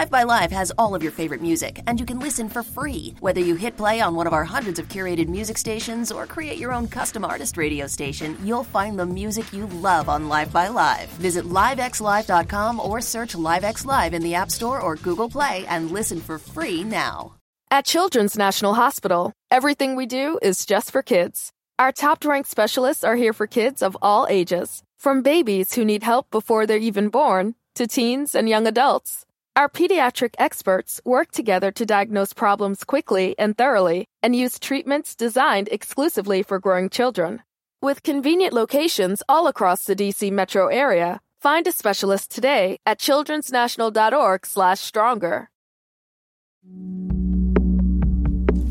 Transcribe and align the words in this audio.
Live 0.00 0.10
by 0.10 0.24
Live 0.24 0.50
has 0.50 0.72
all 0.76 0.96
of 0.96 1.04
your 1.04 1.12
favorite 1.12 1.40
music, 1.40 1.80
and 1.86 2.00
you 2.00 2.04
can 2.04 2.18
listen 2.18 2.48
for 2.48 2.64
free. 2.64 3.14
Whether 3.20 3.40
you 3.40 3.54
hit 3.54 3.76
play 3.76 4.00
on 4.00 4.16
one 4.16 4.26
of 4.26 4.32
our 4.32 4.42
hundreds 4.42 4.80
of 4.80 4.88
curated 4.88 5.28
music 5.28 5.56
stations 5.56 6.10
or 6.10 6.26
create 6.26 6.58
your 6.58 6.72
own 6.72 6.88
custom 6.88 7.24
artist 7.24 7.56
radio 7.56 7.86
station, 7.86 8.36
you'll 8.42 8.64
find 8.64 8.98
the 8.98 9.06
music 9.06 9.52
you 9.52 9.66
love 9.66 10.08
on 10.08 10.28
Live 10.28 10.52
by 10.52 10.66
Live. 10.66 11.08
Visit 11.20 11.44
livexlive.com 11.44 12.80
or 12.80 13.00
search 13.00 13.34
LiveX 13.34 13.86
Live 13.86 14.14
in 14.14 14.22
the 14.22 14.34
App 14.34 14.50
Store 14.50 14.80
or 14.80 14.96
Google 14.96 15.28
Play 15.28 15.64
and 15.68 15.92
listen 15.92 16.20
for 16.20 16.40
free 16.40 16.82
now. 16.82 17.36
At 17.70 17.86
Children's 17.86 18.36
National 18.36 18.74
Hospital, 18.74 19.32
everything 19.52 19.94
we 19.94 20.06
do 20.06 20.40
is 20.42 20.66
just 20.66 20.90
for 20.90 21.02
kids. 21.02 21.52
Our 21.78 21.92
top 21.92 22.24
ranked 22.24 22.50
specialists 22.50 23.04
are 23.04 23.14
here 23.14 23.32
for 23.32 23.46
kids 23.46 23.80
of 23.80 23.96
all 24.02 24.26
ages, 24.28 24.82
from 24.98 25.22
babies 25.22 25.74
who 25.74 25.84
need 25.84 26.02
help 26.02 26.32
before 26.32 26.66
they're 26.66 26.88
even 26.88 27.10
born 27.10 27.54
to 27.76 27.86
teens 27.86 28.34
and 28.34 28.48
young 28.48 28.66
adults. 28.66 29.24
Our 29.56 29.68
pediatric 29.68 30.34
experts 30.36 31.00
work 31.04 31.30
together 31.30 31.70
to 31.72 31.86
diagnose 31.86 32.32
problems 32.32 32.82
quickly 32.82 33.36
and 33.38 33.56
thoroughly 33.56 34.08
and 34.20 34.34
use 34.34 34.58
treatments 34.58 35.14
designed 35.14 35.68
exclusively 35.70 36.42
for 36.42 36.58
growing 36.58 36.90
children. 36.90 37.40
With 37.80 38.02
convenient 38.02 38.52
locations 38.52 39.22
all 39.28 39.46
across 39.46 39.84
the 39.84 39.94
DC 39.94 40.32
metro 40.32 40.66
area, 40.66 41.20
find 41.40 41.68
a 41.68 41.72
specialist 41.72 42.32
today 42.32 42.78
at 42.84 42.98
childrensnational.org/stronger. 42.98 45.48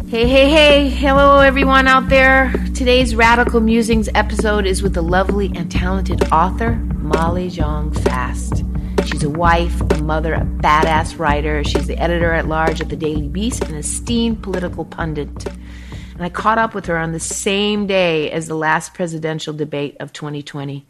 Hey, 0.07 0.27
hey, 0.27 0.49
hey. 0.49 0.89
Hello, 0.89 1.39
everyone 1.39 1.87
out 1.87 2.09
there. 2.09 2.51
Today's 2.75 3.15
Radical 3.15 3.61
Musings 3.61 4.09
episode 4.13 4.65
is 4.65 4.83
with 4.83 4.95
the 4.95 5.01
lovely 5.01 5.49
and 5.55 5.71
talented 5.71 6.29
author, 6.29 6.73
Molly 6.97 7.49
Jong 7.49 7.93
Fast. 7.93 8.65
She's 9.05 9.23
a 9.23 9.29
wife, 9.29 9.81
a 9.81 10.01
mother, 10.01 10.33
a 10.33 10.41
badass 10.41 11.19
writer. 11.19 11.63
She's 11.63 11.87
the 11.87 11.97
editor 11.97 12.31
at 12.31 12.47
large 12.47 12.79
at 12.79 12.89
the 12.89 12.95
Daily 12.95 13.27
Beast, 13.27 13.63
an 13.65 13.75
esteemed 13.75 14.41
political 14.41 14.85
pundit. 14.85 15.45
And 16.13 16.21
I 16.21 16.29
caught 16.29 16.57
up 16.57 16.73
with 16.73 16.85
her 16.85 16.97
on 16.97 17.11
the 17.11 17.19
same 17.19 17.85
day 17.85 18.31
as 18.31 18.47
the 18.47 18.55
last 18.55 18.93
presidential 18.93 19.53
debate 19.53 19.97
of 19.99 20.13
2020. 20.13 20.85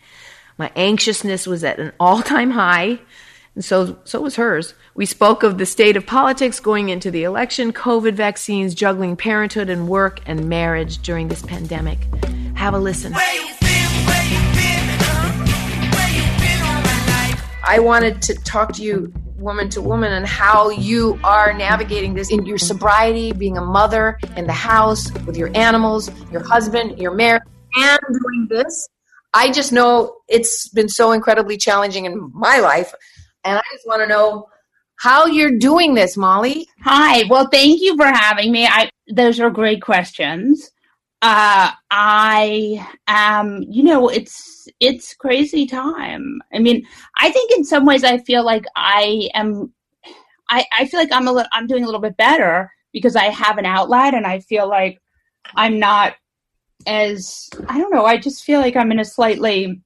My 0.58 0.72
anxiousness 0.76 1.48
was 1.48 1.64
at 1.64 1.80
an 1.80 1.94
all 2.00 2.22
time 2.22 2.52
high, 2.52 3.00
and 3.56 3.66
so, 3.66 3.98
so 4.04 4.22
was 4.22 4.36
hers. 4.36 4.74
We 4.96 5.06
spoke 5.06 5.42
of 5.44 5.58
the 5.58 5.66
state 5.66 5.98
of 5.98 6.06
politics 6.06 6.60
going 6.60 6.90
into 6.90 7.10
the 7.10 7.24
election, 7.24 7.74
COVID 7.74 8.14
vaccines, 8.14 8.76
juggling 8.76 9.16
parenthood 9.16 9.70
and 9.70 9.88
work 9.88 10.20
and 10.26 10.48
marriage 10.48 11.00
during 11.00 11.30
this 11.30 11.42
pandemic. 11.42 12.00
Have 12.56 12.74
a 12.74 12.80
listen. 12.80 13.16
I 17.63 17.79
wanted 17.79 18.22
to 18.24 18.35
talk 18.35 18.74
to 18.74 18.84
you 18.84 19.13
woman 19.38 19.69
to 19.69 19.81
woman 19.81 20.13
and 20.13 20.25
how 20.25 20.69
you 20.69 21.19
are 21.24 21.53
navigating 21.53 22.13
this 22.13 22.31
in 22.31 22.46
your 22.46 22.57
sobriety, 22.57 23.34
being 23.34 23.57
a 23.57 23.62
mother 23.62 24.18
in 24.38 24.47
the 24.47 24.53
house 24.53 25.12
with 25.25 25.38
your 25.38 25.50
animals, 25.56 26.09
your 26.31 26.44
husband, 26.44 26.97
your 27.00 27.13
marriage, 27.13 27.44
and 27.75 28.00
doing 28.07 28.47
this. 28.50 28.88
I 29.34 29.51
just 29.51 29.72
know 29.72 30.18
it's 30.28 30.69
been 30.69 30.90
so 30.90 31.12
incredibly 31.12 31.57
challenging 31.57 32.06
in 32.06 32.31
my 32.34 32.59
life. 32.59 32.94
And 33.44 33.57
I 33.57 33.63
just 33.74 33.88
want 33.88 34.01
to 34.01 34.07
know 34.07 34.47
how 35.00 35.25
you're 35.25 35.57
doing 35.57 35.95
this, 35.95 36.16
Molly. 36.16 36.68
Hi. 36.84 37.24
Well, 37.30 37.47
thank 37.47 37.81
you 37.81 37.97
for 37.97 38.06
having 38.06 38.51
me. 38.51 38.66
I 38.66 38.90
those 39.13 39.40
are 39.40 39.50
great 39.50 39.81
questions. 39.81 40.69
Uh, 41.26 41.72
I 41.90 42.86
am, 43.08 43.64
you 43.70 43.82
know, 43.82 44.10
it's 44.10 44.68
it's 44.82 45.14
crazy 45.14 45.66
time. 45.66 46.42
I 46.54 46.60
mean, 46.60 46.86
I 47.18 47.32
think 47.32 47.50
in 47.54 47.64
some 47.64 47.86
ways 47.86 48.04
I 48.04 48.18
feel 48.18 48.44
like 48.44 48.66
I 48.76 49.30
am, 49.34 49.74
I, 50.50 50.66
I 50.78 50.86
feel 50.86 51.00
like 51.00 51.14
I'm 51.14 51.30
a 51.30 51.32
little, 51.32 51.50
I'm 51.54 51.66
doing 51.66 51.84
a 51.84 51.86
little 51.86 52.02
bit 52.02 52.18
better 52.18 52.70
because 52.92 53.16
I 53.16 53.30
have 53.30 53.58
an 53.58 53.66
outlet 53.66 54.14
and 54.14 54.28
I 54.28 54.42
feel 54.42 54.68
like 54.68 55.02
I'm 55.56 55.80
not 55.80 56.16
as 56.88 57.50
I 57.70 57.78
don't 57.78 57.94
know. 57.94 58.04
I 58.04 58.18
just 58.18 58.44
feel 58.44 58.60
like 58.60 58.76
I'm 58.76 58.92
in 58.92 59.00
a 59.00 59.06
slightly 59.06 59.82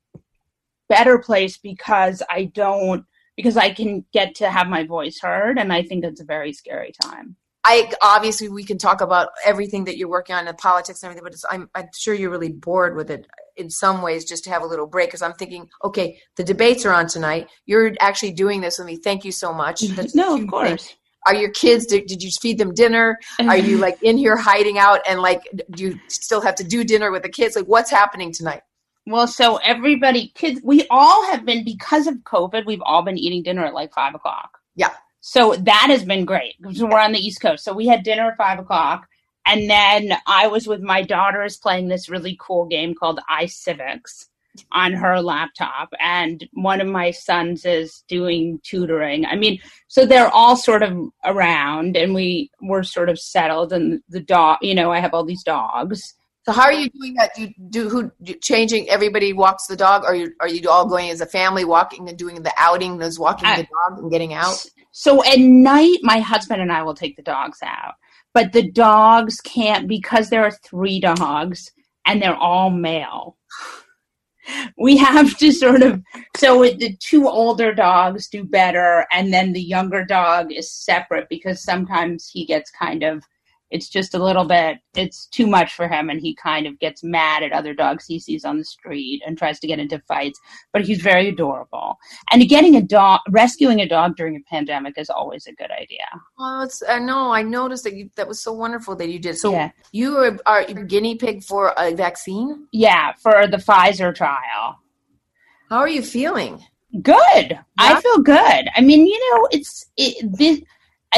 better 0.90 1.20
place 1.20 1.60
because 1.60 2.24
I 2.32 2.46
don't 2.46 3.06
because 3.36 3.58
I 3.58 3.72
can 3.72 4.04
get 4.12 4.34
to 4.38 4.50
have 4.50 4.70
my 4.70 4.86
voice 4.86 5.20
heard, 5.22 5.60
and 5.60 5.72
I 5.72 5.84
think 5.84 6.04
it's 6.04 6.22
a 6.22 6.26
very 6.26 6.52
scary 6.52 6.94
time. 7.00 7.36
I 7.68 7.92
obviously 8.02 8.48
we 8.48 8.64
can 8.64 8.78
talk 8.78 9.02
about 9.02 9.30
everything 9.46 9.84
that 9.86 9.98
you're 9.98 10.08
working 10.08 10.36
on 10.36 10.48
in 10.48 10.56
politics 10.56 11.04
and 11.04 11.10
everything, 11.10 11.30
but 11.30 11.54
I'm, 11.54 11.70
I'm 11.76 11.90
sure 11.94 12.14
you're 12.14 12.30
really 12.30 12.54
bored 12.54 12.96
with 12.96 13.12
it 13.12 13.28
in 13.58 13.70
some 13.70 14.02
ways 14.02 14.24
just 14.24 14.46
to 14.46 14.50
have 14.50 14.62
a 14.62 14.66
little 14.66 14.88
break 14.88 15.10
because 15.10 15.22
I'm 15.22 15.34
thinking, 15.34 15.68
okay, 15.84 16.18
the 16.38 16.46
debates 16.46 16.86
are 16.86 16.94
on 16.94 17.08
tonight. 17.08 17.50
You're 17.66 17.94
actually 18.00 18.32
doing 18.32 18.62
this 18.62 18.78
with 18.78 18.88
me. 18.88 18.96
Thank 18.96 19.26
you 19.26 19.34
so 19.34 19.54
much. 19.54 19.82
That's 19.90 20.16
no, 20.16 20.38
of 20.38 20.48
course. 20.48 20.88
Thing. 20.88 20.96
Are 21.26 21.36
your 21.36 21.50
kids? 21.50 21.86
Did, 21.86 22.06
did 22.06 22.24
you 22.24 22.32
feed 22.42 22.58
them 22.58 22.74
dinner? 22.74 23.20
Are 23.42 23.58
you 23.58 23.80
like 23.80 24.02
in 24.02 24.18
here 24.18 24.38
hiding 24.38 24.78
out 24.78 25.02
and 25.06 25.20
like 25.20 25.42
do 25.72 25.84
you 25.84 26.00
still 26.08 26.40
have 26.40 26.56
to 26.56 26.64
do 26.64 26.86
dinner 26.86 27.12
with 27.12 27.24
the 27.24 27.30
kids? 27.30 27.58
Like 27.58 27.66
what's 27.66 27.92
happening 27.92 28.32
tonight? 28.32 28.62
Well, 29.06 29.28
so 29.28 29.58
everybody, 29.58 30.32
kids, 30.36 30.62
we 30.64 30.88
all 30.90 31.26
have 31.32 31.46
been 31.46 31.66
because 31.66 32.08
of 32.08 32.16
COVID. 32.20 32.66
We've 32.66 32.82
all 32.86 33.02
been 33.02 33.18
eating 33.18 33.44
dinner 33.44 33.66
at 33.66 33.74
like 33.74 33.94
five 33.94 34.16
o'clock. 34.16 34.58
Yeah. 34.76 34.94
So 35.30 35.56
that 35.56 35.88
has 35.90 36.06
been 36.06 36.24
great 36.24 36.56
we're 36.62 36.98
on 36.98 37.12
the 37.12 37.20
East 37.20 37.42
Coast. 37.42 37.66
So 37.66 37.74
we 37.74 37.86
had 37.86 38.04
dinner 38.04 38.32
at 38.32 38.38
five 38.38 38.60
o'clock. 38.60 39.10
And 39.46 39.70
then 39.70 40.14
I 40.26 40.48
was 40.48 40.68
with 40.68 40.80
my 40.80 41.02
daughters 41.02 41.58
playing 41.58 41.90
this 41.90 42.08
really 42.08 42.38
cool 42.40 42.66
game 42.66 42.96
called 42.96 43.20
iCivics 43.30 44.28
on 44.72 44.94
her 44.94 45.22
laptop. 45.22 45.90
And 46.00 46.48
one 46.54 46.80
of 46.80 46.88
my 46.88 47.12
sons 47.12 47.66
is 47.66 48.06
doing 48.08 48.62
tutoring. 48.64 49.26
I 49.26 49.36
mean, 49.36 49.60
so 49.90 50.06
they're 50.06 50.30
all 50.30 50.56
sort 50.56 50.82
of 50.82 50.98
around 51.26 51.98
and 51.98 52.16
we 52.16 52.50
were 52.62 52.84
sort 52.84 53.10
of 53.10 53.20
settled. 53.20 53.74
And 53.74 54.02
the 54.08 54.22
dog, 54.22 54.60
you 54.62 54.76
know, 54.76 54.94
I 54.94 55.02
have 55.02 55.14
all 55.14 55.26
these 55.26 55.44
dogs. 55.44 56.14
So 56.48 56.54
how 56.54 56.64
are 56.64 56.74
you 56.74 56.90
doing 56.90 57.14
that? 57.16 57.36
Do 57.36 57.42
you 57.42 57.54
do 57.70 57.90
who 57.90 58.10
do, 58.24 58.34
changing? 58.36 58.90
Everybody 58.90 59.34
walks 59.34 59.68
the 59.68 59.76
dog, 59.76 60.04
or 60.04 60.12
are 60.12 60.16
you 60.16 60.32
are 60.40 60.48
you 60.48 60.70
all 60.70 60.88
going 60.88 61.10
as 61.10 61.20
a 61.20 61.26
family 61.26 61.66
walking 61.66 62.08
and 62.08 62.18
doing 62.18 62.42
the 62.42 62.54
outing? 62.58 62.98
Those 62.98 63.20
walking 63.20 63.50
I, 63.50 63.58
the 63.58 63.64
dog 63.64 64.00
and 64.00 64.10
getting 64.10 64.34
out. 64.34 64.66
So 64.92 65.26
at 65.26 65.40
night, 65.40 65.98
my 66.04 66.20
husband 66.20 66.62
and 66.62 66.72
I 66.72 66.84
will 66.84 66.94
take 66.94 67.18
the 67.18 67.22
dogs 67.22 67.60
out, 67.64 67.96
but 68.34 68.54
the 68.54 68.72
dogs 68.72 69.42
can't 69.42 69.90
because 69.90 70.30
there 70.30 70.44
are 70.44 70.52
three 70.52 71.02
dogs 71.02 71.70
and 72.06 72.22
they're 72.22 72.36
all 72.36 72.70
male. 72.70 73.38
We 74.78 74.96
have 74.96 75.38
to 75.40 75.52
sort 75.52 75.84
of 75.84 76.02
so 76.38 76.64
the 76.64 76.96
two 77.02 77.28
older 77.28 77.74
dogs 77.74 78.30
do 78.30 78.46
better, 78.46 79.06
and 79.12 79.34
then 79.34 79.52
the 79.52 79.62
younger 79.62 80.06
dog 80.06 80.54
is 80.54 80.72
separate 80.72 81.28
because 81.28 81.62
sometimes 81.62 82.30
he 82.32 82.46
gets 82.46 82.72
kind 82.72 83.04
of 83.04 83.26
it's 83.70 83.90
just 83.90 84.14
a 84.14 84.24
little 84.24 84.46
bit 84.46 84.78
it's 84.96 85.28
too 85.28 85.46
much 85.46 85.74
for 85.74 85.88
him 85.88 86.10
and 86.10 86.22
he 86.22 86.36
kind 86.36 86.66
of 86.66 86.80
gets 86.80 87.04
mad 87.04 87.44
at 87.44 87.52
other 87.52 87.74
dogs 87.74 88.06
he 88.06 88.20
sees 88.20 88.46
on 88.46 88.58
the 88.58 88.64
street 88.64 89.22
and 89.26 89.38
tries 89.38 89.60
to 89.60 89.68
get 89.68 89.80
into 89.80 90.00
fights 90.08 90.40
but 90.74 90.86
he's 90.86 91.02
very 91.02 91.30
adorable. 91.30 91.98
And 92.32 92.48
getting 92.48 92.76
a 92.76 92.82
dog 92.82 93.22
rescuing 93.30 93.80
a 93.80 93.88
dog 93.88 94.16
during 94.16 94.36
a 94.36 94.50
pandemic 94.50 94.98
is 94.98 95.10
always 95.10 95.48
a 95.48 95.54
good 95.54 95.72
idea. 95.72 96.06
Well 96.38 96.62
it's 96.62 96.82
i 96.88 97.00
know 97.00 97.32
i 97.32 97.42
noticed 97.42 97.84
that 97.84 97.96
you 97.96 98.10
that 98.16 98.28
was 98.28 98.42
so 98.42 98.54
wonderful 98.54 98.96
that 98.96 99.10
you 99.10 99.20
did. 99.20 99.38
So 99.38 99.52
yeah. 99.52 99.72
you 99.92 100.18
are, 100.18 100.38
are 100.46 100.64
guinea 100.66 101.16
pig 101.16 101.44
for 101.44 101.74
a 101.78 101.94
vaccine? 101.94 102.68
Yeah 102.72 103.14
for 103.20 103.48
the 103.48 103.58
pfizer 103.58 104.14
trial. 104.14 104.80
How 105.70 105.78
are 105.78 105.90
you 105.90 106.02
feeling? 106.02 106.64
Good. 107.02 107.50
Yeah. 107.50 107.62
i 107.78 108.02
feel 108.02 108.20
good. 108.20 108.70
I 108.76 108.82
mean 108.82 109.06
you 109.06 109.32
know 109.32 109.48
it's 109.52 109.86
it, 109.98 110.38
this 110.38 110.62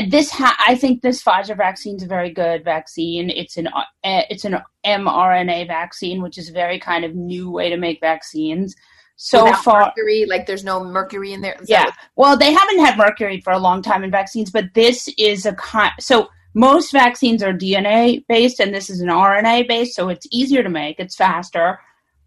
this 0.09 0.29
ha- 0.31 0.57
I 0.65 0.75
think 0.75 1.01
this 1.01 1.23
Pfizer 1.23 1.57
vaccine 1.57 1.95
is 1.97 2.03
a 2.03 2.07
very 2.07 2.31
good 2.31 2.63
vaccine. 2.63 3.29
It's 3.29 3.57
an 3.57 3.67
uh, 3.67 3.83
it's 4.03 4.45
an 4.45 4.57
mRNA 4.85 5.67
vaccine, 5.67 6.21
which 6.21 6.37
is 6.37 6.49
a 6.49 6.53
very 6.53 6.79
kind 6.79 7.03
of 7.05 7.15
new 7.15 7.49
way 7.49 7.69
to 7.69 7.77
make 7.77 7.99
vaccines. 7.99 8.75
So 9.21 9.43
Without 9.45 9.63
far, 9.63 9.79
mercury, 9.85 10.25
like 10.25 10.45
there's 10.45 10.63
no 10.63 10.81
mercury 10.83 11.33
in 11.33 11.41
there. 11.41 11.57
Is 11.61 11.69
yeah. 11.69 11.85
what- 11.85 11.93
Well, 12.15 12.37
they 12.37 12.53
haven't 12.53 12.79
had 12.79 12.97
mercury 12.97 13.41
for 13.41 13.51
a 13.51 13.59
long 13.59 13.81
time 13.81 14.03
in 14.03 14.11
vaccines, 14.11 14.49
but 14.51 14.73
this 14.73 15.09
is 15.17 15.45
a 15.45 15.53
kind. 15.55 15.91
So 15.99 16.29
most 16.53 16.91
vaccines 16.91 17.43
are 17.43 17.51
DNA 17.53 18.25
based, 18.27 18.59
and 18.59 18.73
this 18.73 18.89
is 18.89 19.01
an 19.01 19.09
RNA 19.09 19.67
based, 19.67 19.95
so 19.95 20.07
it's 20.09 20.27
easier 20.31 20.63
to 20.63 20.69
make. 20.69 20.99
It's 20.99 21.15
faster, 21.15 21.79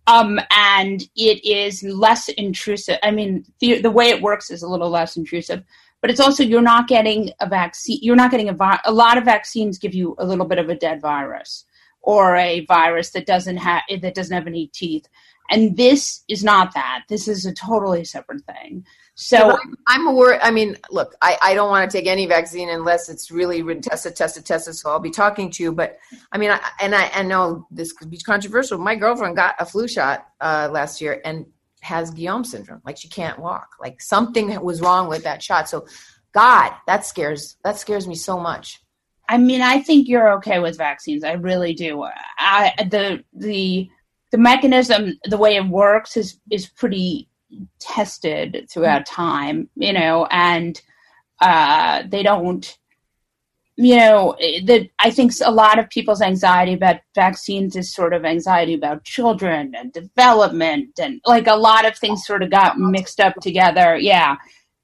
um, 0.07 0.39
and 0.51 1.03
it 1.17 1.45
is 1.45 1.83
less 1.83 2.29
intrusive. 2.29 2.99
I 3.03 3.11
mean, 3.11 3.45
the 3.61 3.81
the 3.81 3.91
way 3.91 4.09
it 4.11 4.21
works 4.21 4.51
is 4.51 4.63
a 4.63 4.69
little 4.69 4.91
less 4.91 5.17
intrusive, 5.17 5.63
but 6.03 6.11
it's 6.11 6.21
also 6.21 6.43
you're 6.43 6.61
not 6.61 6.89
getting 6.89 7.31
a 7.41 7.49
vaccine. 7.49 8.01
You're 8.03 8.17
not 8.17 8.31
getting 8.31 8.51
a 8.51 8.53
vi- 8.53 8.81
a 8.85 8.93
lot 8.93 9.17
of 9.17 9.25
vaccines 9.25 9.79
give 9.79 9.95
you 9.95 10.15
a 10.19 10.27
little 10.27 10.45
bit 10.45 10.59
of 10.59 10.69
a 10.69 10.75
dead 10.75 11.01
virus 11.01 11.65
or 12.03 12.37
a 12.37 12.67
virus 12.67 13.11
that 13.11 13.25
doesn't 13.25 13.57
have 13.57 13.83
that 14.03 14.15
doesn't 14.15 14.35
have 14.35 14.49
any 14.49 14.67
teeth. 14.67 15.09
And 15.51 15.77
this 15.77 16.25
is 16.29 16.43
not 16.43 16.75
that. 16.75 17.05
This 17.09 17.29
is 17.29 17.47
a 17.47 17.53
totally 17.53 18.05
separate 18.05 18.43
thing. 18.45 18.85
So 19.15 19.51
I'm, 19.51 19.77
I'm 19.87 20.07
a 20.07 20.13
worried. 20.13 20.41
I 20.43 20.51
mean, 20.51 20.77
look, 20.91 21.15
I, 21.21 21.37
I 21.43 21.55
don't 21.55 21.69
want 21.69 21.89
to 21.89 21.97
take 21.97 22.07
any 22.07 22.27
vaccine 22.27 22.71
unless 22.71 23.09
it's 23.09 23.31
really 23.31 23.63
tested, 23.81 24.17
tested, 24.17 24.47
tested. 24.47 24.75
So 24.75 24.91
I'll 24.91 24.99
be 24.99 25.11
talking 25.11 25.51
to 25.51 25.63
you. 25.63 25.73
But 25.73 25.99
I 26.33 26.39
mean, 26.39 26.51
I, 26.51 26.61
and 26.81 26.95
I, 26.95 27.11
I 27.13 27.23
know 27.23 27.67
this 27.71 27.93
could 27.93 28.09
be 28.09 28.17
controversial. 28.17 28.79
My 28.79 28.97
girlfriend 28.97 29.37
got 29.37 29.55
a 29.59 29.67
flu 29.67 29.87
shot 29.87 30.27
uh, 30.41 30.71
last 30.73 31.01
year 31.01 31.21
and 31.25 31.45
has 31.83 32.11
Guillaume 32.11 32.45
syndrome. 32.45 32.81
Like 32.85 32.97
she 32.97 33.09
can't 33.09 33.39
walk. 33.39 33.71
Like 33.81 34.01
something 34.01 34.61
was 34.63 34.81
wrong 34.81 35.09
with 35.09 35.25
that 35.25 35.43
shot. 35.43 35.69
So, 35.69 35.87
God, 36.33 36.73
that 36.87 37.05
scares 37.05 37.57
that 37.65 37.79
scares 37.79 38.07
me 38.07 38.15
so 38.15 38.39
much. 38.39 38.81
I 39.29 39.39
mean, 39.39 39.63
I 39.63 39.81
think 39.81 40.09
you're 40.09 40.33
okay 40.35 40.59
with 40.59 40.79
vaccines. 40.79 41.25
I 41.25 41.33
really 41.33 41.75
do. 41.75 42.05
I 42.39 42.73
the 42.91 43.25
the 43.33 43.89
the 44.31 44.39
mechanism, 44.39 45.19
the 45.25 45.39
way 45.39 45.57
it 45.57 45.67
works, 45.67 46.17
is 46.17 46.41
is 46.51 46.67
pretty 46.67 47.29
tested 47.79 48.67
throughout 48.71 49.07
time. 49.07 49.69
You 49.75 49.93
know, 49.93 50.27
and 50.31 50.81
uh, 51.41 52.05
they 52.09 52.23
don't. 52.23 52.79
You 53.83 53.97
know, 53.97 54.37
the 54.39 54.89
I 54.99 55.11
think 55.11 55.33
a 55.45 55.51
lot 55.51 55.79
of 55.79 55.91
people's 55.91 56.23
anxiety 56.23 56.75
about 56.75 57.01
vaccines 57.15 57.75
is 57.75 57.93
sort 57.93 58.15
of 58.15 58.25
anxiety 58.25 58.75
about 58.75 59.05
children 59.05 59.75
and 59.77 59.93
development, 59.93 60.99
and 61.01 61.21
like 61.27 61.47
a 61.47 61.57
lot 61.57 61.85
of 61.85 61.97
things 61.97 62.25
sort 62.25 62.43
of 62.43 62.51
got 62.51 62.79
mixed 62.79 63.19
up 63.19 63.35
together. 63.41 63.97
Yeah, 63.97 64.37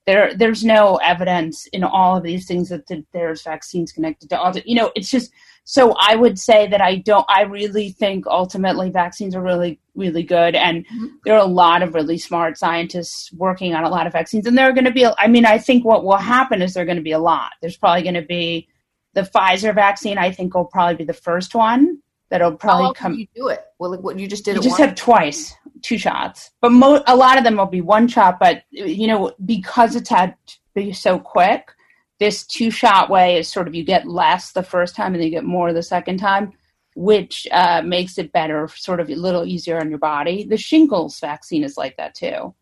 there 0.05 0.33
there's 0.35 0.63
no 0.63 0.97
evidence 0.97 1.67
in 1.67 1.83
all 1.83 2.17
of 2.17 2.23
these 2.23 2.47
things 2.47 2.69
that 2.69 2.87
the, 2.87 3.05
there's 3.13 3.43
vaccines 3.43 3.91
connected 3.91 4.29
to 4.29 4.39
all 4.39 4.51
you 4.65 4.75
know 4.75 4.91
it's 4.95 5.09
just 5.09 5.31
so 5.65 5.93
i 5.99 6.15
would 6.15 6.39
say 6.39 6.67
that 6.67 6.81
i 6.81 6.95
don't 6.95 7.25
i 7.29 7.43
really 7.43 7.91
think 7.91 8.25
ultimately 8.25 8.89
vaccines 8.89 9.35
are 9.35 9.41
really 9.43 9.79
really 9.93 10.23
good 10.23 10.55
and 10.55 10.83
mm-hmm. 10.87 11.07
there 11.25 11.35
are 11.35 11.45
a 11.45 11.55
lot 11.63 11.83
of 11.83 11.93
really 11.93 12.17
smart 12.17 12.57
scientists 12.57 13.31
working 13.33 13.75
on 13.75 13.83
a 13.83 13.89
lot 13.89 14.07
of 14.07 14.13
vaccines 14.13 14.47
and 14.47 14.57
there 14.57 14.67
are 14.67 14.73
going 14.73 14.85
to 14.85 14.91
be 14.91 15.05
i 15.19 15.27
mean 15.27 15.45
i 15.45 15.59
think 15.59 15.85
what 15.85 16.03
will 16.03 16.17
happen 16.17 16.61
is 16.61 16.73
there 16.73 16.83
are 16.83 16.87
going 16.87 16.97
to 16.97 17.03
be 17.03 17.11
a 17.11 17.19
lot. 17.19 17.51
There's 17.61 17.77
probably 17.77 18.03
going 18.03 18.15
to 18.15 18.21
be 18.21 18.67
the 19.13 19.21
pfizer 19.21 19.73
vaccine 19.73 20.17
i 20.17 20.31
think 20.31 20.53
will 20.53 20.65
probably 20.65 20.95
be 20.95 21.03
the 21.03 21.13
first 21.13 21.55
one 21.55 21.99
that'll 22.29 22.55
probably 22.55 22.93
come 22.93 23.15
you 23.15 23.27
do 23.35 23.47
it? 23.47 23.65
Well, 23.79 23.97
what 23.97 24.19
you 24.19 24.27
just 24.27 24.45
did 24.45 24.55
you 24.55 24.61
just 24.61 24.77
have 24.77 24.95
twice 24.95 25.55
two 25.81 25.97
shots 25.97 26.51
but 26.61 26.71
mo- 26.71 27.03
a 27.07 27.15
lot 27.15 27.37
of 27.37 27.43
them 27.43 27.57
will 27.57 27.65
be 27.65 27.81
one 27.81 28.07
shot 28.07 28.39
but 28.39 28.63
you 28.71 29.07
know 29.07 29.33
because 29.45 29.95
it's 29.95 30.09
had 30.09 30.35
to 30.47 30.57
be 30.75 30.93
so 30.93 31.19
quick 31.19 31.71
this 32.19 32.45
two 32.45 32.69
shot 32.69 33.09
way 33.09 33.37
is 33.37 33.47
sort 33.47 33.67
of 33.67 33.73
you 33.73 33.83
get 33.83 34.07
less 34.07 34.51
the 34.51 34.63
first 34.63 34.95
time 34.95 35.13
and 35.13 35.15
then 35.15 35.23
you 35.23 35.31
get 35.31 35.45
more 35.45 35.73
the 35.73 35.83
second 35.83 36.17
time 36.17 36.53
which 36.95 37.47
uh, 37.51 37.81
makes 37.85 38.17
it 38.17 38.33
better 38.33 38.67
sort 38.75 38.99
of 38.99 39.09
a 39.09 39.15
little 39.15 39.45
easier 39.45 39.79
on 39.79 39.89
your 39.89 39.99
body 39.99 40.43
the 40.43 40.57
shingles 40.57 41.19
vaccine 41.19 41.63
is 41.63 41.77
like 41.77 41.95
that 41.95 42.13
too 42.13 42.53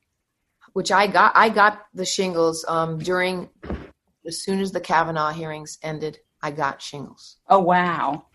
which 0.78 0.92
I 0.92 1.08
got. 1.08 1.32
I 1.36 1.50
got 1.50 1.88
the 1.96 2.06
shingles 2.06 2.64
um, 2.68 3.00
during 3.00 3.50
as 4.28 4.44
soon 4.44 4.60
as 4.60 4.72
the 4.72 4.80
Kavanaugh 4.80 5.32
hearings 5.32 5.80
ended. 5.82 6.20
I 6.42 6.52
got 6.52 6.82
shingles. 6.82 7.38
oh 7.50 7.60
wow 7.60 8.26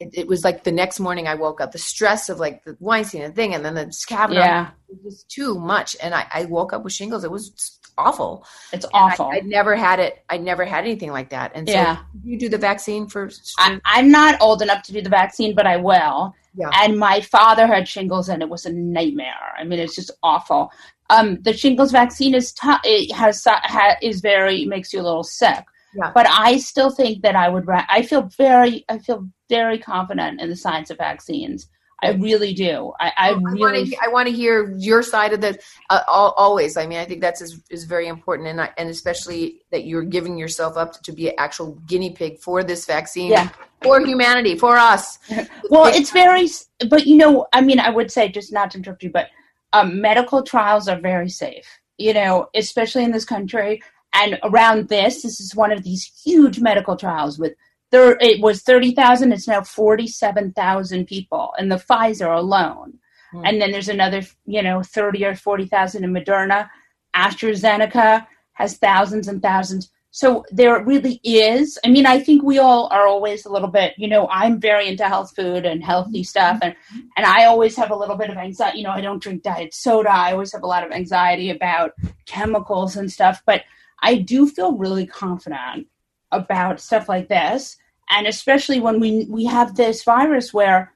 It, 0.00 0.10
it 0.12 0.26
was 0.28 0.44
like 0.44 0.62
the 0.64 0.72
next 0.72 1.00
morning 1.00 1.26
I 1.26 1.34
woke 1.34 1.60
up. 1.60 1.72
The 1.72 1.78
stress 1.78 2.28
of 2.28 2.38
like 2.38 2.64
the 2.64 2.76
Weinstein 2.78 3.22
and 3.22 3.34
thing, 3.34 3.54
and 3.54 3.64
then 3.64 3.74
the 3.74 4.04
Kavanaugh. 4.06 4.40
yeah 4.40 4.70
It 4.88 4.98
was 5.04 5.24
too 5.24 5.58
much, 5.58 5.96
and 6.02 6.14
I, 6.14 6.26
I 6.32 6.44
woke 6.44 6.72
up 6.72 6.84
with 6.84 6.92
shingles. 6.92 7.24
It 7.24 7.32
was 7.32 7.78
awful. 7.98 8.46
it's 8.72 8.84
And 8.84 8.94
awful 8.94 9.26
I'd 9.26 9.44
never 9.46 9.74
had 9.74 9.98
it. 9.98 10.22
I'd 10.30 10.42
never 10.44 10.64
had 10.64 10.84
anything 10.84 11.10
like 11.10 11.30
that. 11.30 11.50
And 11.56 11.68
so, 11.68 11.74
Yeah. 11.74 11.98
you 12.22 12.38
do 12.38 12.48
the 12.48 12.58
vaccine 12.58 13.08
for? 13.08 13.28
I, 13.58 13.80
I'm 13.84 14.08
not 14.12 14.40
old 14.40 14.62
enough 14.62 14.84
to 14.84 14.92
do 14.92 15.02
the 15.02 15.10
vaccine, 15.10 15.52
but 15.56 15.66
I 15.66 15.78
will. 15.78 16.32
Yeah. 16.54 16.70
And 16.72 16.96
my 16.96 17.20
father 17.20 17.66
had 17.66 17.88
shingles, 17.88 18.28
and 18.28 18.40
it 18.40 18.48
was 18.48 18.66
a 18.66 18.72
nightmare. 18.72 19.48
I 19.58 19.64
mean, 19.64 19.80
it's 19.80 19.96
just 19.96 20.12
awful. 20.22 20.70
Um, 21.10 21.40
the 21.42 21.52
shingles 21.52 21.90
vaccine 21.90 22.34
is 22.36 22.52
t- 22.52 22.68
it 22.84 23.12
has 23.14 23.44
ha, 23.44 23.96
is 24.00 24.20
very 24.20 24.64
makes 24.64 24.92
you 24.92 25.00
a 25.00 25.06
little 25.08 25.24
sick. 25.24 25.64
Yeah. 25.94 26.12
But 26.14 26.26
I 26.28 26.58
still 26.58 26.90
think 26.90 27.22
that 27.22 27.34
I 27.36 27.48
would. 27.48 27.66
Ra- 27.66 27.86
I 27.88 28.02
feel 28.02 28.22
very. 28.36 28.84
I 28.88 28.98
feel 28.98 29.28
very 29.48 29.78
confident 29.78 30.40
in 30.40 30.48
the 30.48 30.56
science 30.56 30.90
of 30.90 30.98
vaccines. 30.98 31.68
I 32.00 32.10
really 32.12 32.54
do. 32.54 32.92
I, 33.00 33.12
I 33.16 33.28
I 33.30 33.32
want 33.32 33.60
really. 33.60 33.90
to. 33.90 33.96
I 34.00 34.08
want 34.08 34.28
to 34.28 34.34
hear 34.34 34.72
your 34.78 35.02
side 35.02 35.32
of 35.32 35.40
the. 35.40 35.58
Uh, 35.90 36.00
al- 36.06 36.34
always. 36.36 36.76
I 36.76 36.86
mean, 36.86 36.98
I 36.98 37.04
think 37.04 37.20
that's 37.20 37.40
is, 37.40 37.60
is 37.70 37.84
very 37.84 38.06
important, 38.06 38.48
and 38.48 38.60
I, 38.60 38.70
and 38.78 38.88
especially 38.88 39.62
that 39.72 39.84
you're 39.84 40.04
giving 40.04 40.38
yourself 40.38 40.76
up 40.76 40.92
to, 40.92 41.02
to 41.02 41.12
be 41.12 41.28
an 41.28 41.34
actual 41.38 41.72
guinea 41.86 42.10
pig 42.10 42.38
for 42.38 42.62
this 42.62 42.86
vaccine. 42.86 43.32
Yeah. 43.32 43.48
For 43.82 44.00
humanity, 44.04 44.56
for 44.56 44.76
us. 44.76 45.18
Well, 45.70 45.86
it's 45.86 46.10
very, 46.10 46.48
but 46.88 47.06
you 47.06 47.16
know, 47.16 47.46
I 47.52 47.60
mean, 47.60 47.78
I 47.78 47.90
would 47.90 48.10
say 48.10 48.28
just 48.28 48.52
not 48.52 48.70
to 48.70 48.78
interrupt 48.78 49.02
you, 49.02 49.10
but 49.10 49.28
um, 49.72 50.00
medical 50.00 50.42
trials 50.42 50.88
are 50.88 50.98
very 50.98 51.28
safe. 51.28 51.66
You 51.98 52.14
know, 52.14 52.48
especially 52.54 53.04
in 53.04 53.10
this 53.10 53.24
country 53.24 53.82
and 54.12 54.38
around 54.42 54.88
this. 54.88 55.22
This 55.22 55.40
is 55.40 55.54
one 55.54 55.72
of 55.72 55.82
these 55.84 56.04
huge 56.24 56.60
medical 56.60 56.96
trials 56.96 57.38
with 57.38 57.54
there. 57.90 58.16
It 58.20 58.40
was 58.40 58.62
thirty 58.62 58.92
thousand. 58.92 59.32
It's 59.32 59.48
now 59.48 59.62
forty-seven 59.62 60.52
thousand 60.52 61.06
people 61.06 61.52
in 61.58 61.68
the 61.68 61.76
Pfizer 61.76 62.36
alone, 62.36 62.98
Hmm. 63.32 63.44
and 63.44 63.60
then 63.60 63.70
there's 63.72 63.88
another, 63.90 64.22
you 64.46 64.62
know, 64.62 64.82
thirty 64.82 65.24
or 65.24 65.34
forty 65.34 65.66
thousand 65.66 66.04
in 66.04 66.12
Moderna. 66.12 66.68
AstraZeneca 67.14 68.26
has 68.52 68.76
thousands 68.78 69.28
and 69.28 69.42
thousands. 69.42 69.90
So 70.10 70.44
there 70.50 70.82
really 70.82 71.20
is. 71.22 71.78
I 71.84 71.88
mean, 71.88 72.06
I 72.06 72.18
think 72.18 72.42
we 72.42 72.58
all 72.58 72.88
are 72.90 73.06
always 73.06 73.44
a 73.44 73.52
little 73.52 73.68
bit, 73.68 73.92
you 73.98 74.08
know, 74.08 74.26
I'm 74.30 74.58
very 74.58 74.88
into 74.88 75.04
health 75.06 75.34
food 75.36 75.66
and 75.66 75.84
healthy 75.84 76.24
stuff 76.24 76.58
and 76.62 76.74
and 77.16 77.26
I 77.26 77.44
always 77.44 77.76
have 77.76 77.90
a 77.90 77.96
little 77.96 78.16
bit 78.16 78.30
of 78.30 78.36
anxiety, 78.36 78.78
you 78.78 78.84
know, 78.84 78.90
I 78.90 79.00
don't 79.02 79.22
drink 79.22 79.42
diet 79.42 79.74
soda. 79.74 80.10
I 80.10 80.32
always 80.32 80.52
have 80.52 80.62
a 80.62 80.66
lot 80.66 80.84
of 80.84 80.92
anxiety 80.92 81.50
about 81.50 81.92
chemicals 82.26 82.96
and 82.96 83.12
stuff, 83.12 83.42
but 83.46 83.62
I 84.02 84.16
do 84.16 84.48
feel 84.48 84.76
really 84.76 85.06
confident 85.06 85.86
about 86.32 86.80
stuff 86.80 87.08
like 87.08 87.28
this. 87.28 87.76
And 88.10 88.26
especially 88.26 88.80
when 88.80 89.00
we 89.00 89.26
we 89.28 89.44
have 89.44 89.74
this 89.74 90.02
virus 90.02 90.54
where 90.54 90.94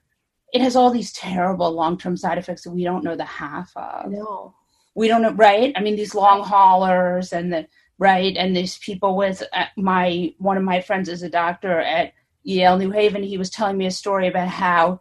it 0.53 0.61
has 0.61 0.75
all 0.75 0.91
these 0.91 1.13
terrible 1.13 1.71
long-term 1.71 2.15
side 2.17 2.37
effects 2.37 2.63
that 2.63 2.71
we 2.71 2.83
don't 2.83 3.03
know 3.03 3.15
the 3.15 3.25
half 3.25 3.71
of. 3.75 4.11
No. 4.11 4.53
we 4.95 5.07
don't 5.07 5.21
know 5.21 5.33
right? 5.33 5.73
I 5.75 5.81
mean 5.81 5.95
these 5.95 6.15
long 6.15 6.43
haulers 6.43 7.33
and 7.33 7.51
the 7.51 7.67
right? 7.99 8.35
And 8.35 8.55
these 8.55 8.77
people 8.79 9.15
with 9.15 9.43
uh, 9.53 9.65
my 9.77 10.33
one 10.39 10.57
of 10.57 10.63
my 10.63 10.81
friends 10.81 11.09
is 11.09 11.23
a 11.23 11.29
doctor 11.29 11.79
at 11.79 12.13
yale 12.43 12.77
new 12.77 12.91
haven. 12.91 13.23
He 13.23 13.37
was 13.37 13.49
telling 13.49 13.77
me 13.77 13.85
a 13.85 13.91
story 13.91 14.27
about 14.27 14.47
how 14.47 14.99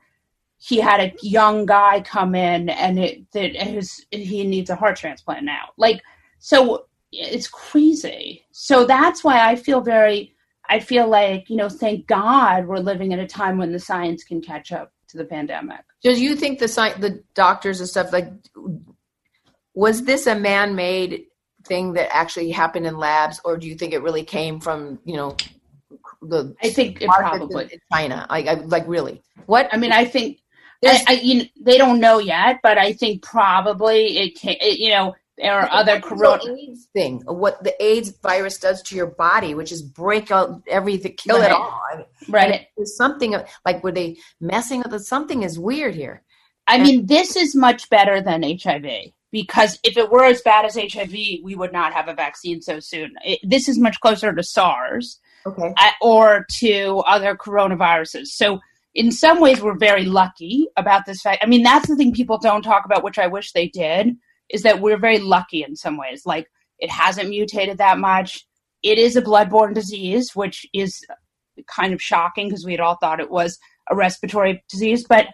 he 0.59 0.79
had 0.79 1.01
a 1.01 1.15
young 1.23 1.67
guy 1.67 2.01
come 2.01 2.35
in 2.35 2.69
and 2.69 2.99
it 2.99 3.31
that 3.33 3.57
his 3.57 4.07
he 4.11 4.47
needs 4.47 4.71
a 4.71 4.77
heart 4.77 4.97
transplant 4.97 5.45
now. 5.45 5.71
Like 5.77 6.03
so 6.39 6.87
it's 7.13 7.49
crazy 7.49 8.45
so 8.53 8.85
that's 8.85 9.23
why 9.23 9.49
i 9.49 9.55
feel 9.55 9.81
very 9.81 10.35
i 10.69 10.81
feel 10.81 11.09
like 11.09 11.49
you 11.49 11.57
know 11.57 11.69
thank 11.69 12.07
god 12.07 12.67
we're 12.67 12.79
living 12.79 13.13
at 13.13 13.19
a 13.19 13.27
time 13.27 13.59
when 13.59 13.73
the 13.73 13.79
science 13.79 14.25
can 14.25 14.41
catch 14.41 14.73
up 14.73 14.93
to 15.09 15.19
the 15.19 15.25
pandemic 15.25 15.85
Do 16.03 16.13
you 16.13 16.35
think 16.35 16.59
the 16.59 16.69
sci- 16.69 16.99
the 16.99 17.23
doctors 17.35 17.81
and 17.81 17.89
stuff 17.89 18.13
like 18.13 18.33
was 19.75 20.05
this 20.05 20.27
a 20.27 20.35
man-made 20.35 21.27
thing 21.65 21.95
that 21.95 22.15
actually 22.15 22.51
happened 22.51 22.87
in 22.87 22.97
labs, 22.97 23.41
or 23.45 23.57
do 23.57 23.67
you 23.67 23.75
think 23.75 23.93
it 23.93 24.03
really 24.03 24.25
came 24.25 24.61
from 24.61 24.99
you 25.05 25.17
know 25.17 25.37
the 26.23 26.55
i 26.63 26.71
think 26.71 27.03
it 27.03 27.09
probably 27.09 27.65
in 27.65 27.81
China? 27.93 28.27
Like, 28.29 28.47
I, 28.47 28.55
like 28.55 28.87
really? 28.87 29.23
What? 29.47 29.69
I 29.73 29.77
mean, 29.77 29.93
I 29.93 30.05
think 30.05 30.39
I, 30.85 31.05
I, 31.07 31.13
you 31.15 31.39
know, 31.39 31.45
they 31.61 31.79
don't 31.79 32.01
know 32.01 32.19
yet, 32.19 32.61
but 32.63 32.79
I 32.79 32.93
think 32.93 33.23
probably 33.23 34.19
it 34.19 34.39
can. 34.39 34.57
It, 34.61 34.79
you 34.79 34.91
know, 34.91 35.15
are 35.49 35.69
other 35.71 36.01
corona. 36.01 36.55
AIDS 36.55 36.89
thing, 36.93 37.23
what 37.27 37.63
the 37.65 37.75
AIDS 37.83 38.11
virus 38.23 38.59
does 38.59 38.83
to 38.83 38.97
your 38.97 39.07
body, 39.07 39.55
which 39.55 39.73
is 39.73 39.83
break 39.83 40.31
out 40.31 40.63
everything, 40.69 41.15
kill 41.17 41.39
Right. 41.39 41.47
it 41.47 41.53
all. 41.53 41.81
Right. 42.29 42.67
There's 42.77 42.97
something 42.97 43.35
like 43.65 43.83
were 43.83 43.93
they 43.93 44.17
messing 44.41 44.81
with 44.83 44.95
it? 44.95 45.01
Something 45.01 45.43
is 45.43 45.59
weird 45.59 45.95
here. 45.95 46.23
I 46.69 46.79
mean, 46.79 47.07
this 47.07 47.35
is 47.37 47.57
much 47.57 47.91
better 47.91 48.21
than 48.21 48.43
HIV 48.45 49.13
because 49.33 49.81
if 49.83 49.97
it 49.97 50.11
were 50.11 50.25
as 50.25 50.41
bad 50.43 50.65
as 50.65 50.77
HIV, 50.77 51.11
we 51.11 51.55
would 51.57 51.73
not 51.73 51.93
have 51.93 52.07
a 52.09 52.15
vaccine 52.15 52.63
so 52.63 52.79
soon. 52.79 53.13
It, 53.25 53.41
this 53.43 53.69
is 53.69 53.79
much 53.79 53.99
closer 54.01 54.33
to 54.33 54.43
SARS, 54.43 55.19
Okay. 55.45 55.75
uh, 55.77 55.91
or 56.01 56.47
to 56.61 56.99
other 57.07 57.35
coronaviruses. 57.35 58.27
So 58.29 58.61
in 58.95 59.11
some 59.11 59.41
ways, 59.41 59.61
we're 59.61 59.77
very 59.77 60.05
lucky 60.05 60.69
about 60.77 61.05
this 61.07 61.21
fact. 61.23 61.43
I 61.43 61.47
mean, 61.47 61.63
that's 61.65 61.89
the 61.89 61.97
thing 61.97 62.13
people 62.13 62.39
don't 62.39 62.63
talk 62.63 62.85
about, 62.85 63.03
which 63.03 63.19
I 63.19 63.27
wish 63.27 63.51
they 63.53 63.67
did, 63.69 64.17
is 64.51 64.63
that 64.63 64.81
we're 64.81 64.99
very 64.99 65.19
lucky 65.19 65.63
in 65.63 65.77
some 65.77 65.97
ways. 65.97 66.27
Like 66.27 66.49
it 66.79 66.91
hasn't 66.91 67.29
mutated 67.29 67.79
that 67.79 67.99
much. 67.99 68.45
It 68.83 68.99
is 68.99 69.17
a 69.17 69.23
bloodborne 69.23 69.75
disease, 69.75 70.35
which 70.35 70.67
is 70.73 71.05
kind 71.67 71.93
of 71.93 72.03
shocking 72.03 72.49
because 72.49 72.65
we 72.65 72.73
had 72.73 72.81
all 72.81 72.97
thought 72.97 73.21
it 73.21 73.31
was 73.31 73.59
a 73.91 73.97
respiratory 73.97 74.63
disease. 74.69 75.07
But 75.09 75.29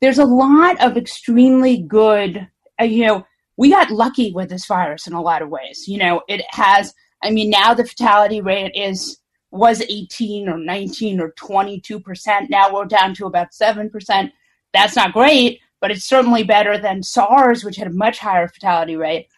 there's 0.00 0.18
a 0.18 0.24
lot 0.24 0.80
of 0.82 0.96
extremely 0.96 1.82
good, 1.82 2.48
uh, 2.80 2.84
you 2.84 3.06
know, 3.06 3.24
we 3.56 3.70
got 3.70 3.90
lucky 3.90 4.32
with 4.32 4.48
this 4.48 4.66
virus 4.66 5.06
in 5.06 5.12
a 5.12 5.22
lot 5.22 5.42
of 5.42 5.48
ways. 5.48 5.86
You 5.88 5.98
know, 5.98 6.22
it 6.28 6.42
has, 6.50 6.94
I 7.22 7.30
mean, 7.30 7.50
now 7.50 7.74
the 7.74 7.84
fatality 7.84 8.40
rate 8.40 8.72
is 8.74 9.18
was 9.50 9.80
18 9.82 10.48
or 10.48 10.58
19 10.58 11.20
or 11.20 11.32
22 11.32 12.00
percent. 12.00 12.50
Now 12.50 12.72
we're 12.72 12.84
down 12.84 13.14
to 13.14 13.26
about 13.26 13.54
seven 13.54 13.90
percent. 13.90 14.32
That's 14.74 14.94
not 14.94 15.12
great, 15.12 15.60
but 15.80 15.90
it's 15.90 16.04
certainly 16.04 16.42
better 16.42 16.78
than 16.78 17.02
SARS, 17.02 17.64
which 17.64 17.76
had 17.76 17.86
a 17.86 17.92
much 17.92 18.18
higher 18.18 18.48
fatality 18.48 18.96
rate. 18.96 19.28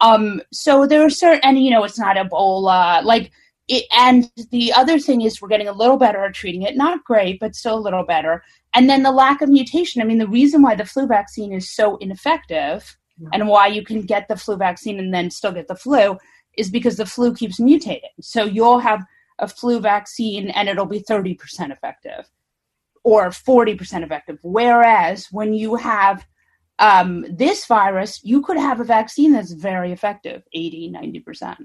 Um, 0.00 0.40
so 0.52 0.86
there 0.86 1.04
are 1.04 1.10
certain, 1.10 1.40
and 1.42 1.62
you 1.62 1.70
know, 1.70 1.84
it's 1.84 1.98
not 1.98 2.16
Ebola, 2.16 3.02
like 3.02 3.32
it. 3.66 3.84
And 3.96 4.30
the 4.50 4.72
other 4.72 4.98
thing 4.98 5.22
is, 5.22 5.40
we're 5.40 5.48
getting 5.48 5.68
a 5.68 5.72
little 5.72 5.96
better 5.96 6.24
at 6.24 6.34
treating 6.34 6.62
it. 6.62 6.76
Not 6.76 7.04
great, 7.04 7.40
but 7.40 7.56
still 7.56 7.78
a 7.78 7.80
little 7.80 8.04
better. 8.04 8.42
And 8.74 8.88
then 8.88 9.02
the 9.02 9.10
lack 9.10 9.42
of 9.42 9.48
mutation. 9.48 10.00
I 10.00 10.04
mean, 10.04 10.18
the 10.18 10.28
reason 10.28 10.62
why 10.62 10.74
the 10.74 10.84
flu 10.84 11.06
vaccine 11.06 11.52
is 11.52 11.68
so 11.68 11.96
ineffective, 11.96 12.96
and 13.32 13.48
why 13.48 13.66
you 13.66 13.82
can 13.84 14.02
get 14.02 14.28
the 14.28 14.36
flu 14.36 14.56
vaccine 14.56 15.00
and 15.00 15.12
then 15.12 15.30
still 15.30 15.50
get 15.50 15.66
the 15.66 15.74
flu, 15.74 16.16
is 16.56 16.70
because 16.70 16.96
the 16.96 17.06
flu 17.06 17.34
keeps 17.34 17.58
mutating. 17.58 18.02
So 18.20 18.44
you'll 18.44 18.78
have 18.78 19.04
a 19.40 19.48
flu 19.48 19.80
vaccine 19.80 20.50
and 20.50 20.68
it'll 20.68 20.86
be 20.86 21.00
30% 21.00 21.72
effective 21.72 22.28
or 23.08 23.30
40% 23.30 24.04
effective. 24.04 24.38
Whereas 24.42 25.28
when 25.30 25.54
you 25.54 25.76
have 25.76 26.26
um, 26.78 27.24
this 27.30 27.64
virus, 27.64 28.22
you 28.22 28.42
could 28.42 28.58
have 28.58 28.80
a 28.80 28.84
vaccine 28.84 29.32
that's 29.32 29.52
very 29.52 29.92
effective, 29.92 30.42
80, 30.52 30.92
90%. 30.92 31.56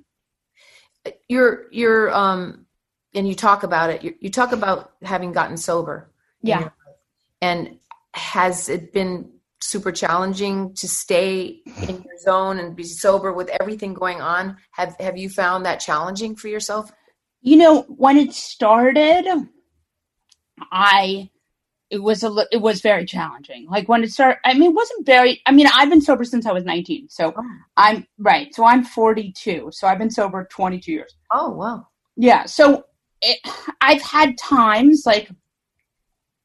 You're, 1.28 1.66
you're, 1.70 2.14
um, 2.16 2.66
and 3.14 3.28
you 3.28 3.36
talk 3.36 3.64
about 3.64 3.90
it, 3.90 4.06
you, 4.06 4.16
you 4.22 4.30
talk 4.30 4.54
about 4.54 4.94
having 5.02 5.34
gotten 5.34 5.58
sober. 5.58 6.10
Yeah. 6.42 6.70
And 7.42 7.78
has 8.14 8.70
it 8.70 8.94
been 8.94 9.30
super 9.60 9.92
challenging 9.92 10.74
to 10.76 10.88
stay 10.88 11.62
in 11.90 12.04
your 12.04 12.18
zone 12.22 12.58
and 12.58 12.74
be 12.74 12.86
sober 12.86 13.34
with 13.34 13.50
everything 13.60 13.94
going 13.94 14.22
on? 14.22 14.56
Have, 14.72 14.96
have 14.98 15.18
you 15.18 15.30
found 15.30 15.66
that 15.66 15.82
challenging 15.82 16.38
for 16.38 16.48
yourself? 16.48 16.90
You 17.42 17.58
know, 17.58 17.82
when 17.82 18.18
it 18.18 18.32
started, 18.32 19.28
I 20.72 21.30
it 21.94 22.02
was 22.02 22.24
a 22.24 22.48
it 22.52 22.58
was 22.58 22.82
very 22.82 23.06
challenging. 23.06 23.68
Like 23.70 23.88
when 23.88 24.04
it 24.04 24.12
started, 24.12 24.40
I 24.44 24.54
mean, 24.54 24.72
it 24.72 24.74
wasn't 24.74 25.06
very. 25.06 25.42
I 25.46 25.52
mean, 25.52 25.68
I've 25.72 25.90
been 25.90 26.02
sober 26.02 26.24
since 26.24 26.48
I 26.48 26.52
was 26.52 26.66
nineteen, 26.66 27.08
so 27.08 27.34
I'm 27.78 28.08
right. 28.18 28.54
So 28.54 28.66
I'm 28.66 28.84
forty 28.84 29.32
two. 29.32 29.70
So 29.72 29.88
I've 29.88 30.00
been 30.00 30.10
sober 30.10 30.48
twenty 30.50 30.80
two 30.80 30.94
years. 30.94 31.16
Oh, 31.32 31.52
wow. 31.52 31.88
Yeah. 32.16 32.46
So 32.46 32.86
it, 33.22 33.38
I've 33.80 34.02
had 34.02 34.38
times 34.40 35.04
like 35.06 35.30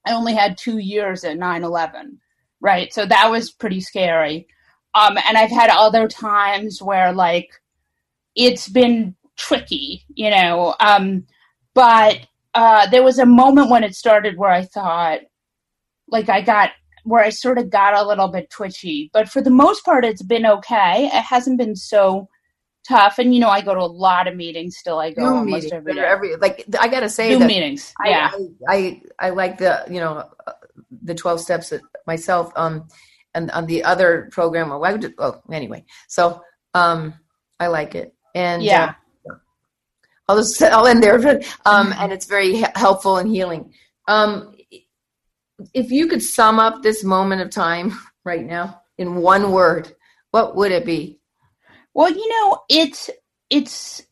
I 0.06 0.12
only 0.12 0.34
had 0.34 0.58
two 0.58 0.78
years 0.78 1.24
at 1.24 1.36
9 1.36 1.64
11, 1.64 2.18
right? 2.60 2.92
So 2.92 3.04
that 3.06 3.30
was 3.30 3.50
pretty 3.50 3.80
scary. 3.80 4.46
Um, 4.94 5.18
and 5.26 5.36
I've 5.36 5.50
had 5.50 5.70
other 5.70 6.08
times 6.08 6.82
where 6.82 7.12
like 7.12 7.50
it's 8.34 8.68
been 8.68 9.14
tricky, 9.36 10.04
you 10.14 10.30
know. 10.30 10.74
Um, 10.80 11.26
but 11.74 12.20
uh, 12.54 12.88
there 12.88 13.02
was 13.02 13.18
a 13.18 13.26
moment 13.26 13.70
when 13.70 13.84
it 13.84 13.94
started 13.94 14.36
where 14.36 14.50
I 14.50 14.64
thought, 14.64 15.20
like, 16.10 16.28
I 16.28 16.40
got 16.40 16.70
where 17.04 17.22
I 17.22 17.30
sort 17.30 17.58
of 17.58 17.70
got 17.70 17.94
a 17.94 18.06
little 18.06 18.28
bit 18.28 18.50
twitchy. 18.50 19.10
But 19.12 19.28
for 19.28 19.40
the 19.40 19.50
most 19.50 19.84
part, 19.84 20.04
it's 20.04 20.22
been 20.22 20.44
okay. 20.46 21.06
It 21.06 21.22
hasn't 21.22 21.58
been 21.58 21.74
so 21.76 22.28
tough. 22.86 23.18
And 23.18 23.34
you 23.34 23.40
know, 23.40 23.48
I 23.48 23.60
go 23.60 23.74
to 23.74 23.80
a 23.80 23.86
lot 23.86 24.26
of 24.26 24.36
meetings 24.36 24.76
still. 24.76 24.98
I 24.98 25.12
go 25.12 25.22
Zoom 25.22 25.36
almost 25.38 25.64
meetings. 25.64 25.72
every 25.72 25.94
day. 25.94 26.00
Every, 26.00 26.36
like, 26.36 26.64
I 26.78 26.88
got 26.88 27.00
to 27.00 27.08
say 27.08 27.32
Zoom 27.36 27.46
meetings. 27.46 27.94
I, 28.00 28.10
Yeah. 28.10 28.30
I, 28.68 28.74
I 28.74 29.02
I 29.18 29.30
like 29.30 29.58
the 29.58 29.84
you 29.90 30.00
know 30.00 30.28
the 31.02 31.14
twelve 31.14 31.40
steps 31.40 31.72
myself 32.06 32.52
um 32.56 32.88
and 33.34 33.50
on 33.50 33.66
the 33.66 33.84
other 33.84 34.28
program 34.32 34.70
well, 34.70 34.84
I 34.84 34.92
would 34.92 35.14
oh 35.18 35.40
anyway 35.52 35.84
so 36.08 36.40
um 36.74 37.14
I 37.60 37.66
like 37.66 37.94
it 37.94 38.14
and 38.34 38.62
Yeah. 38.62 38.94
uh, 39.28 39.34
I'll 40.28 40.36
just 40.38 40.62
I'll 40.62 40.86
end 40.86 41.02
there 41.02 41.40
um 41.66 41.92
and 41.98 42.12
it's 42.12 42.26
very 42.26 42.64
helpful 42.74 43.18
and 43.18 43.28
healing 43.30 43.72
um 44.06 44.54
if 45.74 45.90
you 45.90 46.06
could 46.06 46.22
sum 46.22 46.58
up 46.58 46.82
this 46.82 47.04
moment 47.04 47.42
of 47.42 47.50
time 47.50 47.92
right 48.24 48.44
now 48.44 48.80
in 48.98 49.16
one 49.16 49.52
word 49.52 49.94
what 50.30 50.56
would 50.56 50.72
it 50.72 50.84
be 50.84 51.18
Well, 51.94 52.10
you 52.10 52.28
know, 52.28 52.60
it's 52.68 53.10
it's 53.50 54.02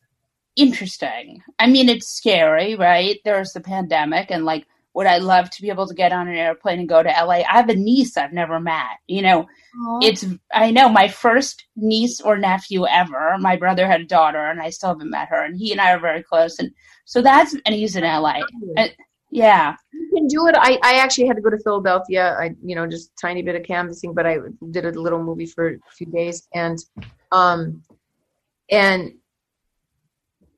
interesting. 0.55 1.41
I 1.59 1.67
mean, 1.67 1.89
it's 1.89 2.07
scary, 2.07 2.75
right? 2.75 3.19
There's 3.23 3.53
the 3.53 3.61
pandemic, 3.61 4.31
and 4.31 4.45
like, 4.45 4.65
would 4.93 5.07
I 5.07 5.19
love 5.19 5.49
to 5.51 5.61
be 5.61 5.69
able 5.69 5.87
to 5.87 5.93
get 5.93 6.11
on 6.11 6.27
an 6.27 6.35
airplane 6.35 6.79
and 6.79 6.89
go 6.89 7.03
to 7.03 7.09
LA? 7.09 7.43
I 7.47 7.53
have 7.53 7.69
a 7.69 7.75
niece 7.75 8.17
I've 8.17 8.33
never 8.33 8.59
met. 8.59 8.97
You 9.07 9.21
know, 9.21 9.47
it's 10.01 10.25
I 10.53 10.71
know 10.71 10.89
my 10.89 11.07
first 11.07 11.65
niece 11.75 12.19
or 12.19 12.37
nephew 12.37 12.87
ever. 12.87 13.37
My 13.39 13.55
brother 13.55 13.87
had 13.87 14.01
a 14.01 14.05
daughter, 14.05 14.49
and 14.49 14.59
I 14.59 14.71
still 14.71 14.89
haven't 14.89 15.11
met 15.11 15.29
her, 15.29 15.43
and 15.43 15.57
he 15.57 15.71
and 15.71 15.79
I 15.79 15.93
are 15.93 15.99
very 15.99 16.23
close, 16.23 16.59
and 16.59 16.71
so 17.05 17.21
that's 17.21 17.55
and 17.65 17.75
he's 17.75 17.95
in 17.95 18.03
LA. 18.03 18.41
And, 18.41 18.45
oh. 18.77 18.81
uh, 18.81 18.87
yeah, 19.29 19.75
you 19.93 20.09
can 20.13 20.27
do 20.27 20.47
it. 20.47 20.55
I, 20.57 20.79
I 20.83 20.95
actually 20.99 21.27
had 21.27 21.35
to 21.35 21.41
go 21.41 21.49
to 21.49 21.59
Philadelphia. 21.59 22.35
I, 22.39 22.55
you 22.63 22.75
know, 22.75 22.87
just 22.87 23.11
tiny 23.21 23.41
bit 23.41 23.55
of 23.55 23.63
canvassing, 23.63 24.13
but 24.13 24.25
I 24.25 24.37
did 24.71 24.85
a 24.85 24.91
little 24.91 25.21
movie 25.23 25.45
for 25.45 25.67
a 25.69 25.77
few 25.91 26.07
days, 26.07 26.47
and, 26.53 26.77
um, 27.31 27.83
and 28.69 29.13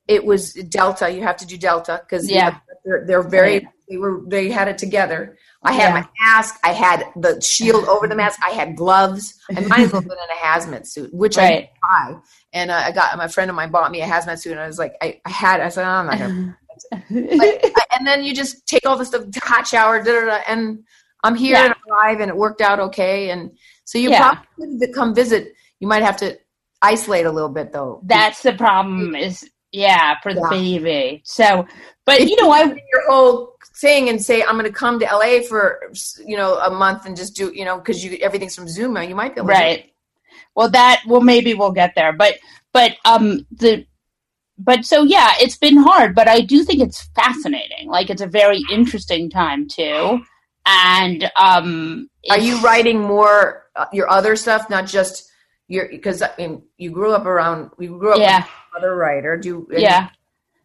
it 0.07 0.25
was 0.25 0.53
Delta. 0.53 1.09
You 1.11 1.21
have 1.23 1.37
to 1.37 1.45
do 1.45 1.57
Delta 1.57 2.01
because 2.03 2.29
Yeah. 2.29 2.57
they're 2.85 3.05
they're 3.05 3.23
very 3.23 3.67
they 3.87 3.97
were 3.97 4.21
they 4.27 4.49
had 4.49 4.67
it 4.67 4.77
together. 4.77 5.37
I 5.63 5.73
had 5.73 5.89
Yeah. 5.89 6.01
my 6.01 6.07
mask. 6.25 6.55
I 6.63 6.73
had 6.73 7.05
the 7.15 7.39
shield 7.41 7.85
over 7.85 8.07
the 8.07 8.15
mask. 8.15 8.39
I 8.43 8.51
had 8.51 8.75
gloves. 8.75 9.39
I 9.55 9.59
might 9.61 9.81
as 9.81 9.91
well 9.91 10.01
been 10.01 10.11
in 10.11 10.17
a 10.17 10.39
hazmat 10.39 10.87
suit, 10.87 11.13
which 11.13 11.37
I 11.37 11.41
Right. 11.41 11.55
didn't 11.55 11.69
buy. 11.81 12.15
And 12.53 12.71
uh, 12.71 12.81
I 12.85 12.91
got 12.91 13.17
my 13.17 13.27
friend 13.27 13.49
of 13.49 13.55
mine 13.55 13.69
bought 13.71 13.91
me 13.91 14.01
a 14.01 14.05
hazmat 14.05 14.39
suit, 14.39 14.51
and 14.53 14.61
I 14.61 14.67
was 14.67 14.79
like, 14.79 14.93
I, 15.01 15.19
I 15.25 15.29
had. 15.29 15.59
I 15.59 15.69
said, 15.69 15.85
oh, 15.85 15.89
I'm 15.89 16.05
not 16.07 16.17
gonna 16.17 16.57
like, 17.11 17.65
and 17.97 18.05
then 18.07 18.23
you 18.23 18.33
just 18.33 18.65
take 18.67 18.85
all 18.85 18.97
the 18.97 19.05
stuff, 19.05 19.23
hot 19.43 19.67
shower, 19.67 20.03
da, 20.03 20.11
da, 20.11 20.25
da, 20.25 20.39
and 20.47 20.83
I'm 21.23 21.35
here 21.35 21.55
Yeah. 21.55 21.65
and 21.65 21.73
I'm 21.73 21.91
alive, 21.91 22.19
and 22.21 22.29
it 22.29 22.37
worked 22.37 22.61
out 22.61 22.79
okay. 22.79 23.29
And 23.31 23.51
so 23.85 23.97
you 23.97 24.09
Yeah. 24.09 24.19
probably 24.19 24.47
couldn't 24.79 24.93
come 24.93 25.13
visit. 25.15 25.53
You 25.79 25.87
might 25.87 26.03
have 26.03 26.17
to 26.17 26.37
isolate 26.81 27.25
a 27.25 27.31
little 27.31 27.49
bit 27.49 27.71
though. 27.71 28.01
that's 28.05 28.41
the 28.41 28.53
problem. 28.53 29.15
Is 29.15 29.49
yeah 29.71 30.15
for 30.23 30.33
the 30.33 30.41
Yeah. 30.41 30.49
baby. 30.49 31.21
So, 31.25 31.67
but 32.05 32.21
If 32.21 32.29
you 32.29 32.35
know, 32.41 32.51
I 32.51 32.63
your 32.63 33.09
whole 33.09 33.55
thing 33.77 34.09
and 34.09 34.23
say 34.23 34.43
I'm 34.43 34.53
going 34.57 34.65
to 34.65 34.71
come 34.71 34.99
to 34.99 35.05
LA 35.05 35.41
for 35.47 35.79
you 36.25 36.37
know 36.37 36.55
a 36.59 36.69
month 36.69 37.05
and 37.05 37.15
just 37.15 37.35
do 37.35 37.51
you 37.53 37.65
know 37.65 37.77
because 37.77 38.03
you 38.03 38.17
everything's 38.21 38.55
from 38.55 38.67
Zoom 38.67 38.93
now. 38.93 39.01
You 39.01 39.15
might 39.15 39.35
be 39.35 39.41
able 39.41 39.49
to 39.49 39.53
right 39.55 39.91
well 40.55 40.69
that 40.71 41.01
well 41.07 41.21
maybe 41.21 41.53
we'll 41.53 41.71
get 41.71 41.93
there 41.95 42.13
but 42.13 42.35
but 42.73 42.95
um 43.05 43.45
the 43.51 43.85
but 44.59 44.85
so 44.85 45.03
yeah 45.03 45.31
it's 45.39 45.57
been 45.57 45.77
hard 45.77 46.13
but 46.13 46.27
i 46.27 46.41
do 46.41 46.63
think 46.63 46.81
it's 46.81 47.07
fascinating 47.15 47.87
like 47.87 48.09
it's 48.09 48.21
a 48.21 48.27
very 48.27 48.61
interesting 48.71 49.29
time 49.29 49.67
too 49.67 50.19
and 50.65 51.31
um 51.35 52.09
Are 52.29 52.37
you 52.39 52.59
writing 52.61 52.99
more 53.01 53.65
uh, 53.75 53.85
your 53.93 54.09
other 54.09 54.35
stuff, 54.35 54.69
not 54.69 54.85
just 54.85 55.31
your? 55.67 55.87
Because 55.89 56.21
I 56.21 56.29
mean, 56.37 56.63
you 56.77 56.91
grew 56.91 57.13
up 57.13 57.25
around. 57.25 57.71
You 57.79 57.97
grew 57.97 58.11
up 58.13 58.19
Yeah. 58.19 58.39
with 58.39 58.47
another 58.75 58.95
writer. 58.95 59.37
Do 59.37 59.47
you? 59.47 59.67
yeah 59.71 60.09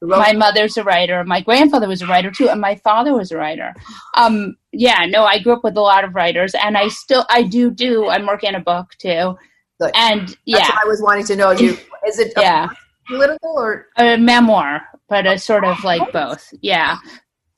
you 0.03 0.09
wrote- 0.11 0.19
my 0.19 0.33
mother's 0.33 0.77
a 0.77 0.85
writer 0.85 1.23
my 1.25 1.41
grandfather 1.41 1.89
was 1.89 2.03
a 2.03 2.07
writer 2.07 2.31
too 2.31 2.49
and 2.51 2.61
my 2.61 2.75
father 2.77 3.15
was 3.15 3.31
a 3.31 3.37
writer 3.39 3.73
um 4.15 4.57
yeah 4.73 5.07
no 5.07 5.25
i 5.25 5.39
grew 5.39 5.53
up 5.55 5.63
with 5.65 5.77
a 5.77 5.81
lot 5.81 6.05
of 6.05 6.15
writers 6.15 6.53
and 6.63 6.77
i 6.77 6.89
still 6.89 7.25
i 7.31 7.43
do 7.43 7.71
do 7.71 8.09
i'm 8.09 8.27
working 8.27 8.49
on 8.49 8.57
a 8.57 8.61
book 8.61 8.89
too 8.99 9.37
Good. 9.81 9.93
and 9.95 10.21
That's 10.29 10.37
yeah 10.45 10.69
what 10.69 10.85
I 10.85 10.89
was 10.89 11.01
wanting 11.01 11.25
to 11.27 11.37
know. 11.37 11.55
Do 11.55 11.65
you, 11.67 11.77
is 12.09 12.19
it 12.19 12.33
yeah 12.37 12.69
political 13.07 13.51
or? 13.51 13.87
a 13.97 14.17
memoir 14.17 14.83
but 15.09 15.27
a 15.27 15.39
sort 15.39 15.65
of 15.65 15.83
like 15.85 16.13
both 16.13 16.53
yeah 16.61 16.97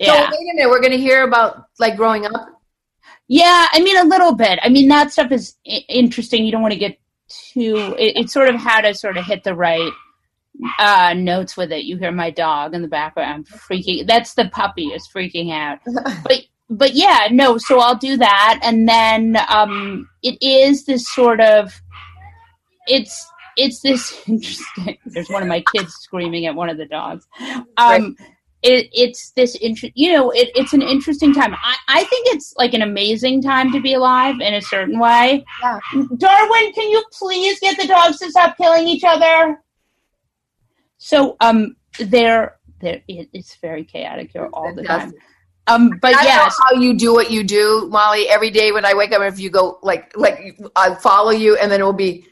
So 0.01 0.13
wait 0.13 0.29
a 0.29 0.55
minute. 0.55 0.69
We're 0.69 0.81
going 0.81 0.93
to 0.93 0.99
hear 0.99 1.23
about 1.27 1.67
like 1.79 1.97
growing 1.97 2.27
up. 2.27 2.49
Yeah, 3.29 3.67
I 3.73 3.81
mean 3.81 3.97
a 3.97 4.05
little 4.05 4.35
bit. 4.35 4.59
I 4.63 4.69
mean 4.69 4.89
that 4.89 5.11
stuff 5.13 5.33
is 5.33 5.57
I- 5.67 5.85
interesting. 5.89 6.45
You 6.45 6.53
don't 6.53 6.63
want 6.63 6.75
to 6.75 6.79
get 6.79 6.99
too. 7.29 7.97
It, 7.99 8.17
it's 8.17 8.33
sort 8.33 8.49
of 8.49 8.57
how 8.57 8.81
to 8.83 8.95
sort 8.95 9.17
of 9.17 9.25
hit 9.25 9.43
the 9.43 9.55
right 9.55 9.93
uh, 10.79 11.15
notes 11.17 11.57
with 11.57 11.73
it. 11.73 11.85
You 11.85 11.97
hear 11.97 12.13
my 12.13 12.31
dog 12.31 12.75
in 12.75 12.83
the 12.83 12.89
background 12.89 13.47
freaking. 13.47 14.07
That's 14.07 14.35
the 14.35 14.49
puppy 14.51 14.87
is 14.87 15.09
freaking 15.09 15.53
out. 15.53 15.79
but 16.25 16.43
but 16.69 16.95
yeah, 16.95 17.29
no. 17.31 17.59
So 17.59 17.81
I'll 17.81 17.97
do 17.97 18.17
that, 18.17 18.61
and 18.63 18.89
then 18.89 19.37
um, 19.49 20.09
it 20.23 20.37
is 20.43 20.85
this 20.85 21.13
sort 21.13 21.41
of. 21.41 21.81
It's 22.87 23.27
it's 23.57 23.81
this 23.81 24.23
interesting. 24.29 24.99
There's 25.07 25.29
one 25.29 25.43
of 25.43 25.49
my 25.49 25.63
kids 25.75 25.95
screaming 25.95 26.47
at 26.47 26.55
one 26.55 26.69
of 26.69 26.77
the 26.77 26.87
dogs. 26.87 27.27
Um, 27.41 27.67
Right. 27.79 28.03
it, 28.63 28.89
it's 28.93 29.31
this 29.33 29.55
inter- 29.57 29.91
you 29.95 30.13
know 30.13 30.31
it, 30.31 30.51
it's 30.55 30.73
an 30.73 30.81
interesting 30.83 31.33
time 31.35 31.55
I, 31.55 31.77
I 31.89 32.05
think 32.05 32.27
it's 32.35 32.55
like 32.57 32.73
an 32.75 32.83
amazing 32.83 33.43
time 33.43 33.71
to 33.73 33.81
be 33.81 33.93
alive 33.93 34.37
in 34.41 34.55
a 34.55 34.63
certain 34.63 34.99
way 34.99 35.45
Yeah. 35.63 35.79
darwin 36.17 36.73
can 36.73 36.91
you 36.91 37.05
please 37.13 37.61
get 37.61 37.79
the 37.79 37.87
dogs 37.87 38.19
to 38.21 38.31
stop 38.31 38.57
killing 38.57 38.89
each 38.89 39.05
other 39.05 39.61
so 40.97 41.37
um 41.41 41.77
they're 41.99 42.57
they're 42.81 43.03
it, 43.09 43.29
it's 43.35 43.57
very 43.57 43.85
chaotic 43.85 44.33
here 44.33 44.49
all 44.55 44.75
the 44.75 44.83
time 44.83 45.13
um 45.67 45.91
but 46.01 46.13
yes 46.13 46.57
how 46.69 46.75
you 46.81 46.97
do 46.97 47.13
what 47.13 47.31
you 47.31 47.43
do, 47.45 47.89
Molly. 47.91 48.29
Every 48.29 48.51
day 48.51 48.73
when 48.73 48.85
I 48.85 48.95
wake 48.95 49.13
up, 49.13 49.21
if 49.23 49.39
you 49.39 49.51
go 49.51 49.79
like 49.83 50.17
like 50.17 50.59
I 50.77 50.95
follow 50.95 51.31
you, 51.31 51.57
and 51.57 51.71
then 51.71 51.81
it 51.81 51.85
will 51.85 51.93
be 51.93 52.27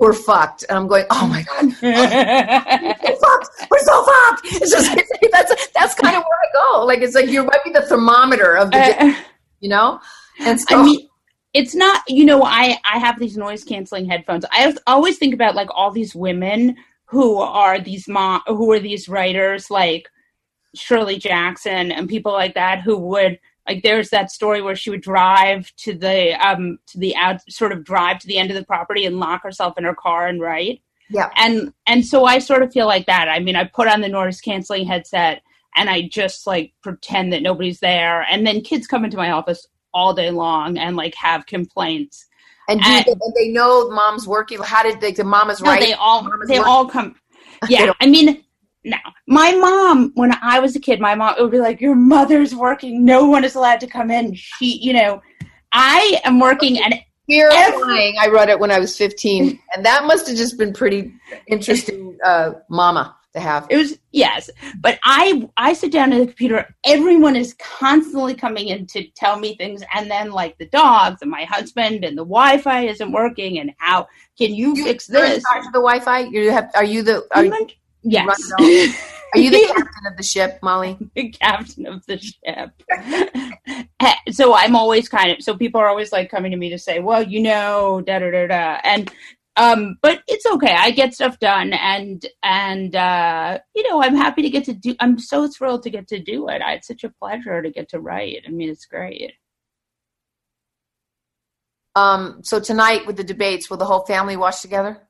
we're 0.00 0.14
fucked, 0.14 0.64
and 0.68 0.76
I'm 0.78 0.88
going, 0.88 1.04
oh 1.10 1.26
my 1.28 1.42
god, 1.42 1.64
we're 1.82 3.16
fucked, 3.16 3.70
we're 3.70 3.78
so 3.84 4.04
fucked. 4.04 4.40
It's 4.46 4.70
just 4.70 4.90
that's 5.32 5.68
that's 5.68 5.94
kind 5.94 6.16
of 6.16 6.22
where 6.22 6.38
I 6.42 6.48
go. 6.78 6.84
Like 6.86 7.00
it's 7.00 7.14
like 7.14 7.28
you 7.28 7.44
might 7.44 7.62
be 7.64 7.70
the 7.70 7.82
thermometer 7.82 8.56
of 8.56 8.70
the 8.70 8.78
day, 8.78 8.96
Uh, 8.98 9.14
you 9.60 9.68
know. 9.68 10.00
And 10.40 10.58
so 10.60 10.80
I 10.80 10.82
mean, 10.82 11.08
it's 11.52 11.74
not. 11.74 12.02
You 12.08 12.24
know, 12.24 12.42
I 12.42 12.78
I 12.84 12.98
have 12.98 13.18
these 13.20 13.36
noise 13.36 13.62
canceling 13.62 14.06
headphones. 14.08 14.44
I 14.50 14.58
have- 14.60 14.78
always 14.86 15.18
think 15.18 15.34
about 15.34 15.54
like 15.54 15.68
all 15.74 15.90
these 15.92 16.14
women 16.14 16.76
who 17.04 17.36
are 17.38 17.78
these 17.78 18.08
mom 18.08 18.40
who 18.46 18.72
are 18.72 18.80
these 18.80 19.08
writers 19.08 19.70
like 19.70 20.08
Shirley 20.74 21.18
Jackson 21.18 21.92
and 21.92 22.08
people 22.08 22.32
like 22.32 22.54
that 22.54 22.80
who 22.80 22.96
would 22.96 23.38
like. 23.74 23.82
There's 23.82 24.10
that 24.10 24.30
story 24.30 24.60
where 24.62 24.76
she 24.76 24.90
would 24.90 25.00
drive 25.02 25.70
to 25.78 25.94
the 25.94 26.34
um 26.46 26.78
to 26.88 26.98
the 26.98 27.14
out 27.16 27.40
sort 27.50 27.72
of 27.72 27.84
drive 27.84 28.18
to 28.20 28.26
the 28.26 28.38
end 28.38 28.50
of 28.50 28.56
the 28.56 28.64
property 28.64 29.04
and 29.06 29.18
lock 29.18 29.42
herself 29.42 29.78
in 29.78 29.84
her 29.84 29.94
car 29.94 30.26
and 30.28 30.40
write. 30.40 30.82
yeah, 31.08 31.30
And 31.36 31.72
and 31.86 32.04
so 32.04 32.24
I 32.24 32.38
sort 32.38 32.62
of 32.62 32.72
feel 32.72 32.86
like 32.86 33.06
that. 33.06 33.28
I 33.28 33.38
mean, 33.40 33.56
I 33.56 33.64
put 33.64 33.88
on 33.88 34.00
the 34.00 34.08
noise 34.08 34.40
canceling 34.40 34.86
headset 34.86 35.42
and 35.76 35.88
I 35.88 36.08
just 36.08 36.46
like 36.46 36.72
pretend 36.82 37.32
that 37.32 37.42
nobody's 37.42 37.80
there. 37.80 38.22
And 38.30 38.46
then 38.46 38.60
kids 38.60 38.86
come 38.86 39.04
into 39.04 39.16
my 39.16 39.30
office 39.30 39.66
all 39.94 40.14
day 40.14 40.30
long 40.30 40.78
and 40.78 40.96
like 40.96 41.14
have 41.16 41.46
complaints. 41.46 42.26
and, 42.68 42.80
do 42.80 42.88
and- 42.88 43.04
they, 43.06 43.12
and 43.12 43.34
they 43.36 43.48
know 43.48 43.88
mom's 43.90 44.26
working. 44.26 44.58
How 44.62 44.82
did 44.82 45.00
they? 45.00 45.12
The 45.12 45.24
mom 45.24 45.50
is 45.50 45.60
No, 45.60 45.70
right. 45.70 45.80
they 45.80 45.92
all 45.94 46.22
they 46.22 46.58
working. 46.58 46.62
all 46.64 46.86
come. 46.86 47.14
Yeah, 47.68 47.92
I 48.00 48.06
mean, 48.06 48.42
no. 48.84 48.96
My 49.26 49.52
mom, 49.54 50.12
when 50.14 50.32
I 50.42 50.58
was 50.60 50.74
a 50.76 50.80
kid, 50.80 51.00
my 51.00 51.14
mom 51.14 51.34
would 51.38 51.50
be 51.50 51.58
like, 51.58 51.80
"Your 51.80 51.94
mother's 51.94 52.54
working. 52.54 53.04
No 53.04 53.26
one 53.26 53.44
is 53.44 53.54
allowed 53.54 53.80
to 53.80 53.86
come 53.86 54.10
in." 54.10 54.34
She, 54.34 54.78
you 54.78 54.92
know, 54.92 55.20
I 55.72 56.20
am 56.24 56.40
working, 56.40 56.82
and 56.82 56.94
Fear 57.26 57.48
of 57.48 57.54
Every- 57.54 57.82
Flying. 57.82 58.14
I 58.20 58.26
read 58.28 58.48
it 58.48 58.58
when 58.58 58.70
I 58.72 58.78
was 58.80 58.96
15, 58.96 59.58
and 59.74 59.86
that 59.86 60.04
must 60.04 60.26
have 60.26 60.36
just 60.36 60.58
been 60.58 60.72
pretty 60.72 61.12
interesting, 61.46 62.18
uh, 62.24 62.52
mama 62.68 63.14
to 63.34 63.38
have. 63.40 63.68
it 63.70 63.76
was 63.76 63.96
yes. 64.10 64.50
But 64.80 64.98
I, 65.04 65.48
I 65.56 65.72
sit 65.74 65.92
down 65.92 66.12
at 66.12 66.18
the 66.18 66.26
computer. 66.26 66.74
Everyone 66.84 67.36
is 67.36 67.54
constantly 67.54 68.34
coming 68.34 68.66
in 68.68 68.86
to 68.88 69.06
tell 69.14 69.38
me 69.38 69.54
things, 69.56 69.84
and 69.94 70.10
then 70.10 70.32
like 70.32 70.58
the 70.58 70.66
dogs 70.66 71.22
and 71.22 71.30
my 71.30 71.44
husband 71.44 72.04
and 72.04 72.18
the 72.18 72.24
Wi-Fi 72.24 72.86
isn't 72.86 73.12
working, 73.12 73.60
and 73.60 73.70
how 73.78 74.08
can 74.36 74.52
you, 74.52 74.74
fix 74.82 75.08
You're 75.08 75.24
in 75.24 75.30
this? 75.30 75.44
of 75.56 75.64
the 75.66 75.78
Wi-Fi. 75.78 76.20
You 76.20 76.50
have. 76.50 76.70
Are 76.74 76.82
you 76.82 77.02
the? 77.02 77.24
Are, 77.32 77.44
yes. 78.02 78.52
are 78.58 79.38
you 79.38 79.50
the 79.50 79.64
captain 79.66 80.06
of 80.06 80.16
the 80.16 80.22
ship, 80.22 80.58
Molly? 80.62 80.96
the 81.14 81.30
captain 81.30 81.86
of 81.86 82.04
the 82.06 82.18
ship. 82.18 82.70
so 84.30 84.54
I'm 84.54 84.76
always 84.76 85.08
kind 85.08 85.32
of 85.32 85.42
so 85.42 85.56
people 85.56 85.80
are 85.80 85.88
always 85.88 86.12
like 86.12 86.30
coming 86.30 86.50
to 86.52 86.56
me 86.56 86.70
to 86.70 86.78
say, 86.78 87.00
well, 87.00 87.22
you 87.22 87.40
know, 87.40 88.02
da 88.06 88.18
da 88.18 88.30
da 88.30 88.46
da, 88.46 88.80
and 88.84 89.10
um, 89.56 89.98
but 90.00 90.22
it's 90.26 90.46
okay. 90.46 90.74
I 90.74 90.90
get 90.90 91.14
stuff 91.14 91.38
done, 91.38 91.72
and 91.72 92.24
and 92.42 92.94
uh, 92.94 93.58
you 93.74 93.88
know, 93.88 94.02
I'm 94.02 94.16
happy 94.16 94.42
to 94.42 94.50
get 94.50 94.64
to 94.64 94.72
do. 94.72 94.94
I'm 95.00 95.18
so 95.18 95.48
thrilled 95.48 95.82
to 95.82 95.90
get 95.90 96.08
to 96.08 96.18
do 96.18 96.48
it. 96.48 96.62
I, 96.62 96.74
it's 96.74 96.88
such 96.88 97.04
a 97.04 97.10
pleasure 97.10 97.60
to 97.60 97.70
get 97.70 97.90
to 97.90 98.00
write. 98.00 98.44
I 98.46 98.50
mean, 98.50 98.70
it's 98.70 98.86
great. 98.86 99.32
Um. 101.94 102.40
So 102.42 102.60
tonight 102.60 103.06
with 103.06 103.16
the 103.16 103.24
debates, 103.24 103.68
will 103.68 103.76
the 103.76 103.84
whole 103.84 104.06
family 104.06 104.36
watch 104.36 104.62
together? 104.62 105.02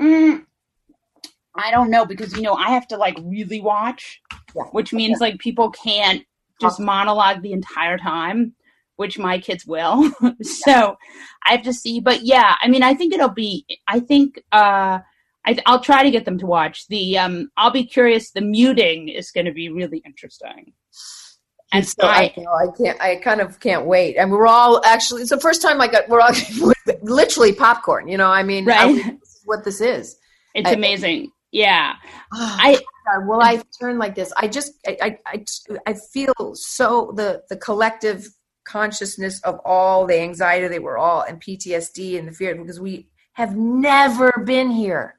Mm, 0.00 0.46
I 1.58 1.70
don't 1.70 1.90
know 1.90 2.06
because 2.06 2.34
you 2.36 2.42
know 2.42 2.54
I 2.54 2.70
have 2.70 2.86
to 2.88 2.96
like 2.96 3.18
really 3.22 3.60
watch, 3.60 4.20
Yeah. 4.54 4.62
which 4.72 4.92
means 4.92 5.20
like 5.20 5.38
people 5.38 5.70
can't 5.70 6.24
just 6.60 6.80
monologue 6.80 7.42
the 7.42 7.52
entire 7.52 7.98
time, 7.98 8.54
which 8.96 9.18
my 9.18 9.38
kids 9.38 9.66
will. 9.66 10.10
so 10.42 10.96
I 11.44 11.52
have 11.52 11.62
to 11.62 11.72
see. 11.72 12.00
But 12.00 12.22
yeah, 12.22 12.54
I 12.62 12.68
mean, 12.68 12.82
I 12.82 12.94
think 12.94 13.12
it'll 13.14 13.28
be. 13.28 13.64
I 13.86 14.00
think 14.00 14.38
uh, 14.52 14.98
I, 15.46 15.58
I'll 15.66 15.80
try 15.80 16.02
to 16.02 16.10
get 16.10 16.24
them 16.24 16.38
to 16.38 16.46
watch 16.46 16.86
the. 16.88 17.18
Um, 17.18 17.50
I'll 17.56 17.70
be 17.70 17.84
curious. 17.84 18.30
The 18.30 18.40
muting 18.40 19.08
is 19.08 19.30
going 19.30 19.46
to 19.46 19.52
be 19.52 19.68
really 19.68 20.02
interesting. 20.06 20.72
And 21.72 21.86
So 21.86 22.06
I, 22.06 22.34
I, 22.62 22.66
can't. 22.78 23.00
I 23.00 23.16
kind 23.16 23.40
of 23.42 23.60
can't 23.60 23.84
wait. 23.84 24.16
And 24.16 24.30
we're 24.32 24.46
all 24.46 24.80
actually. 24.86 25.20
It's 25.22 25.30
the 25.30 25.40
first 25.40 25.60
time 25.60 25.80
I 25.80 25.88
got. 25.88 26.08
We're 26.08 26.20
all 26.20 26.32
literally 27.02 27.52
popcorn. 27.52 28.08
You 28.08 28.16
know. 28.16 28.30
I 28.30 28.42
mean, 28.42 28.64
Right. 28.64 28.94
this 28.94 29.06
is 29.36 29.40
what 29.44 29.64
this 29.64 29.80
is. 29.80 30.16
it's 30.54 30.68
I- 30.68 30.72
amazing. 30.72 31.30
Yeah, 31.50 31.94
ah, 32.32 32.56
I 32.60 32.78
I 33.10 33.18
will 33.18 33.40
I 33.40 33.62
turn 33.80 33.98
like 33.98 34.14
this? 34.14 34.32
I 34.36 34.48
just 34.48 34.72
I, 34.86 34.96
I 35.02 35.18
I 35.26 35.44
I 35.86 35.94
feel 35.94 36.34
so 36.54 37.12
the 37.16 37.42
the 37.48 37.56
collective 37.56 38.28
consciousness 38.64 39.40
of 39.44 39.58
all 39.64 40.06
the 40.06 40.20
anxiety 40.20 40.68
they 40.68 40.78
were 40.78 40.98
all 40.98 41.22
and 41.22 41.40
PTSD 41.40 42.18
and 42.18 42.28
the 42.28 42.32
fear 42.32 42.54
because 42.54 42.80
we 42.80 43.08
have 43.32 43.56
never 43.56 44.30
been 44.44 44.70
here. 44.70 45.18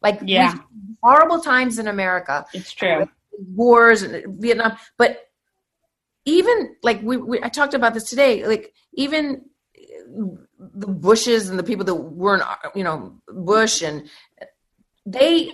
Like 0.00 0.20
Yeah. 0.24 0.54
horrible 1.02 1.40
times 1.40 1.78
in 1.78 1.88
America, 1.88 2.46
it's 2.52 2.72
true. 2.72 3.08
wars 3.54 4.02
and 4.02 4.40
Vietnam, 4.40 4.76
but 4.96 5.18
even 6.24 6.76
like 6.82 7.02
we, 7.02 7.16
we 7.16 7.42
I 7.42 7.48
talked 7.48 7.74
about 7.74 7.94
this 7.94 8.04
today, 8.04 8.46
like 8.46 8.72
even 8.94 9.46
the 10.58 10.86
Bushes 10.86 11.48
and 11.48 11.58
the 11.58 11.62
people 11.62 11.84
that 11.84 11.94
weren't 11.94 12.42
you 12.74 12.84
know 12.84 13.18
Bush 13.28 13.82
and 13.82 14.08
they 15.06 15.52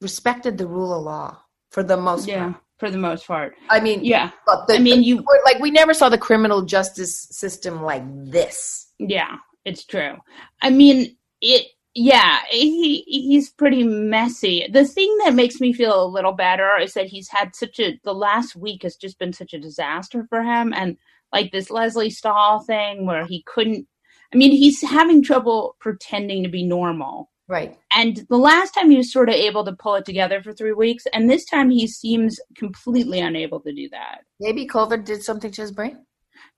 respected 0.00 0.58
the 0.58 0.66
rule 0.66 0.92
of 0.96 1.02
law 1.04 1.38
for 1.70 1.82
the 1.82 1.96
most 1.96 2.26
Yeah, 2.26 2.44
part. 2.52 2.62
for 2.78 2.90
the 2.90 2.98
most 2.98 3.26
part. 3.26 3.54
I 3.68 3.80
mean, 3.80 4.04
Yeah, 4.04 4.30
but 4.46 4.66
the, 4.66 4.74
I 4.76 4.78
mean, 4.78 5.02
you- 5.02 5.24
like 5.44 5.58
we 5.60 5.70
never 5.70 5.94
saw 5.94 6.08
the 6.08 6.18
criminal 6.18 6.62
justice 6.62 7.28
system 7.30 7.82
like 7.82 8.02
this. 8.30 8.92
Yeah, 8.98 9.36
it's 9.64 9.84
true. 9.84 10.16
I 10.62 10.70
mean, 10.70 11.16
it. 11.40 11.66
Yeah, 11.92 12.38
he 12.48 13.00
he's 13.02 13.50
pretty 13.50 13.82
messy. 13.82 14.64
The 14.72 14.84
thing 14.84 15.12
that 15.24 15.34
makes 15.34 15.60
me 15.60 15.72
feel 15.72 16.04
a 16.04 16.06
little 16.06 16.30
better 16.32 16.78
is 16.78 16.94
that 16.94 17.08
he's 17.08 17.26
had 17.28 17.56
such 17.56 17.80
a 17.80 17.98
the 18.04 18.14
last 18.14 18.54
week 18.54 18.84
has 18.84 18.94
just 18.94 19.18
been 19.18 19.32
such 19.32 19.52
a 19.54 19.58
disaster 19.58 20.24
for 20.28 20.40
him, 20.44 20.72
and 20.72 20.96
like 21.32 21.50
this 21.50 21.68
Lesley 21.68 22.08
Stahl 22.08 22.60
thing 22.60 23.06
where 23.06 23.26
he 23.26 23.42
couldn't. 23.42 23.88
I 24.32 24.36
mean, 24.36 24.52
he's 24.52 24.80
having 24.82 25.20
trouble 25.20 25.74
pretending 25.80 26.44
to 26.44 26.48
be 26.48 26.62
normal. 26.62 27.28
Right. 27.50 27.76
And 27.92 28.24
the 28.30 28.36
last 28.38 28.74
time 28.74 28.90
he 28.90 28.96
was 28.96 29.12
sort 29.12 29.28
of 29.28 29.34
able 29.34 29.64
to 29.64 29.72
pull 29.72 29.96
it 29.96 30.04
together 30.04 30.40
for 30.40 30.52
three 30.52 30.72
weeks, 30.72 31.04
and 31.12 31.28
this 31.28 31.44
time 31.44 31.68
he 31.68 31.88
seems 31.88 32.38
completely 32.56 33.18
unable 33.18 33.58
to 33.60 33.72
do 33.72 33.88
that. 33.90 34.20
Maybe 34.38 34.68
COVID 34.68 35.04
did 35.04 35.24
something 35.24 35.50
to 35.50 35.62
his 35.62 35.72
brain. 35.72 36.06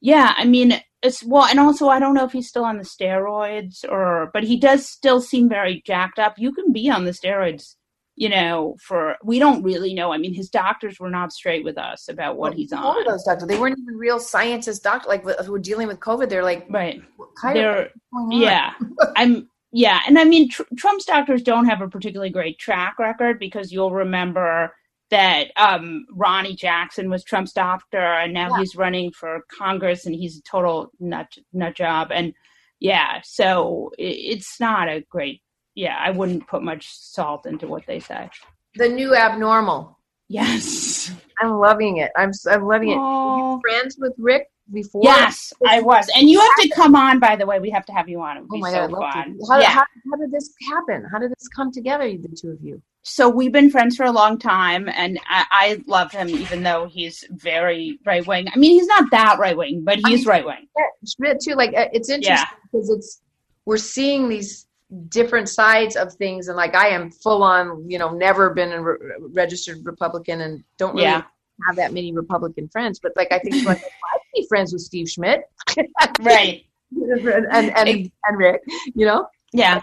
Yeah, 0.03 0.35
I 0.37 0.45
mean, 0.45 0.83
it's 1.03 1.25
well, 1.25 1.47
and 1.47 1.59
also 1.59 1.89
I 1.89 1.99
don't 1.99 2.13
know 2.15 2.27
if 2.27 2.33
he's 2.33 2.49
still 2.49 2.65
on 2.67 2.77
the 2.77 2.85
steroids 2.85 3.85
or, 3.91 4.31
but 4.35 4.45
he 4.45 4.59
does 4.59 4.87
still 4.87 5.23
seem 5.23 5.49
very 5.49 5.83
jacked 5.87 6.19
up. 6.19 6.35
You 6.39 6.53
can 6.53 6.73
be 6.73 6.91
on 6.91 7.07
the 7.07 7.13
steroids, 7.13 7.77
you 8.15 8.29
know, 8.29 8.77
for 8.87 9.17
we 9.25 9.39
don't 9.39 9.63
really 9.63 9.95
know. 9.95 10.13
I 10.13 10.19
mean, 10.19 10.35
his 10.35 10.51
doctors 10.51 11.01
were 11.01 11.09
not 11.11 11.33
straight 11.33 11.65
with 11.65 11.79
us 11.79 12.09
about 12.11 12.37
what 12.37 12.53
he's 12.53 12.71
All 12.73 12.91
of 12.93 13.07
on. 13.07 13.13
those 13.13 13.25
doctors, 13.25 13.49
they 13.49 13.59
weren't 13.59 13.79
even 13.79 13.97
real 13.97 14.21
scientists. 14.21 14.81
Doctor, 14.81 15.09
like 15.09 15.25
who 15.25 15.53
were 15.53 15.59
dealing 15.59 15.89
with 15.89 16.01
COVID, 16.01 16.29
they're 16.29 16.45
like, 16.45 16.67
Right. 16.69 17.01
They're 17.43 17.83
of 17.83 17.89
what's 18.11 18.31
going 18.31 18.43
on? 18.43 18.43
yeah. 18.43 18.73
I'm 19.17 19.49
yeah, 19.73 20.01
and 20.07 20.19
I 20.19 20.25
mean, 20.25 20.49
tr- 20.51 20.63
Trump's 20.77 21.05
doctors 21.07 21.43
don't 21.43 21.67
have 21.67 21.81
a 21.81 21.89
particularly 21.89 22.31
great 22.31 22.59
track 22.59 22.99
record 22.99 23.39
because 23.39 23.73
you'll 23.73 23.93
remember 23.93 24.75
that 25.11 25.49
um, 25.57 26.07
Ronny 26.11 26.55
Jackson 26.55 27.11
was 27.11 27.25
Trump's 27.25 27.53
doctor, 27.53 27.99
and 27.99 28.33
now 28.33 28.51
Yeah. 28.51 28.59
he's 28.59 28.77
running 28.77 29.11
for 29.13 29.45
Congress, 29.57 30.07
and 30.07 30.15
he's 30.15 30.39
a 30.39 30.43
total 30.43 30.91
nut 31.01 31.29
nut 31.53 31.75
job. 31.75 32.09
And 32.13 32.33
yeah, 32.81 33.21
so 33.25 33.91
it, 33.99 34.05
it's 34.05 34.61
not 34.61 34.89
a 34.89 35.01
great. 35.09 35.43
Yeah, 35.75 35.97
I 35.99 36.11
wouldn't 36.11 36.47
put 36.49 36.63
much 36.63 36.87
salt 36.91 37.47
into 37.47 37.67
what 37.67 37.87
they 37.87 37.99
say. 38.01 38.29
The 38.75 38.89
new 38.89 39.15
abnormal. 39.15 39.99
Yes. 40.29 41.13
I'm 41.41 41.59
loving 41.59 41.99
it. 41.99 42.11
I'm 42.17 42.31
I'm 42.51 42.65
loving 42.67 42.91
it. 42.91 43.61
Friends 43.71 43.97
with 43.99 44.15
Rick 44.19 44.49
before? 44.73 45.03
Yes, 45.05 45.53
I 45.67 45.81
was, 45.81 46.09
and 46.17 46.29
you 46.29 46.41
have 46.41 46.57
to 46.61 46.69
come 46.71 46.95
on. 46.95 47.19
By 47.19 47.37
the 47.37 47.47
way, 47.47 47.59
we 47.59 47.71
have 47.71 47.87
to 47.87 47.93
have 47.93 48.09
you 48.09 48.21
on. 48.21 48.47
Oh 48.51 48.59
my 48.59 48.71
so 48.71 48.89
god, 48.89 49.13
fun. 49.13 49.39
How, 49.49 49.61
yeah. 49.61 49.71
how, 49.71 49.85
how 50.11 50.17
did 50.19 50.31
this 50.31 50.51
happen? 50.71 51.07
How 51.11 51.19
did 51.19 51.31
this 51.31 51.49
come 51.49 51.73
together, 51.73 52.05
the 52.11 52.29
two 52.29 52.51
of 52.51 52.63
you? 52.63 52.83
so 53.03 53.29
we've 53.29 53.51
been 53.51 53.69
friends 53.69 53.97
for 53.97 54.05
a 54.05 54.13
long 54.13 54.39
time, 54.39 54.89
and 54.89 55.19
I, 55.29 55.45
I 55.51 55.85
love 55.87 56.13
him, 56.13 56.29
even 56.29 56.63
though 56.63 56.87
he's 56.87 57.25
very 57.31 57.99
right 58.07 58.25
wing. 58.27 58.47
I 58.53 58.57
mean, 58.57 58.73
he's 58.73 58.87
not 58.87 59.11
that 59.11 59.39
right 59.41 59.57
wing, 59.57 59.83
but 59.85 59.99
he's 60.07 60.25
right 60.25 60.45
wing. 60.45 60.69
Yeah, 60.79 60.85
Schmidt 61.07 61.41
too. 61.41 61.55
Like 61.55 61.75
uh, 61.77 61.89
it's 61.93 62.09
interesting 62.09 62.47
because 62.71 62.91
it's 62.91 63.21
we're 63.65 63.77
seeing 63.77 64.29
these 64.29 64.67
different 65.09 65.49
sides 65.49 65.97
of 65.97 66.13
things 66.15 66.49
and 66.49 66.57
like 66.57 66.75
I 66.75 66.89
am 66.89 67.11
full 67.11 67.43
on, 67.43 67.89
you 67.91 67.99
know, 67.99 68.11
never 68.13 68.51
been 68.51 68.73
a 68.73 68.83
re- 68.83 68.99
registered 69.33 69.85
Republican 69.85 70.43
and 70.43 70.63
don't 70.77 70.95
really 70.95 71.05
Yeah. 71.05 71.23
have 71.67 71.77
that 71.77 71.93
many 71.93 72.13
Republican 72.13 72.69
friends, 72.69 73.01
but 73.01 73.13
like 73.17 73.33
I 73.33 73.39
think 73.39 73.67
like 73.67 73.83
be 74.35 74.47
friends 74.49 74.73
with 74.73 74.83
Steve 74.83 75.09
Schmidt. 75.09 75.43
Right. 76.21 76.65
and, 76.91 77.71
and 77.77 78.11
and 78.25 78.39
Rick, 78.39 78.63
you 78.95 79.07
know? 79.07 79.27
Yeah. 79.53 79.83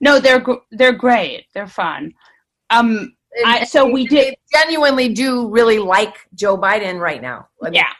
No, 0.00 0.18
they're 0.18 0.44
they're 0.72 0.92
great. 0.92 1.46
They're 1.54 1.66
fun. 1.66 2.12
Um. 2.70 3.14
I, 3.46 3.62
so 3.64 3.86
we 3.86 4.06
did. 4.06 4.34
They 4.34 4.38
genuinely 4.52 5.08
do 5.14 5.48
really 5.50 5.78
like 5.78 6.16
Joe 6.34 6.58
Biden 6.58 6.98
right 6.98 7.22
now. 7.22 7.46
I 7.62 7.66
mean, 7.66 7.74
Yeah. 7.74 7.92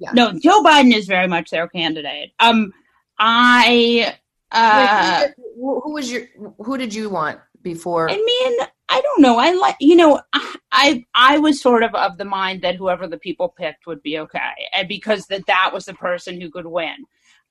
Yeah. 0.00 0.12
No, 0.12 0.32
Joe 0.38 0.62
Biden 0.62 0.94
is 0.94 1.06
very 1.06 1.26
much 1.26 1.50
their 1.50 1.68
candidate. 1.68 2.32
Um. 2.40 2.72
I. 3.18 4.16
Uh. 4.50 5.24
Wait, 5.26 5.34
who, 5.56 5.80
who 5.80 5.92
was 5.92 6.10
your 6.10 6.22
who 6.58 6.78
did 6.78 6.94
you 6.94 7.10
want 7.10 7.38
before? 7.62 8.08
I 8.10 8.16
mean, 8.16 8.58
I 8.88 9.00
don't 9.00 9.20
know. 9.20 9.38
I 9.38 9.52
like, 9.52 9.76
you 9.80 9.96
know, 9.96 10.20
I 10.72 11.04
I 11.14 11.38
was 11.38 11.60
sort 11.60 11.82
of 11.82 11.94
of 11.94 12.16
the 12.16 12.24
mind 12.24 12.62
that 12.62 12.76
whoever 12.76 13.06
the 13.06 13.18
people 13.18 13.48
picked 13.48 13.86
would 13.86 14.02
be 14.02 14.18
okay, 14.18 14.52
and 14.72 14.88
because 14.88 15.26
that 15.26 15.46
that 15.46 15.70
was 15.72 15.84
the 15.84 15.94
person 15.94 16.40
who 16.40 16.50
could 16.50 16.66
win. 16.66 17.04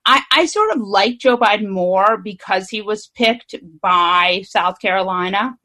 I 0.06 0.21
I 0.32 0.45
sort 0.45 0.71
of 0.71 0.82
like 0.82 1.19
Joe 1.19 1.38
Biden 1.38 1.67
more 1.67 2.17
because 2.17 2.69
he 2.69 2.82
was 2.82 3.08
picked 3.08 3.56
by 3.82 4.43
South 4.47 4.80
Carolina 4.80 5.58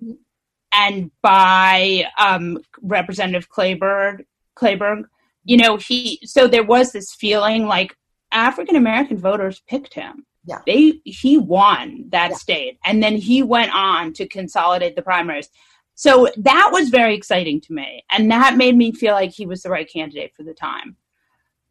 and 0.72 1.10
by 1.22 2.06
um, 2.18 2.58
Representative 2.82 3.48
Clyburn. 3.50 4.24
Clyburn, 4.56 5.04
you 5.44 5.56
know, 5.56 5.76
he 5.76 6.20
so 6.24 6.46
there 6.46 6.64
was 6.64 6.92
this 6.92 7.14
feeling 7.14 7.66
like 7.66 7.96
African 8.30 8.76
American 8.76 9.18
voters 9.18 9.62
picked 9.66 9.94
him 9.94 10.26
Yeah. 10.44 10.58
they 10.66 11.00
he 11.04 11.38
won 11.38 12.06
that 12.08 12.30
Yeah. 12.30 12.36
state 12.36 12.78
and 12.84 13.02
then 13.02 13.16
he 13.16 13.42
went 13.42 13.72
on 13.74 14.12
to 14.14 14.26
consolidate 14.26 14.96
the 14.96 15.02
primaries 15.02 15.48
so 15.94 16.28
that 16.36 16.70
was 16.72 16.88
very 16.88 17.14
exciting 17.14 17.60
to 17.62 17.72
me 17.72 18.04
and 18.10 18.30
that 18.30 18.56
made 18.56 18.76
me 18.76 18.92
feel 18.92 19.14
like 19.14 19.30
he 19.30 19.46
was 19.46 19.62
the 19.62 19.70
right 19.70 19.88
candidate 19.90 20.32
for 20.36 20.42
the 20.42 20.54
time 20.54 20.96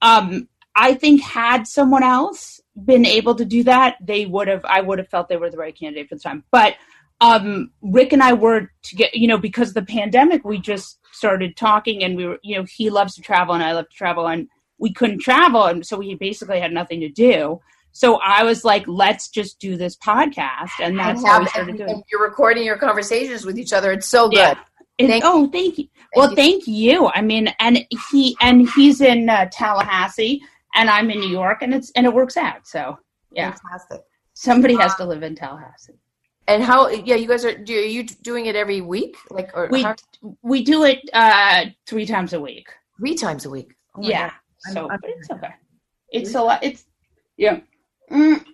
um 0.01 0.47
i 0.75 0.93
think 0.93 1.21
had 1.21 1.67
someone 1.67 2.03
else 2.03 2.61
been 2.85 3.05
able 3.05 3.35
to 3.35 3.43
do 3.43 3.63
that 3.63 3.97
they 4.01 4.25
would 4.25 4.47
have 4.47 4.63
i 4.65 4.79
would 4.79 4.99
have 4.99 5.09
felt 5.09 5.27
they 5.27 5.37
were 5.37 5.49
the 5.49 5.57
right 5.57 5.77
candidate 5.77 6.07
for 6.07 6.15
the 6.15 6.21
time 6.21 6.43
but 6.51 6.75
um 7.19 7.71
rick 7.81 8.13
and 8.13 8.23
i 8.23 8.31
were 8.31 8.71
to 8.83 8.95
get 8.95 9.13
you 9.13 9.27
know 9.27 9.37
because 9.37 9.69
of 9.69 9.73
the 9.73 9.81
pandemic 9.81 10.45
we 10.45 10.57
just 10.57 10.99
started 11.11 11.57
talking 11.57 12.03
and 12.03 12.15
we 12.15 12.25
were 12.25 12.39
you 12.41 12.55
know 12.55 12.63
he 12.63 12.89
loves 12.89 13.15
to 13.15 13.21
travel 13.21 13.53
and 13.53 13.63
i 13.63 13.73
love 13.73 13.89
to 13.89 13.95
travel 13.97 14.27
and 14.27 14.47
we 14.77 14.91
couldn't 14.93 15.19
travel 15.19 15.65
and 15.65 15.85
so 15.85 15.97
we 15.97 16.15
basically 16.15 16.59
had 16.59 16.71
nothing 16.71 17.01
to 17.01 17.09
do 17.09 17.59
so 17.91 18.15
I 18.23 18.43
was 18.43 18.63
like, 18.63 18.87
let's 18.87 19.29
just 19.29 19.59
do 19.59 19.75
this 19.77 19.95
podcast. 19.97 20.69
And 20.81 20.97
that's 20.97 21.23
how 21.25 21.39
we 21.39 21.47
started 21.47 21.77
doing 21.77 21.89
it. 21.99 22.05
you're 22.11 22.21
recording 22.23 22.63
your 22.63 22.77
conversations 22.77 23.45
with 23.45 23.57
each 23.59 23.73
other. 23.73 23.91
It's 23.91 24.07
so 24.07 24.29
good. 24.29 24.37
Yeah. 24.37 24.55
Thank- 24.99 25.23
oh, 25.25 25.47
thank 25.51 25.77
you. 25.79 25.87
well, 26.15 26.29
you. 26.29 26.35
thank 26.35 26.67
you. 26.67 27.07
I 27.13 27.21
mean, 27.21 27.53
and 27.59 27.85
he 28.11 28.35
and 28.39 28.69
he's 28.75 29.01
in 29.01 29.29
uh, 29.29 29.49
Tallahassee, 29.51 30.41
and 30.75 30.89
I'm 30.89 31.09
in 31.09 31.19
New 31.19 31.29
York, 31.29 31.63
and 31.63 31.73
it's 31.73 31.91
and 31.95 32.05
it 32.05 32.13
works 32.13 32.37
out. 32.37 32.67
So 32.67 32.97
yeah, 33.31 33.51
Fantastic. 33.51 34.01
somebody 34.33 34.75
has 34.75 34.93
to 34.95 35.05
live 35.05 35.23
in 35.23 35.33
Tallahassee. 35.35 35.93
And 36.47 36.61
how? 36.63 36.89
Yeah, 36.89 37.15
you 37.15 37.27
guys 37.27 37.45
are. 37.45 37.57
Do, 37.57 37.73
are 37.75 37.81
you 37.81 38.03
doing 38.03 38.45
it 38.45 38.55
every 38.55 38.81
week? 38.81 39.15
Like, 39.31 39.49
or 39.55 39.69
We 39.71 39.81
how- 39.83 39.95
we 40.43 40.63
do 40.63 40.83
it 40.83 40.99
uh, 41.13 41.65
three 41.87 42.05
times 42.05 42.33
a 42.33 42.39
week. 42.41 42.67
three 42.99 43.15
times 43.15 43.45
a 43.45 43.49
week? 43.49 43.73
Oh 43.95 44.01
yeah. 44.03 44.29
God. 44.29 44.31
I'm- 44.67 44.73
So, 44.75 44.89
I'm- 44.89 44.99
but 45.01 45.09
it's 45.17 45.29
okay. 45.31 45.53
It's 46.11 46.35
a 46.35 46.41
lot. 46.41 46.63
It's 46.63 46.85
yeah. 47.37 47.61
Mm. 48.11 48.45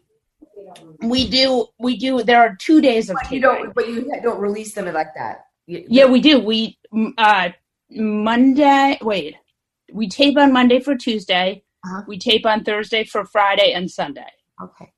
We 1.02 1.30
do. 1.30 1.68
We 1.80 1.98
do. 1.98 2.24
There 2.24 2.40
are 2.40 2.56
two 2.60 2.82
days 2.82 3.10
of 3.10 3.18
But 3.22 3.32
you 3.32 3.42
don't. 3.42 3.74
But 3.74 3.88
you 3.88 4.10
don't 4.22 4.40
release 4.40 4.74
them 4.74 4.92
like 4.94 5.14
that. 5.16 5.46
You- 5.66 5.86
Yeah, 5.90 6.06
we 6.06 6.22
do. 6.22 6.40
We 6.40 6.78
uh 7.18 7.50
Monday. 7.90 8.98
Wait, 9.02 9.36
we 9.94 10.08
tape 10.10 10.38
on 10.38 10.52
Monday 10.54 10.80
for 10.80 10.96
Tuesday. 10.96 11.64
Uh-huh. 11.86 12.04
We 12.08 12.18
tape 12.18 12.46
on 12.46 12.64
Thursday 12.64 13.04
for 13.04 13.26
Friday 13.26 13.72
and 13.74 13.90
Sunday. 13.90 14.28
Okay. 14.62 14.92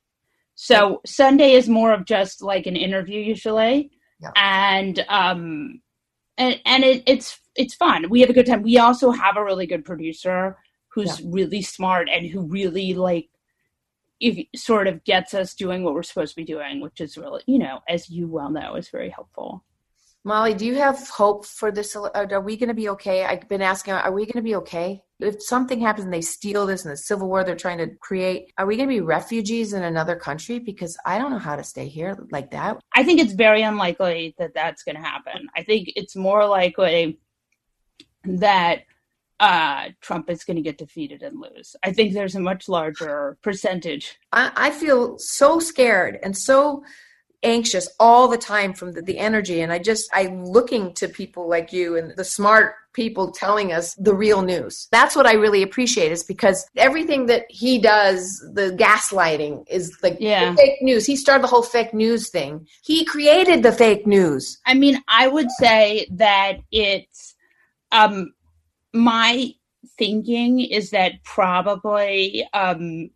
So 0.56 1.02
Sunday 1.06 1.54
is 1.54 1.70
more 1.70 1.94
of 1.94 2.06
just 2.06 2.42
like 2.42 2.66
an 2.66 2.76
interview 2.76 3.22
usually, 3.22 3.92
Yeah. 4.22 4.32
and 4.36 5.06
um, 5.08 5.82
and 6.38 6.60
and 6.66 6.84
it, 6.84 7.04
it's 7.06 7.40
it's 7.56 7.76
fun. 7.76 8.10
We 8.10 8.22
have 8.22 8.30
a 8.30 8.34
good 8.34 8.46
time. 8.46 8.64
We 8.64 8.78
also 8.78 9.12
have 9.12 9.38
a 9.38 9.44
really 9.44 9.68
good 9.68 9.86
producer 9.86 10.58
who's 10.94 11.22
really 11.22 11.62
smart 11.62 12.10
and 12.10 12.26
who 12.28 12.42
really 12.42 12.94
like 12.94 13.30
if 14.20 14.46
sort 14.56 14.88
of 14.88 15.04
gets 15.04 15.34
us 15.34 15.54
doing 15.54 15.84
what 15.84 15.94
we're 15.94 16.04
supposed 16.04 16.36
to 16.36 16.42
be 16.42 16.46
doing, 16.46 16.82
which 16.82 17.02
is 17.02 17.18
really 17.18 17.44
you 17.48 17.60
know 17.60 17.80
as 17.88 18.10
you 18.10 18.28
well 18.28 18.50
know 18.50 18.76
is 18.76 18.90
very 18.90 19.10
helpful. 19.10 19.64
Molly, 20.26 20.54
do 20.54 20.66
you 20.66 20.76
have 20.76 21.08
hope 21.08 21.46
for 21.46 21.72
this? 21.72 21.96
Are 21.96 22.12
uh, 22.14 22.28
are 22.32 22.42
we 22.42 22.58
going 22.58 22.68
to 22.68 22.74
be 22.74 22.90
okay? 22.90 23.24
I've 23.24 23.48
been 23.48 23.62
asking, 23.62 23.94
are 23.94 24.12
we 24.12 24.26
going 24.26 24.34
to 24.34 24.42
be 24.42 24.56
okay? 24.56 25.02
If 25.20 25.42
something 25.42 25.80
happens 25.80 26.06
and 26.06 26.14
they 26.14 26.22
steal 26.22 26.66
this 26.66 26.84
in 26.84 26.92
the 26.92 26.98
civil 26.98 27.28
war 27.28 27.44
they're 27.44 27.56
trying 27.56 27.78
to 27.80 27.88
create, 28.02 28.52
are 28.58 28.66
we 28.66 28.76
going 28.76 28.88
to 28.88 28.94
be 28.94 29.02
refugees 29.02 29.74
in 29.74 29.84
another 29.84 30.16
country? 30.16 30.60
Because 30.60 30.98
I 31.06 31.18
don't 31.18 31.32
know 31.32 31.40
how 31.40 31.56
to 31.56 31.64
stay 31.64 31.88
here 31.88 32.18
like 32.32 32.52
that. 32.52 32.78
I 32.94 33.04
think 33.04 33.22
it's 33.22 33.34
very 33.34 33.62
unlikely 33.62 34.36
that 34.38 34.54
that's 34.54 34.84
going 34.84 34.96
to 34.96 35.02
happen. 35.02 35.48
I 35.56 35.64
think 35.64 35.92
it's 35.96 36.16
more 36.16 36.46
likely 36.46 37.20
that 38.26 38.82
uh, 39.40 39.90
Trump 40.02 40.30
is 40.30 40.44
going 40.44 40.58
to 40.58 40.62
get 40.62 40.78
defeated 40.78 41.24
and 41.24 41.40
lose. 41.40 41.76
I 41.84 41.92
think 41.94 42.14
there's 42.14 42.36
a 42.36 42.40
much 42.42 42.68
larger 42.68 43.38
percentage. 43.42 44.18
I, 44.34 44.52
I 44.56 44.72
feel 44.72 45.18
so 45.18 45.60
scared 45.60 46.20
and 46.24 46.38
so 46.38 46.84
anxious 47.42 47.88
all 48.00 48.28
the 48.28 48.38
time 48.38 48.74
from 48.74 48.92
the, 48.92 49.02
the 49.02 49.18
energy 49.18 49.62
and 49.62 49.72
i 49.72 49.80
just 49.80 50.10
i'm 50.12 50.44
looking 50.44 50.94
to 50.94 51.08
people 51.08 51.48
like 51.48 51.72
you 51.72 51.96
and 51.96 52.14
the 52.18 52.24
smart 52.26 52.74
people 52.92 53.32
telling 53.32 53.72
us 53.72 53.94
the 53.96 54.14
real 54.14 54.42
news 54.42 54.90
that's 54.92 55.16
what 55.16 55.26
i 55.26 55.32
really 55.32 55.64
appreciate 55.64 56.12
is 56.12 56.22
because 56.22 56.66
everything 56.76 57.28
that 57.28 57.46
he 57.48 57.80
does 57.80 58.46
the 58.56 58.76
gaslighting 58.78 59.64
is 59.70 59.98
like 60.04 60.18
Yeah. 60.20 60.54
fake 60.56 60.82
news 60.82 61.06
he 61.06 61.16
started 61.16 61.42
the 61.42 61.48
whole 61.48 61.62
fake 61.62 61.94
news 61.94 62.30
thing 62.30 62.68
he 62.84 63.06
created 63.06 63.64
the 63.64 63.72
fake 63.72 64.06
news 64.06 64.60
I 64.66 64.74
mean, 64.74 65.02
I 65.08 65.30
would 65.30 65.50
say 65.60 66.08
that 66.12 66.58
it's 66.74 67.36
um, 67.94 68.34
my 68.94 69.52
thinking 69.98 70.60
is 70.60 70.92
that 70.92 71.24
probably 71.24 72.48
um, 72.54 73.10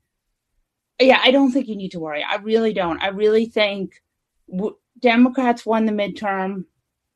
yeah, 0.99 1.19
I 1.23 1.31
don't 1.31 1.51
think 1.51 1.67
you 1.67 1.75
need 1.75 1.91
to 1.91 1.99
worry. 1.99 2.23
I 2.23 2.35
really 2.35 2.73
don't. 2.73 3.01
I 3.01 3.07
really 3.07 3.45
think 3.45 4.01
w- 4.49 4.77
Democrats 4.99 5.65
won 5.65 5.85
the 5.85 5.91
midterm. 5.91 6.65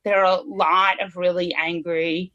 There 0.03 0.23
are 0.25 0.39
a 0.39 0.41
lot 0.41 1.01
of 1.01 1.15
really 1.15 1.53
angry 1.53 2.33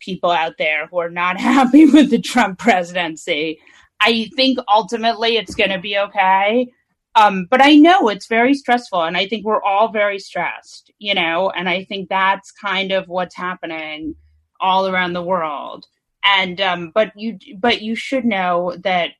people 0.00 0.30
out 0.30 0.54
there 0.58 0.86
who 0.86 0.98
are 0.98 1.10
not 1.10 1.38
happy 1.40 1.86
with 1.86 2.10
the 2.10 2.20
Trump 2.20 2.58
presidency. 2.58 3.58
I 4.00 4.28
think 4.36 4.58
ultimately 4.68 5.36
it's 5.36 5.54
going 5.54 5.70
to 5.70 5.78
be 5.78 5.96
okay. 5.96 6.68
Um, 7.16 7.46
but 7.48 7.62
I 7.62 7.76
know 7.76 8.08
it's 8.08 8.26
very 8.26 8.54
stressful, 8.54 9.04
and 9.04 9.16
I 9.16 9.28
think 9.28 9.44
we're 9.44 9.62
all 9.62 9.92
very 9.92 10.18
stressed, 10.18 10.90
you 10.98 11.14
know, 11.14 11.48
and 11.50 11.68
I 11.68 11.84
think 11.84 12.08
that's 12.08 12.50
kind 12.50 12.90
of 12.90 13.06
what's 13.06 13.36
happening 13.36 14.16
all 14.60 14.88
around 14.88 15.12
the 15.12 15.22
world. 15.22 15.86
And 16.24 16.60
um, 16.60 16.90
but 16.94 17.12
you 17.16 17.38
but 17.58 17.82
you 17.82 17.94
should 17.94 18.24
know 18.24 18.76
that 18.82 19.10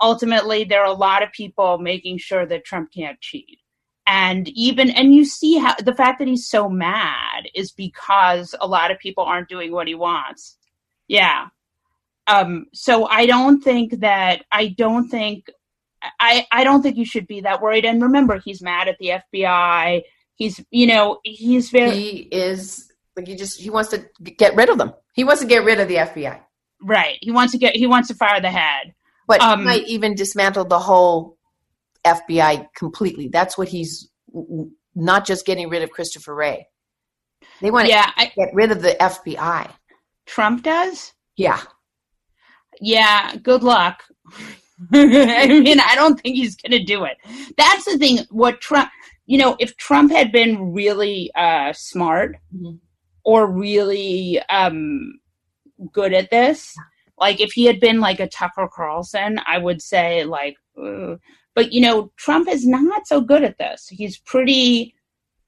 ultimately 0.00 0.64
there 0.64 0.82
are 0.82 0.86
a 0.86 0.92
lot 0.92 1.22
of 1.22 1.32
people 1.32 1.78
making 1.78 2.18
sure 2.18 2.46
that 2.46 2.64
Trump 2.64 2.92
can't 2.92 3.20
cheat. 3.20 3.58
And 4.06 4.48
even 4.48 4.90
and 4.90 5.14
you 5.14 5.24
see 5.24 5.58
how 5.58 5.74
the 5.74 5.94
fact 5.94 6.18
that 6.18 6.28
he's 6.28 6.48
so 6.48 6.68
mad 6.68 7.48
is 7.54 7.72
because 7.72 8.54
a 8.60 8.66
lot 8.66 8.90
of 8.90 8.98
people 8.98 9.24
aren't 9.24 9.48
doing 9.48 9.70
what 9.70 9.86
he 9.86 9.94
wants. 9.94 10.56
Yeah. 11.08 11.48
Um 12.26 12.66
so 12.72 13.06
I 13.06 13.26
don't 13.26 13.62
think 13.62 14.00
that 14.00 14.44
I 14.50 14.68
don't 14.68 15.08
think 15.08 15.50
I 16.20 16.46
I 16.50 16.64
don't 16.64 16.82
think 16.82 16.96
you 16.96 17.04
should 17.04 17.26
be 17.26 17.42
that 17.42 17.60
worried 17.60 17.84
and 17.84 18.02
remember 18.02 18.38
he's 18.38 18.62
mad 18.62 18.88
at 18.88 18.96
the 18.98 19.20
FBI. 19.34 20.02
He's 20.36 20.64
you 20.70 20.86
know, 20.86 21.18
he's 21.24 21.70
very 21.70 21.90
he 21.90 22.16
is 22.32 22.87
like 23.18 23.26
he 23.28 23.36
just 23.36 23.60
he 23.60 23.68
wants 23.68 23.90
to 23.90 23.98
get 24.38 24.54
rid 24.56 24.70
of 24.70 24.78
them 24.78 24.92
he 25.12 25.24
wants 25.24 25.42
to 25.42 25.46
get 25.48 25.64
rid 25.64 25.78
of 25.80 25.88
the 25.88 25.96
fbi 25.96 26.40
right. 26.80 27.18
He 27.20 27.30
wants 27.32 27.52
to 27.52 27.58
get 27.58 27.76
he 27.76 27.86
wants 27.86 28.08
to 28.08 28.14
fire 28.14 28.40
the 28.40 28.50
head. 28.50 28.94
but 29.26 29.40
Um, 29.42 29.58
he 29.58 29.64
might 29.66 29.86
even 29.88 30.14
dismantle 30.14 30.64
the 30.64 30.78
whole 30.78 31.36
fbi 32.06 32.66
completely 32.76 33.28
that's 33.28 33.58
what 33.58 33.68
he's 33.68 34.08
not 34.94 35.26
just 35.26 35.44
getting 35.44 35.68
rid 35.68 35.82
of 35.82 35.90
christopher 35.90 36.34
wray 36.34 36.66
they 37.60 37.70
want 37.70 37.88
to 37.88 37.94
I, 37.94 38.32
get 38.36 38.54
rid 38.54 38.70
of 38.70 38.80
the 38.82 38.96
fbi 39.00 39.70
Trump 40.26 40.62
does? 40.62 41.12
yeah 41.36 41.60
Yeah, 42.80 43.34
good 43.42 43.62
luck. 43.62 44.04
I 44.92 45.46
mean, 45.48 45.80
I 45.80 45.94
don't 45.96 46.20
think 46.20 46.36
he's 46.36 46.54
going 46.56 46.70
to 46.78 46.84
do 46.84 47.04
it. 47.04 47.16
That's 47.56 47.84
the 47.86 47.98
thing. 47.98 48.18
What 48.30 48.60
Trump, 48.60 48.90
you 49.26 49.38
know, 49.38 49.56
if 49.58 49.76
Trump 49.76 50.12
had 50.12 50.30
been 50.30 50.72
really 50.72 51.30
uh, 51.34 51.72
smart 51.72 52.36
Mhm. 52.54 52.78
Or 53.28 53.46
really 53.46 54.40
um, 54.48 55.20
good 55.92 56.14
at 56.14 56.30
this, 56.30 56.74
like 57.18 57.40
if 57.40 57.52
he 57.52 57.66
had 57.66 57.78
been 57.78 58.00
like 58.00 58.20
a 58.20 58.26
Tucker 58.26 58.70
Carlson, 58.72 59.38
I 59.46 59.58
would 59.58 59.82
say 59.82 60.24
like, 60.24 60.56
"Ugh." 60.82 61.20
But 61.54 61.72
you 61.74 61.82
know, 61.82 62.10
Trump 62.16 62.48
is 62.48 62.66
not 62.66 63.06
so 63.06 63.20
good 63.20 63.44
at 63.44 63.58
this. 63.58 63.86
He's 63.88 64.16
pretty 64.16 64.94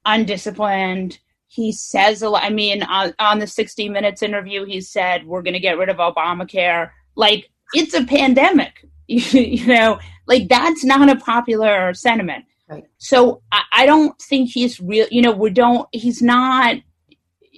undisciplined. 0.04 1.18
He 1.46 1.72
says 1.72 2.20
a 2.20 2.28
lot. 2.28 2.44
I 2.44 2.50
mean, 2.50 2.82
on, 2.82 3.14
on 3.18 3.38
the 3.38 3.46
60 3.46 3.88
Minutes 3.88 4.22
interview, 4.22 4.66
he 4.66 4.82
said, 4.82 5.26
We're 5.26 5.42
going 5.42 5.54
to 5.54 5.60
get 5.60 5.78
rid 5.78 5.88
of 5.88 5.96
Obamacare. 5.96 6.90
Like, 7.16 7.48
it's 7.72 7.94
a 7.94 8.04
pandemic. 8.04 8.86
you 9.06 9.66
know, 9.66 9.98
like 10.26 10.48
that's 10.48 10.84
not 10.84 11.08
a 11.08 11.16
popular 11.16 11.94
sentiment. 11.94 12.44
Right. 12.68 12.84
So 12.98 13.42
I, 13.50 13.62
I 13.72 13.86
don't 13.86 14.20
think 14.20 14.50
he's 14.50 14.80
real. 14.80 15.06
You 15.10 15.22
know, 15.22 15.32
we 15.32 15.50
don't. 15.50 15.88
He's 15.92 16.20
not. 16.20 16.76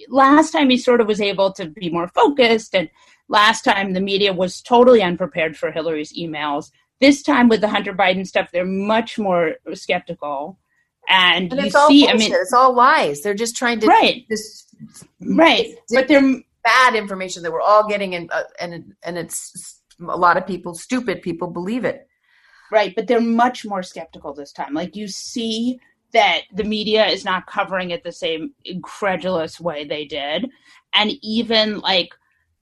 Last 0.09 0.51
time 0.51 0.71
he 0.71 0.77
sort 0.77 1.01
of 1.01 1.07
was 1.07 1.21
able 1.21 1.53
to 1.53 1.67
be 1.67 1.91
more 1.91 2.09
focused, 2.09 2.75
and 2.75 2.89
last 3.29 3.63
time 3.63 3.93
the 3.93 4.01
media 4.01 4.33
was 4.33 4.61
totally 4.61 5.03
unprepared 5.03 5.57
for 5.57 5.71
Hillary's 5.71 6.13
emails. 6.13 6.71
This 7.01 7.23
time 7.23 7.49
with 7.49 7.61
the 7.61 7.69
Hunter 7.69 7.93
Biden 7.93 8.27
stuff, 8.27 8.51
they're 8.53 8.65
much 8.65 9.19
more 9.19 9.55
skeptical. 9.75 10.59
And, 11.09 11.51
And 11.53 11.61
you 11.61 11.67
it's 11.67 11.75
all 11.75 11.89
see, 11.89 12.03
bullshit. 12.03 12.15
I 12.15 12.19
mean, 12.19 12.33
it's 12.33 12.53
all 12.53 12.75
lies. 12.75 13.23
They're 13.23 13.35
just 13.35 13.57
trying 13.57 13.81
to 13.81 13.87
Right. 13.87 14.25
This 14.29 14.67
right, 15.21 15.75
but 15.91 16.09
they're 16.09 16.41
bad 16.63 16.95
information 16.95 17.43
that 17.43 17.53
we're 17.53 17.61
all 17.61 17.89
getting, 17.89 18.15
and 18.15 18.31
uh, 18.33 18.45
and 18.61 18.95
and 19.03 19.19
it's 19.19 19.83
a 20.01 20.17
lot 20.17 20.37
of 20.37 20.47
people, 20.47 20.75
stupid 20.75 21.23
people, 21.23 21.49
believe 21.49 21.85
it. 21.85 22.07
Right, 22.71 22.95
but 22.95 23.07
they're 23.07 23.21
much 23.21 23.65
more 23.67 23.83
skeptical 23.83 24.33
this 24.33 24.53
time. 24.53 24.75
Like 24.75 24.97
you 24.97 25.09
see 25.09 25.79
that 26.13 26.43
the 26.53 26.65
media 26.65 27.07
is 27.07 27.25
not 27.25 27.47
covering 27.47 27.91
it 27.91 28.05
the 28.05 28.13
same 28.13 28.53
incredulous 28.65 29.61
way 29.61 29.85
they 29.85 30.05
did. 30.05 30.49
And 30.95 31.13
even 31.23 31.81
like 31.81 32.11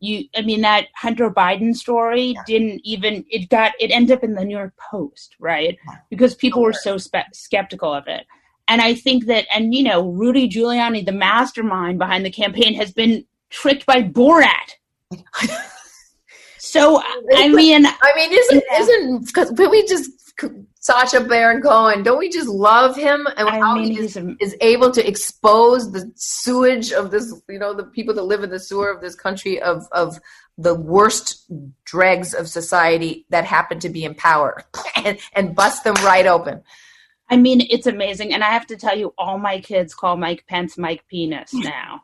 you 0.00 0.24
I 0.34 0.42
mean 0.42 0.62
that 0.62 0.86
Hunter 0.96 1.30
Biden 1.30 1.74
story 1.74 2.34
didn't 2.46 2.80
even 2.84 3.24
it 3.28 3.48
got 3.48 3.72
it 3.78 3.90
ended 3.90 4.18
up 4.18 4.24
in 4.24 4.34
the 4.34 4.44
New 4.44 4.56
York 4.56 4.74
Post, 4.76 5.36
right? 5.38 5.76
Because 6.08 6.34
people 6.34 6.62
were 6.62 6.72
so 6.72 6.96
spe- 6.96 7.32
skeptical 7.32 7.92
of 7.92 8.06
it. 8.06 8.26
And 8.68 8.80
I 8.80 8.94
think 8.94 9.26
that 9.26 9.46
and 9.54 9.74
you 9.74 9.82
know, 9.82 10.08
Rudy 10.08 10.48
Giuliani, 10.48 11.04
the 11.04 11.12
mastermind 11.12 11.98
behind 11.98 12.24
the 12.24 12.30
campaign 12.30 12.74
has 12.74 12.92
been 12.92 13.24
tricked 13.50 13.84
by 13.84 14.02
Borat. 14.02 14.76
so 16.58 17.02
I 17.34 17.48
mean 17.48 17.84
I 17.84 18.12
mean, 18.16 18.32
isn't 18.32 18.64
isn't 18.74 19.26
because 19.26 19.50
can 19.50 19.70
we 19.70 19.86
just 19.86 20.10
Sacha 20.80 21.20
Baron 21.20 21.62
Cohen? 21.62 22.02
Don't 22.02 22.18
we 22.18 22.30
just 22.30 22.48
love 22.48 22.96
him 22.96 23.26
and 23.36 23.48
how 23.48 23.76
mean, 23.76 23.92
he 23.92 23.96
just 23.96 24.18
is 24.40 24.56
able 24.60 24.90
to 24.90 25.06
expose 25.06 25.92
the 25.92 26.10
sewage 26.16 26.90
of 26.92 27.10
this? 27.10 27.40
You 27.48 27.58
know, 27.58 27.74
the 27.74 27.84
people 27.84 28.14
that 28.14 28.24
live 28.24 28.42
in 28.42 28.50
the 28.50 28.58
sewer 28.58 28.90
of 28.90 29.00
this 29.00 29.14
country 29.14 29.60
of 29.60 29.86
of 29.92 30.18
the 30.56 30.74
worst 30.74 31.50
dregs 31.84 32.34
of 32.34 32.48
society 32.48 33.24
that 33.30 33.44
happen 33.44 33.78
to 33.80 33.88
be 33.88 34.04
in 34.04 34.14
power 34.14 34.62
and, 34.96 35.18
and 35.32 35.54
bust 35.54 35.84
them 35.84 35.94
right 35.96 36.26
open. 36.26 36.62
I 37.30 37.36
mean, 37.36 37.66
it's 37.70 37.86
amazing. 37.86 38.34
And 38.34 38.42
I 38.42 38.50
have 38.50 38.66
to 38.66 38.76
tell 38.76 38.98
you, 38.98 39.14
all 39.16 39.38
my 39.38 39.60
kids 39.60 39.94
call 39.94 40.16
Mike 40.16 40.44
Pence 40.48 40.76
Mike 40.76 41.04
Penis 41.08 41.52
now. 41.54 42.02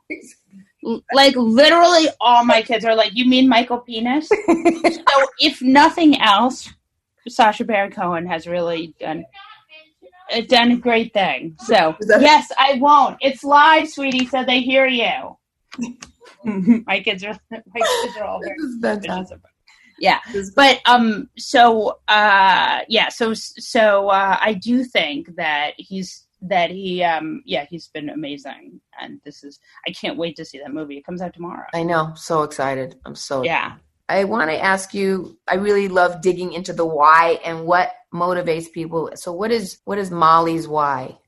Like, 1.12 1.34
literally, 1.34 2.06
all 2.20 2.44
my 2.44 2.62
kids 2.62 2.84
are 2.84 2.94
like, 2.94 3.14
You 3.14 3.28
mean 3.28 3.48
Michael 3.48 3.78
Penis? 3.78 4.28
so, 4.46 5.26
if 5.40 5.60
nothing 5.60 6.20
else, 6.20 6.72
Sacha 7.28 7.64
Baron 7.64 7.92
Cohen 7.92 8.26
has 8.26 8.46
really 8.46 8.94
done. 9.00 9.24
uh, 10.32 10.40
Done 10.48 10.72
a 10.72 10.76
great 10.76 11.12
thing. 11.12 11.56
So 11.60 11.96
yes, 12.00 12.50
I 12.58 12.78
won't. 12.80 13.16
It's 13.20 13.44
live, 13.44 13.88
sweetie, 13.88 14.26
so 14.26 14.44
they 14.44 14.60
hear 14.60 14.86
you. 14.86 15.36
my 16.86 17.00
kids 17.00 17.24
are 17.24 17.38
my 17.50 17.80
kids 18.02 18.16
are 18.18 18.24
all 18.24 18.40
very 18.40 18.58
suspicious 18.58 19.30
of 19.30 19.38
it. 19.38 19.50
Yeah, 19.98 20.20
but 20.54 20.80
um, 20.84 21.30
so 21.38 21.98
uh, 22.08 22.80
yeah, 22.88 23.08
so 23.08 23.32
so 23.34 24.08
uh, 24.08 24.36
I 24.40 24.52
do 24.52 24.84
think 24.84 25.34
that 25.36 25.72
he's 25.78 26.26
that 26.42 26.70
he 26.70 27.02
um, 27.02 27.42
yeah, 27.46 27.64
he's 27.68 27.88
been 27.88 28.10
amazing, 28.10 28.80
and 29.00 29.20
this 29.24 29.42
is 29.42 29.58
I 29.88 29.92
can't 29.92 30.18
wait 30.18 30.36
to 30.36 30.44
see 30.44 30.58
that 30.58 30.72
movie. 30.72 30.98
It 30.98 31.06
comes 31.06 31.22
out 31.22 31.32
tomorrow. 31.32 31.66
I 31.72 31.82
know, 31.82 32.12
so 32.14 32.42
excited. 32.42 32.96
I'm 33.06 33.14
so 33.14 33.42
Yeah. 33.42 33.76
I 34.08 34.24
want 34.24 34.50
to 34.50 34.62
ask 34.62 34.94
you. 34.94 35.38
I 35.48 35.54
really 35.54 35.88
love 35.88 36.20
digging 36.20 36.52
into 36.52 36.72
the 36.72 36.86
why 36.86 37.40
and 37.44 37.66
what 37.66 37.92
motivates 38.14 38.70
people. 38.70 39.10
So, 39.14 39.32
what 39.32 39.50
is 39.50 39.78
what 39.84 39.98
is 39.98 40.10
Molly's 40.10 40.68
why? 40.68 41.18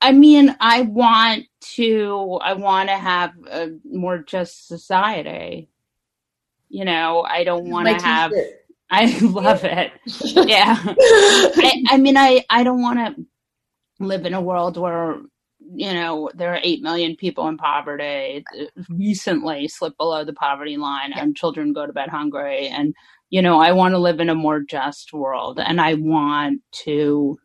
I 0.00 0.12
mean, 0.12 0.56
I 0.60 0.82
want 0.82 1.44
to. 1.74 2.38
I 2.42 2.54
want 2.54 2.88
to 2.88 2.96
have 2.96 3.32
a 3.50 3.70
more 3.84 4.18
just 4.18 4.66
society. 4.68 5.68
You 6.68 6.84
know, 6.84 7.22
I 7.22 7.44
don't 7.44 7.68
want 7.68 7.88
to 7.88 7.94
have. 7.94 8.32
I 8.90 9.18
love 9.18 9.64
it. 9.64 9.92
yeah. 10.06 10.76
I, 10.86 11.82
I 11.88 11.96
mean, 11.98 12.16
I 12.16 12.44
I 12.48 12.62
don't 12.62 12.80
want 12.80 12.98
to 12.98 13.26
live 13.98 14.26
in 14.26 14.34
a 14.34 14.40
world 14.40 14.76
where 14.76 15.18
you 15.74 15.92
know 15.92 16.30
there 16.34 16.54
are 16.54 16.60
eight 16.62 16.82
million 16.82 17.16
people 17.16 17.48
in 17.48 17.56
poverty. 17.56 18.44
Recently, 18.88 19.68
slip 19.68 19.96
below 19.96 20.24
the 20.24 20.32
poverty 20.32 20.76
line, 20.76 21.12
and 21.12 21.36
children 21.36 21.72
go 21.72 21.86
to 21.86 21.92
bed 21.92 22.08
hungry. 22.08 22.68
And 22.68 22.94
you 23.30 23.42
know, 23.42 23.60
I 23.60 23.72
want 23.72 23.92
to 23.92 23.98
live 23.98 24.20
in 24.20 24.28
a 24.28 24.34
more 24.34 24.60
just 24.60 25.12
world, 25.12 25.58
and 25.58 25.80
I 25.80 25.94
want 25.94 26.62
to 26.84 27.38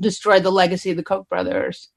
destroy 0.00 0.40
the 0.40 0.50
legacy 0.50 0.90
of 0.90 0.96
the 0.96 1.02
Koch 1.02 1.28
brothers. 1.28 1.88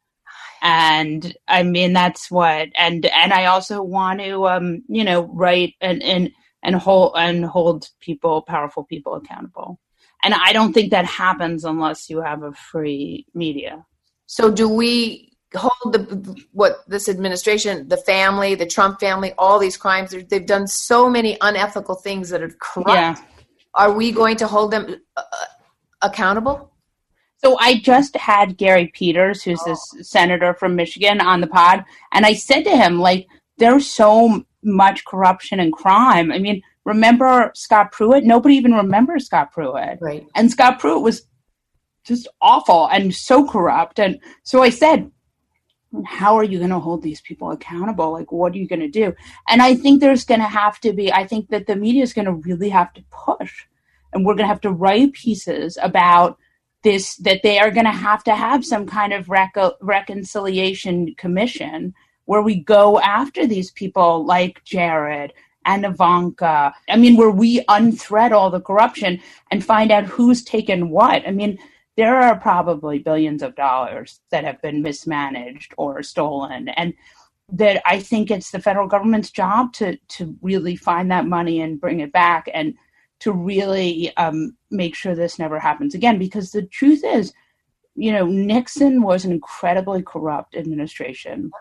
And 0.61 1.35
I 1.47 1.63
mean 1.63 1.93
that's 1.93 2.29
what 2.29 2.69
and 2.75 3.05
and 3.07 3.33
I 3.33 3.45
also 3.45 3.81
want 3.81 4.19
to 4.19 4.47
um 4.47 4.83
you 4.87 5.03
know 5.03 5.23
write 5.33 5.73
and 5.81 6.03
and 6.03 6.31
and 6.63 6.75
hold 6.75 7.13
and 7.17 7.45
hold 7.45 7.89
people 7.99 8.43
powerful 8.43 8.83
people 8.83 9.15
accountable. 9.15 9.79
And 10.23 10.33
I 10.33 10.53
don't 10.53 10.73
think 10.73 10.91
that 10.91 11.05
happens 11.05 11.63
unless 11.65 12.09
you 12.09 12.21
have 12.21 12.43
a 12.43 12.53
free 12.53 13.25
media. 13.33 13.83
So, 14.27 14.51
do 14.51 14.69
we 14.69 15.30
hold 15.53 15.93
the 15.93 16.45
what 16.51 16.83
this 16.87 17.09
administration, 17.09 17.87
the 17.87 17.97
family, 17.97 18.55
the 18.55 18.65
Trump 18.65 18.99
family, 18.99 19.33
all 19.37 19.59
these 19.59 19.77
crimes? 19.77 20.15
They've 20.29 20.45
done 20.45 20.67
so 20.67 21.09
many 21.09 21.37
unethical 21.41 21.95
things 21.95 22.29
that 22.29 22.41
are 22.41 22.51
corrupt. 22.59 22.89
Yeah. 22.89 23.15
Are 23.73 23.91
we 23.91 24.11
going 24.11 24.37
to 24.37 24.47
hold 24.47 24.71
them 24.71 24.95
uh, 25.17 25.23
accountable? 26.01 26.71
So 27.37 27.57
I 27.59 27.79
just 27.79 28.15
had 28.17 28.57
Gary 28.57 28.91
Peters, 28.93 29.41
who's 29.41 29.61
this 29.63 29.81
senator 30.01 30.53
from 30.53 30.75
Michigan, 30.75 31.19
on 31.21 31.41
the 31.41 31.47
pod, 31.47 31.83
and 32.11 32.25
I 32.25 32.33
said 32.33 32.63
to 32.65 32.77
him, 32.77 32.99
like, 32.99 33.27
there's 33.57 33.87
so 33.87 34.45
much 34.63 35.03
corruption 35.05 35.59
and 35.59 35.73
crime. 35.73 36.31
I 36.31 36.37
mean, 36.37 36.61
remember 36.85 37.51
Scott 37.55 37.91
Pruitt? 37.91 38.25
Nobody 38.25 38.55
even 38.55 38.73
remembers 38.73 39.25
Scott 39.25 39.51
Pruitt. 39.51 39.97
Right. 40.01 40.25
And 40.35 40.51
Scott 40.51 40.79
Pruitt 40.79 41.01
was 41.01 41.23
just 42.03 42.27
awful 42.41 42.87
and 42.87 43.13
so 43.13 43.47
corrupt. 43.47 43.99
And 43.99 44.19
so 44.43 44.61
I 44.61 44.69
said, 44.69 45.11
how 46.05 46.37
are 46.37 46.43
you 46.43 46.57
going 46.57 46.69
to 46.69 46.79
hold 46.79 47.01
these 47.01 47.21
people 47.21 47.51
accountable? 47.51 48.11
Like, 48.11 48.31
what 48.31 48.53
are 48.53 48.57
you 48.57 48.67
going 48.67 48.79
to 48.79 48.87
do? 48.87 49.13
And 49.49 49.61
I 49.61 49.75
think 49.75 49.99
there's 49.99 50.25
going 50.25 50.39
to 50.39 50.47
have 50.47 50.79
to 50.81 50.93
be, 50.93 51.11
I 51.11 51.27
think 51.27 51.49
that 51.49 51.67
the 51.67 51.75
media 51.75 52.03
is 52.03 52.13
going 52.13 52.25
to 52.25 52.33
really 52.33 52.69
have 52.69 52.93
to 52.93 53.03
push. 53.11 53.65
And 54.13 54.25
we're 54.25 54.35
going 54.35 54.45
to 54.45 54.53
have 54.53 54.61
to 54.61 54.71
write 54.71 55.13
pieces 55.13 55.77
about 55.81 56.37
this, 56.83 57.15
that 57.17 57.43
they 57.43 57.59
are 57.59 57.71
going 57.71 57.85
to 57.85 57.91
have 57.91 58.23
to 58.25 58.35
have 58.35 58.65
some 58.65 58.85
kind 58.85 59.13
of 59.13 59.27
reco- 59.27 59.75
reconciliation 59.81 61.13
commission 61.15 61.93
where 62.25 62.41
we 62.41 62.55
go 62.55 62.99
after 62.99 63.45
these 63.45 63.71
people 63.71 64.25
like 64.25 64.63
Jared 64.63 65.33
and 65.65 65.85
Ivanka. 65.85 66.73
I 66.89 66.97
mean, 66.97 67.17
where 67.17 67.29
we 67.29 67.63
unthread 67.67 68.31
all 68.31 68.49
the 68.49 68.61
corruption 68.61 69.19
and 69.51 69.63
find 69.63 69.91
out 69.91 70.05
who's 70.05 70.43
taken 70.43 70.89
what. 70.89 71.27
I 71.27 71.31
mean, 71.31 71.59
there 72.01 72.19
are 72.19 72.35
probably 72.35 72.97
billions 72.97 73.43
of 73.43 73.53
dollars 73.53 74.21
that 74.31 74.43
have 74.43 74.59
been 74.59 74.81
mismanaged 74.81 75.71
or 75.77 76.01
stolen. 76.01 76.67
And 76.69 76.95
that 77.51 77.79
I 77.85 77.99
think 77.99 78.31
it's 78.31 78.49
the 78.49 78.59
federal 78.59 78.87
government's 78.87 79.29
job 79.29 79.71
to 79.73 79.97
to 80.15 80.35
really 80.41 80.75
find 80.75 81.11
that 81.11 81.27
money 81.27 81.61
and 81.61 81.79
bring 81.79 81.99
it 81.99 82.11
back 82.11 82.49
and 82.55 82.73
to 83.19 83.31
really 83.31 84.17
um, 84.17 84.57
make 84.71 84.95
sure 84.95 85.13
this 85.13 85.37
never 85.37 85.59
happens 85.59 85.93
again. 85.93 86.17
Because 86.17 86.51
the 86.51 86.63
truth 86.63 87.03
is 87.05 87.33
you 87.95 88.11
know 88.11 88.25
Nixon 88.25 89.03
was 89.03 89.23
an 89.23 89.31
incredibly 89.31 90.01
corrupt 90.01 90.55
administration. 90.55 91.51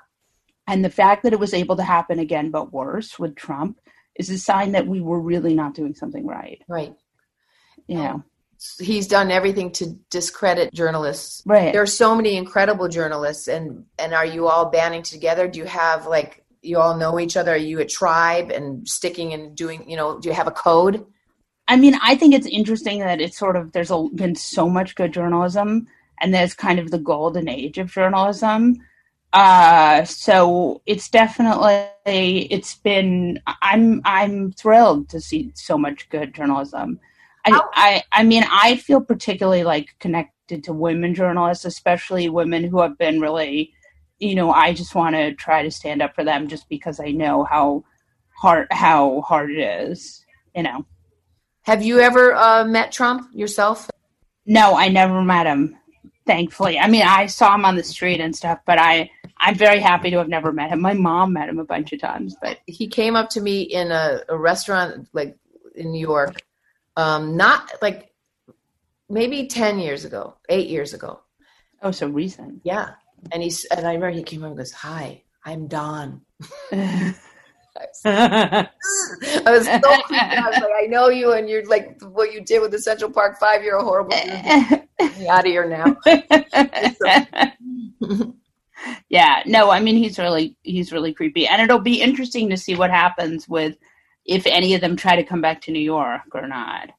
And 0.66 0.82
the 0.82 0.88
fact 0.88 1.22
that 1.24 1.34
it 1.34 1.40
was 1.40 1.52
able 1.52 1.76
to 1.76 1.82
happen 1.82 2.18
again 2.18 2.50
but 2.50 2.72
worse 2.72 3.18
with 3.18 3.36
Trump 3.36 3.78
is 4.14 4.30
a 4.30 4.38
sign 4.38 4.72
that 4.72 4.86
we 4.86 5.02
were 5.02 5.20
really 5.20 5.52
not 5.52 5.74
doing 5.74 5.94
something 5.94 6.26
right. 6.26 6.62
Right. 6.66 6.94
you 7.86 7.98
know 7.98 8.24
He's 8.78 9.06
done 9.06 9.30
everything 9.30 9.72
to 9.72 9.98
discredit 10.10 10.72
journalists. 10.74 11.42
Right. 11.46 11.72
There 11.72 11.82
are 11.82 11.86
so 11.86 12.14
many 12.14 12.36
incredible 12.36 12.88
journalists, 12.88 13.48
and 13.48 13.86
and 13.98 14.12
are 14.12 14.26
you 14.26 14.48
all 14.48 14.66
banding 14.70 15.02
together? 15.02 15.48
Do 15.48 15.58
you 15.58 15.64
have 15.64 16.06
like 16.06 16.44
you 16.62 16.78
all 16.78 16.96
know 16.96 17.18
each 17.18 17.36
other? 17.36 17.52
Are 17.52 17.56
you 17.56 17.80
a 17.80 17.86
tribe 17.86 18.50
and 18.50 18.86
sticking 18.86 19.32
and 19.32 19.56
doing? 19.56 19.88
You 19.88 19.96
know, 19.96 20.18
do 20.20 20.28
you 20.28 20.34
have 20.34 20.46
a 20.46 20.52
code? 20.52 21.06
I 21.68 21.76
mean, 21.76 21.94
I 22.02 22.16
think 22.16 22.34
it's 22.34 22.46
interesting 22.46 22.98
that 22.98 23.20
it's 23.20 23.38
sort 23.38 23.56
of 23.56 23.72
there's 23.72 23.90
a, 23.90 24.08
been 24.14 24.34
so 24.34 24.68
much 24.68 24.94
good 24.94 25.12
journalism, 25.12 25.86
and 26.20 26.34
there's 26.34 26.52
kind 26.52 26.78
of 26.78 26.90
the 26.90 26.98
golden 26.98 27.48
age 27.48 27.78
of 27.78 27.90
journalism. 27.90 28.76
Uh, 29.32 30.04
so 30.04 30.82
it's 30.84 31.08
definitely 31.08 32.42
it's 32.50 32.74
been. 32.74 33.40
I'm 33.62 34.02
I'm 34.04 34.52
thrilled 34.52 35.08
to 35.10 35.20
see 35.20 35.52
so 35.54 35.78
much 35.78 36.08
good 36.08 36.34
journalism. 36.34 36.98
I, 37.44 37.60
I, 37.74 38.02
I 38.12 38.24
mean, 38.24 38.44
I 38.50 38.76
feel 38.76 39.00
particularly 39.00 39.64
like 39.64 39.94
connected 39.98 40.64
to 40.64 40.72
women 40.72 41.14
journalists, 41.14 41.64
especially 41.64 42.28
women 42.28 42.64
who 42.64 42.80
have 42.80 42.98
been 42.98 43.20
really, 43.20 43.72
you 44.18 44.34
know, 44.34 44.52
I 44.52 44.72
just 44.74 44.94
want 44.94 45.16
to 45.16 45.34
try 45.34 45.62
to 45.62 45.70
stand 45.70 46.02
up 46.02 46.14
for 46.14 46.24
them 46.24 46.48
just 46.48 46.68
because 46.68 47.00
I 47.00 47.10
know 47.10 47.44
how 47.44 47.84
hard 48.36 48.66
how 48.70 49.22
hard 49.22 49.50
it 49.50 49.60
is. 49.60 50.24
You 50.54 50.64
know. 50.64 50.86
Have 51.62 51.82
you 51.82 52.00
ever 52.00 52.34
uh, 52.34 52.64
met 52.64 52.90
Trump 52.90 53.28
yourself? 53.34 53.90
No, 54.46 54.74
I 54.74 54.88
never 54.88 55.22
met 55.22 55.46
him. 55.46 55.76
Thankfully, 56.26 56.78
I 56.78 56.88
mean, 56.88 57.02
I 57.02 57.26
saw 57.26 57.54
him 57.54 57.64
on 57.64 57.76
the 57.76 57.82
street 57.82 58.20
and 58.20 58.34
stuff, 58.34 58.58
but 58.66 58.78
I 58.78 59.10
I'm 59.38 59.54
very 59.54 59.80
happy 59.80 60.10
to 60.10 60.18
have 60.18 60.28
never 60.28 60.52
met 60.52 60.70
him. 60.70 60.80
My 60.80 60.92
mom 60.92 61.32
met 61.32 61.48
him 61.48 61.58
a 61.58 61.64
bunch 61.64 61.92
of 61.92 62.00
times, 62.00 62.36
but 62.42 62.58
he 62.66 62.86
came 62.88 63.16
up 63.16 63.30
to 63.30 63.40
me 63.40 63.62
in 63.62 63.90
a, 63.90 64.20
a 64.28 64.36
restaurant 64.36 65.08
like 65.12 65.36
in 65.74 65.90
New 65.90 66.00
York, 66.00 66.42
um, 66.96 67.36
not 67.36 67.70
like 67.82 68.12
maybe 69.08 69.46
ten 69.46 69.78
years 69.78 70.04
ago, 70.04 70.36
eight 70.48 70.68
years 70.68 70.94
ago. 70.94 71.20
Oh, 71.82 71.90
so 71.90 72.08
recent. 72.08 72.60
Yeah, 72.64 72.90
and 73.32 73.42
he's 73.42 73.64
and 73.66 73.86
I 73.86 73.94
remember 73.94 74.10
he 74.10 74.22
came 74.22 74.40
over 74.40 74.48
and 74.48 74.56
goes, 74.56 74.72
"Hi, 74.72 75.22
I'm 75.44 75.66
Don." 75.66 76.22
I 78.04 78.68
was 79.46 79.66
so 79.66 79.80
creeped 79.80 80.22
out. 80.22 80.44
I 80.44 80.48
was 80.48 80.58
like, 80.58 80.70
I 80.82 80.86
know 80.86 81.08
you, 81.08 81.32
and 81.32 81.48
you're 81.48 81.64
like 81.66 82.00
what 82.02 82.32
you 82.32 82.42
did 82.42 82.60
with 82.60 82.72
the 82.72 82.78
Central 82.78 83.10
Park 83.10 83.38
Five. 83.38 83.62
You're 83.62 83.78
a 83.78 83.84
horrible. 83.84 84.14
Out 85.28 85.40
of 85.40 85.46
here 85.46 85.68
now. 85.68 85.96
yeah, 89.08 89.42
no, 89.46 89.70
I 89.70 89.80
mean 89.80 89.96
he's 89.96 90.18
really 90.18 90.56
he's 90.62 90.92
really 90.92 91.14
creepy, 91.14 91.46
and 91.46 91.62
it'll 91.62 91.78
be 91.78 92.02
interesting 92.02 92.50
to 92.50 92.56
see 92.56 92.74
what 92.74 92.90
happens 92.90 93.48
with 93.48 93.76
if 94.24 94.46
any 94.46 94.74
of 94.74 94.80
them 94.80 94.96
try 94.96 95.16
to 95.16 95.24
come 95.24 95.40
back 95.40 95.62
to 95.62 95.72
New 95.72 95.80
York 95.80 96.34
or 96.34 96.46
not. 96.46 96.90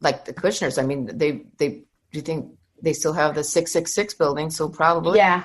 Like 0.00 0.24
the 0.24 0.34
Kushners, 0.34 0.82
I 0.82 0.86
mean, 0.86 1.10
they 1.12 1.44
they 1.58 1.68
do 1.68 1.84
you 2.18 2.22
think 2.22 2.52
they 2.82 2.92
still 2.92 3.12
have 3.12 3.34
the 3.34 3.44
six 3.44 3.72
six 3.72 3.94
six 3.94 4.14
building? 4.14 4.50
So 4.50 4.68
probably, 4.68 5.18
yeah. 5.18 5.44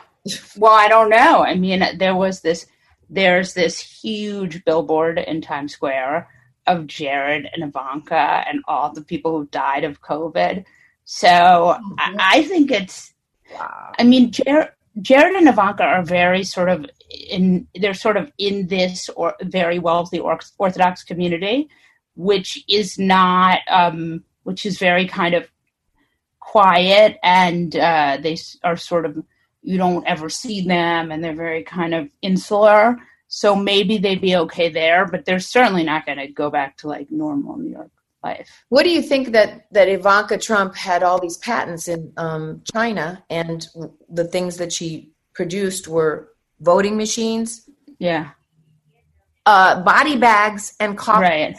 Well, 0.58 0.74
I 0.74 0.88
don't 0.88 1.10
know. 1.10 1.44
I 1.44 1.56
mean, 1.56 1.84
there 1.98 2.16
was 2.16 2.42
this 2.42 2.66
there's 3.10 3.54
this 3.54 3.80
huge 3.80 4.66
billboard 4.66 5.20
in 5.20 5.42
Times 5.42 5.74
Square 5.74 6.28
of 6.66 6.88
Jared 6.88 7.50
and 7.54 7.64
Ivanka 7.64 8.44
and 8.48 8.62
all 8.68 8.92
the 8.92 9.02
people 9.02 9.38
who 9.38 9.48
died 9.48 9.84
of 9.84 10.02
COVID. 10.02 10.66
So 11.06 11.28
mm-hmm. 11.28 11.94
I, 11.98 12.16
I, 12.20 12.44
think 12.44 12.70
it's, 12.70 13.14
wow. 13.54 13.94
I 13.98 14.04
mean, 14.04 14.32
Jared, 14.32 14.72
Jared 15.02 15.36
and 15.36 15.48
Ivanka 15.48 15.84
are 15.84 16.04
very 16.04 16.44
sort 16.44 16.70
of 16.70 16.86
in, 17.10 17.68
they're 17.76 17.94
sort 17.94 18.18
of 18.18 18.32
in 18.38 18.68
this 18.68 19.10
or 19.10 19.36
very 19.44 19.80
wealthy 19.80 20.20
Orthodox 20.20 21.04
community, 21.04 21.70
which 22.16 22.64
is 22.68 22.98
not, 22.98 23.60
um, 23.70 24.24
which 24.44 24.66
is 24.66 24.80
very 24.80 25.08
kind 25.08 25.36
of 25.36 25.48
quiet 26.40 27.18
and 27.24 27.76
uh, 27.76 28.18
they 28.22 28.38
are 28.64 28.78
sort 28.78 29.06
of 29.06 29.22
you 29.62 29.78
don't 29.78 30.08
ever 30.08 30.30
see 30.30 30.62
them 30.62 31.12
and 31.12 31.22
they're 31.22 31.36
very 31.36 31.64
kind 31.64 31.94
of 31.94 32.08
insular. 32.22 32.96
So 33.28 33.54
maybe 33.54 33.98
they'd 33.98 34.22
be 34.22 34.38
okay 34.38 34.70
there, 34.70 35.06
but 35.06 35.26
they're 35.26 35.40
certainly 35.40 35.84
not 35.84 36.06
going 36.06 36.20
to 36.20 36.28
go 36.28 36.50
back 36.50 36.78
to 36.78 36.88
like 36.88 37.12
normal 37.12 37.58
New 37.58 37.72
York 37.72 37.92
life. 38.24 38.64
What 38.70 38.84
do 38.84 38.90
you 38.90 39.02
think 39.02 39.32
that 39.32 39.68
that 39.72 39.88
Ivanka 39.88 40.38
Trump 40.38 40.76
had 40.76 41.04
all 41.04 41.20
these 41.20 41.38
patents 41.38 41.88
in 41.88 42.14
um, 42.18 42.62
China, 42.74 43.24
and 43.30 43.68
the 44.10 44.26
things 44.26 44.58
that 44.58 44.72
she 44.72 45.12
produced 45.34 45.88
were 45.88 46.30
voting 46.60 46.98
machines, 46.98 47.70
yeah, 48.00 48.32
uh, 49.46 49.82
body 49.82 50.18
bags, 50.18 50.76
and 50.80 50.98
coffins. 50.98 51.24
Right. 51.24 51.58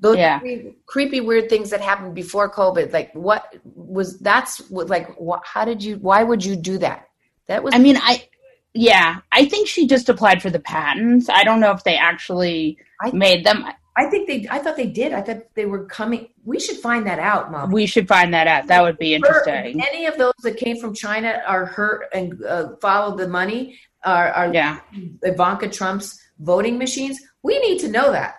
Those 0.00 0.16
yeah. 0.16 0.40
creepy, 0.86 1.20
weird 1.20 1.50
things 1.50 1.70
that 1.70 1.80
happened 1.80 2.14
before 2.14 2.50
COVID. 2.50 2.92
Like, 2.92 3.12
what 3.12 3.54
was 3.64 4.18
that's 4.18 4.58
what, 4.70 4.88
like? 4.88 5.14
What, 5.20 5.42
how 5.44 5.64
did 5.64 5.82
you? 5.82 5.96
Why 5.96 6.22
would 6.22 6.44
you 6.44 6.56
do 6.56 6.78
that? 6.78 7.08
That 7.48 7.62
was. 7.62 7.74
I 7.74 7.78
mean, 7.78 7.98
I 7.98 8.26
yeah, 8.72 9.20
I 9.30 9.44
think 9.44 9.68
she 9.68 9.86
just 9.86 10.08
applied 10.08 10.42
for 10.42 10.50
the 10.50 10.58
patents. 10.58 11.28
I 11.28 11.44
don't 11.44 11.60
know 11.60 11.70
if 11.70 11.84
they 11.84 11.96
actually 11.96 12.78
I, 13.02 13.12
made 13.12 13.44
them. 13.46 13.64
I 13.96 14.06
think 14.06 14.26
they. 14.26 14.46
I 14.50 14.58
thought 14.58 14.76
they 14.76 14.88
did. 14.88 15.12
I 15.12 15.22
thought 15.22 15.42
they 15.54 15.66
were 15.66 15.84
coming. 15.86 16.28
We 16.44 16.58
should 16.58 16.78
find 16.78 17.06
that 17.06 17.18
out, 17.18 17.52
Mom. 17.52 17.70
We 17.70 17.86
should 17.86 18.08
find 18.08 18.34
that 18.34 18.48
out. 18.48 18.66
That 18.66 18.82
would 18.82 18.98
be 18.98 19.14
interesting. 19.14 19.80
Any 19.80 20.06
of 20.06 20.18
those 20.18 20.32
that 20.42 20.56
came 20.56 20.78
from 20.78 20.94
China 20.94 21.42
are 21.46 21.66
hurt 21.66 22.08
and 22.12 22.44
uh, 22.44 22.76
followed 22.80 23.18
the 23.18 23.28
money 23.28 23.78
are, 24.04 24.28
are 24.30 24.52
yeah. 24.52 24.80
Ivanka 25.22 25.68
Trump's 25.68 26.20
voting 26.40 26.76
machines. 26.76 27.20
We 27.42 27.58
need 27.60 27.78
to 27.80 27.88
know 27.88 28.10
that. 28.10 28.36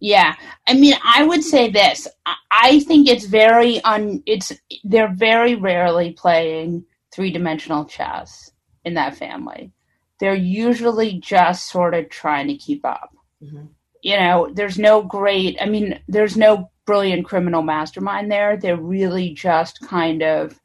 Yeah, 0.00 0.34
I 0.66 0.74
mean, 0.74 0.94
I 1.04 1.24
would 1.24 1.44
say 1.44 1.70
this. 1.70 2.08
I 2.50 2.80
think 2.80 3.08
it's 3.08 3.26
very 3.26 3.82
un. 3.84 4.22
It's 4.26 4.52
they're 4.84 5.14
very 5.14 5.54
rarely 5.54 6.12
playing 6.12 6.84
three 7.12 7.30
dimensional 7.30 7.84
chess 7.84 8.50
in 8.84 8.94
that 8.94 9.16
family. 9.16 9.72
They're 10.18 10.34
usually 10.34 11.14
just 11.20 11.70
sort 11.70 11.94
of 11.94 12.08
trying 12.08 12.48
to 12.48 12.56
keep 12.56 12.84
up. 12.84 13.14
Mm-hmm. 13.42 13.66
You 14.02 14.16
know, 14.16 14.50
there's 14.52 14.78
no 14.78 15.02
great, 15.02 15.58
I 15.60 15.66
mean, 15.66 16.00
there's 16.08 16.36
no 16.36 16.70
brilliant 16.86 17.26
criminal 17.26 17.62
mastermind 17.62 18.30
there. 18.30 18.56
They're 18.56 18.76
really 18.76 19.30
just 19.30 19.80
kind 19.80 20.22
of, 20.22 20.58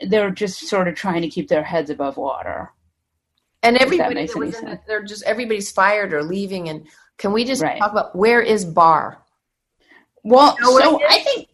they're 0.00 0.30
just 0.30 0.68
sort 0.68 0.88
of 0.88 0.94
trying 0.94 1.22
to 1.22 1.28
keep 1.28 1.48
their 1.48 1.64
heads 1.64 1.90
above 1.90 2.16
water. 2.16 2.72
And 3.62 3.76
everybody, 3.76 4.26
that 4.26 4.36
was 4.36 4.60
in, 4.60 4.78
they're 4.86 5.02
just, 5.02 5.24
everybody's 5.24 5.72
fired 5.72 6.12
or 6.12 6.22
leaving. 6.22 6.68
And 6.68 6.86
can 7.16 7.32
we 7.32 7.44
just 7.44 7.62
right. 7.62 7.78
talk 7.78 7.92
about 7.92 8.14
where 8.14 8.40
is 8.40 8.64
Barr? 8.64 9.20
Well, 10.22 10.56
you 10.60 10.66
know 10.66 10.78
so 10.78 11.00
I 11.08 11.18
think 11.20 11.48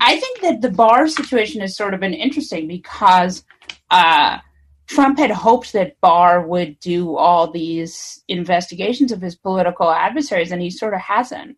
I 0.00 0.18
think 0.18 0.40
that 0.42 0.60
the 0.60 0.70
Barr 0.70 1.08
situation 1.08 1.60
has 1.60 1.76
sort 1.76 1.94
of 1.94 2.00
been 2.00 2.14
interesting 2.14 2.68
because 2.68 3.44
uh, 3.90 4.38
Trump 4.86 5.18
had 5.18 5.30
hoped 5.30 5.72
that 5.72 6.00
Barr 6.00 6.46
would 6.46 6.78
do 6.80 7.16
all 7.16 7.50
these 7.50 8.22
investigations 8.28 9.12
of 9.12 9.20
his 9.20 9.36
political 9.36 9.90
adversaries, 9.90 10.52
and 10.52 10.60
he 10.60 10.70
sort 10.70 10.94
of 10.94 11.00
hasn't, 11.00 11.56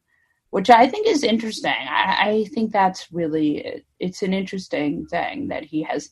which 0.51 0.71
I 0.71 0.87
think 0.87 1.07
is 1.07 1.25
interesting. 1.25 1.73
I, 1.73 2.31
I 2.31 2.45
think 2.55 2.73
that's 2.73 3.11
really 3.13 3.83
it's 3.99 4.23
an 4.23 4.35
interesting 4.35 5.07
thing 5.07 5.49
that 5.49 5.65
he 5.65 5.83
has. 5.83 6.11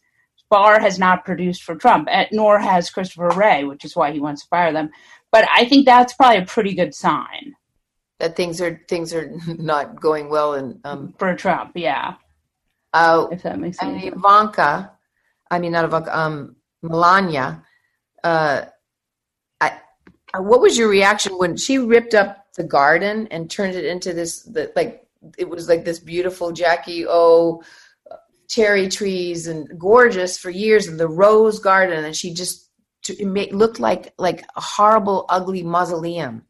Barr 0.51 0.81
has 0.81 0.99
not 0.99 1.25
produced 1.25 1.63
for 1.63 1.77
Trump, 1.77 2.09
nor 2.31 2.59
has 2.59 2.91
Christopher 2.91 3.31
Wray, 3.31 3.65
which 3.65 3.85
is 3.85 3.97
why 3.97 4.13
he 4.13 4.21
wants 4.21 4.43
to 4.43 4.49
fire 4.49 4.73
them. 4.73 4.91
But 5.31 5.49
I 5.51 5.65
think 5.65 5.87
that's 5.87 6.13
probably 6.13 6.39
a 6.39 6.47
pretty 6.47 6.75
good 6.75 6.95
sign 6.95 7.55
that 8.23 8.37
things 8.37 8.61
are 8.61 8.81
things 8.89 9.13
are 9.13 9.33
not 9.59 10.01
going 10.01 10.31
well 10.31 10.55
and 10.55 10.79
um, 10.85 11.13
for 11.19 11.35
Trump, 11.35 11.73
yeah. 11.75 12.15
Uh, 12.95 13.27
if 13.33 13.43
that 13.43 13.59
makes 13.59 13.79
sense. 13.79 14.05
And 14.05 14.15
Ivanka, 14.15 14.93
I 15.51 15.59
mean 15.59 15.73
not 15.73 15.85
Ivanka, 15.85 16.17
um, 16.17 16.57
Melania. 16.83 17.63
Uh, 18.23 18.67
I, 19.61 19.79
what 20.39 20.61
was 20.61 20.77
your 20.77 20.89
reaction 20.89 21.39
when 21.39 21.57
she 21.57 21.79
ripped 21.79 22.15
up 22.15 22.47
the 22.57 22.65
garden 22.65 23.29
and 23.31 23.51
turned 23.51 23.75
it 23.75 23.85
into 23.85 24.13
this? 24.13 24.43
The, 24.43 24.73
like 24.77 25.07
it 25.39 25.49
was 25.49 25.69
like 25.69 25.85
this 25.85 25.99
beautiful 25.99 26.53
Jackie 26.53 27.07
O 27.07 27.63
cherry 28.49 28.89
trees 28.89 29.47
and 29.47 29.69
gorgeous 29.79 30.39
for 30.39 30.51
years, 30.51 30.87
and 30.87 30.99
the 30.99 31.09
rose 31.09 31.59
garden, 31.59 32.05
and 32.05 32.17
she 32.17 32.35
just 32.35 32.69
it 33.09 33.27
made, 33.27 33.53
looked 33.53 33.81
like 33.81 34.13
like 34.19 34.43
a 34.57 34.61
horrible, 34.61 35.27
ugly 35.29 35.63
mausoleum 35.63 36.43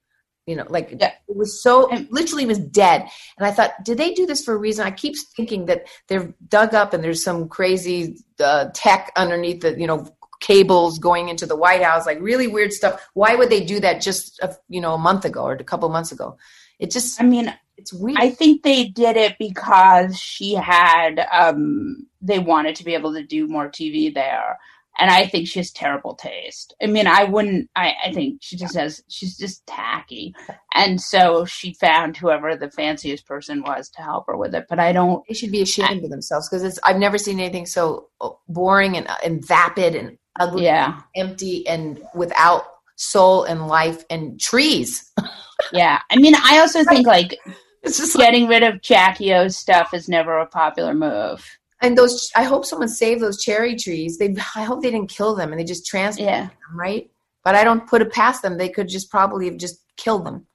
you 0.47 0.57
know 0.57 0.67
like 0.69 0.95
yeah. 0.99 1.13
it 1.29 1.37
was 1.37 1.63
so 1.63 1.93
it 1.93 2.11
literally 2.11 2.47
was 2.47 2.59
dead 2.59 3.09
and 3.39 3.47
i 3.47 3.51
thought 3.51 3.73
did 3.85 3.99
they 3.99 4.13
do 4.13 4.27
this 4.27 4.45
for 4.45 4.55
a 4.55 4.59
reason 4.59 4.85
i 4.85 4.91
keep 4.91 5.15
thinking 5.37 5.67
that 5.67 5.87
they're 6.09 6.35
dug 6.49 6.75
up 6.75 6.93
and 6.93 7.03
there's 7.03 7.23
some 7.23 7.49
crazy 7.49 8.17
uh, 8.41 8.69
tech 8.75 9.13
underneath 9.17 9.61
the 9.61 9.79
you 9.79 9.87
know 9.87 10.09
cables 10.43 10.99
going 10.99 11.29
into 11.29 11.47
the 11.47 11.57
white 11.57 11.83
house 11.83 12.05
like 12.05 12.21
really 12.21 12.49
weird 12.49 12.73
stuff 12.73 13.09
why 13.15 13.35
would 13.35 13.49
they 13.49 13.65
do 13.65 13.81
that 13.81 14.03
just 14.03 14.39
a, 14.41 14.55
you 14.69 14.81
know 14.81 14.95
a 14.95 14.99
month 14.99 15.25
ago 15.25 15.45
or 15.45 15.53
a 15.53 15.65
couple 15.65 15.89
months 15.89 16.13
ago 16.13 16.37
it 16.79 16.91
just 16.91 17.21
i 17.21 17.25
mean 17.25 17.55
it's 17.77 17.93
weird 17.93 18.19
i 18.19 18.29
think 18.29 18.63
they 18.63 18.85
did 18.85 19.17
it 19.17 19.37
because 19.39 20.19
she 20.19 20.55
had 20.55 21.27
um 21.33 22.07
they 22.21 22.41
wanted 22.41 22.75
to 22.75 22.85
be 22.85 22.93
able 22.93 23.15
to 23.15 23.23
do 23.23 23.47
more 23.47 23.69
tv 23.69 24.13
there 24.13 24.59
and 24.99 25.11
I 25.11 25.27
think 25.27 25.49
she 25.49 25.59
has 25.59 25.71
terrible 25.71 26.15
taste. 26.15 26.75
I 26.83 26.87
mean, 26.87 27.07
I 27.07 27.25
wouldn't. 27.25 27.71
I, 27.75 27.95
I 28.07 28.13
think 28.13 28.39
she 28.43 28.57
just 28.57 28.77
has. 28.77 29.03
She's 29.09 29.39
just 29.39 29.67
tacky, 29.67 30.35
and 30.75 31.01
so 31.01 31.45
she 31.45 31.75
found 31.75 32.17
whoever 32.17 32.55
the 32.57 32.71
fanciest 32.71 33.27
person 33.27 33.63
was 33.63 33.89
to 33.91 34.03
help 34.03 34.27
her 34.27 34.37
with 34.37 34.55
it. 34.55 34.67
But 34.69 34.79
I 34.79 34.93
don't. 34.93 35.25
They 35.27 35.35
should 35.35 35.51
be 35.51 35.63
ashamed 35.63 36.03
I, 36.03 36.05
of 36.05 36.11
themselves 36.11 36.49
because 36.49 36.63
it's. 36.63 36.79
I've 36.85 36.99
never 36.99 37.17
seen 37.17 37.41
anything 37.41 37.67
so 37.67 38.09
boring 38.49 38.97
and 38.97 39.09
and 39.25 39.47
vapid 39.47 39.95
and 39.95 40.19
ugly, 40.39 40.65
yeah, 40.65 41.01
empty 41.17 41.67
and 41.67 42.03
without 42.15 42.65
soul 42.97 43.45
and 43.45 43.67
life 43.67 44.05
and 44.11 44.41
trees. 44.41 45.13
yeah, 45.73 46.01
I 46.11 46.17
mean, 46.17 46.35
I 46.37 46.61
also 46.61 46.85
think 46.85 47.07
like 47.07 47.39
it's 47.83 47.99
just 47.99 48.17
getting 48.17 48.43
like, 48.43 48.51
rid 48.51 48.63
of 48.63 48.83
Jackie 48.83 49.35
O's 49.35 49.57
stuff 49.57 49.93
is 49.93 50.09
never 50.09 50.39
a 50.39 50.47
popular 50.47 50.95
move. 50.95 51.45
And 51.81 51.99
those, 51.99 52.31
I 52.37 52.45
hope 52.45 52.65
someone 52.65 52.89
saved 52.89 53.21
those 53.21 53.43
cherry 53.43 53.75
trees. 53.75 54.17
They, 54.17 54.37
I 54.55 54.63
hope 54.63 54.83
they 54.83 54.91
didn't 54.93 55.11
kill 55.11 55.35
them 55.35 55.51
and 55.51 55.59
they 55.59 55.65
just 55.65 55.85
transplanted 55.85 56.33
yeah. 56.33 56.47
them, 56.47 56.79
right? 56.79 57.11
But 57.43 57.57
I 57.57 57.65
don't 57.65 57.89
put 57.89 58.03
it 58.03 58.13
past 58.13 58.41
them. 58.41 58.57
They 58.57 58.69
could 58.69 58.89
just 58.89 59.11
probably 59.11 59.47
have 59.47 59.57
just 59.57 59.85
killed 59.97 60.25
them. 60.25 60.47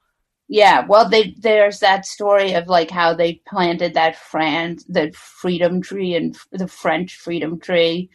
Yeah, 0.49 0.85
well, 0.87 1.09
they 1.09 1.35
there's 1.37 1.79
that 1.81 2.05
story 2.05 2.53
of 2.53 2.69
like 2.69 2.89
how 2.89 3.13
they 3.13 3.41
planted 3.45 3.93
that 3.95 4.15
France 4.15 4.85
the 4.87 5.11
freedom 5.11 5.81
tree 5.81 6.15
and 6.15 6.37
the 6.53 6.69
French 6.69 7.17
freedom 7.17 7.59
tree 7.59 8.09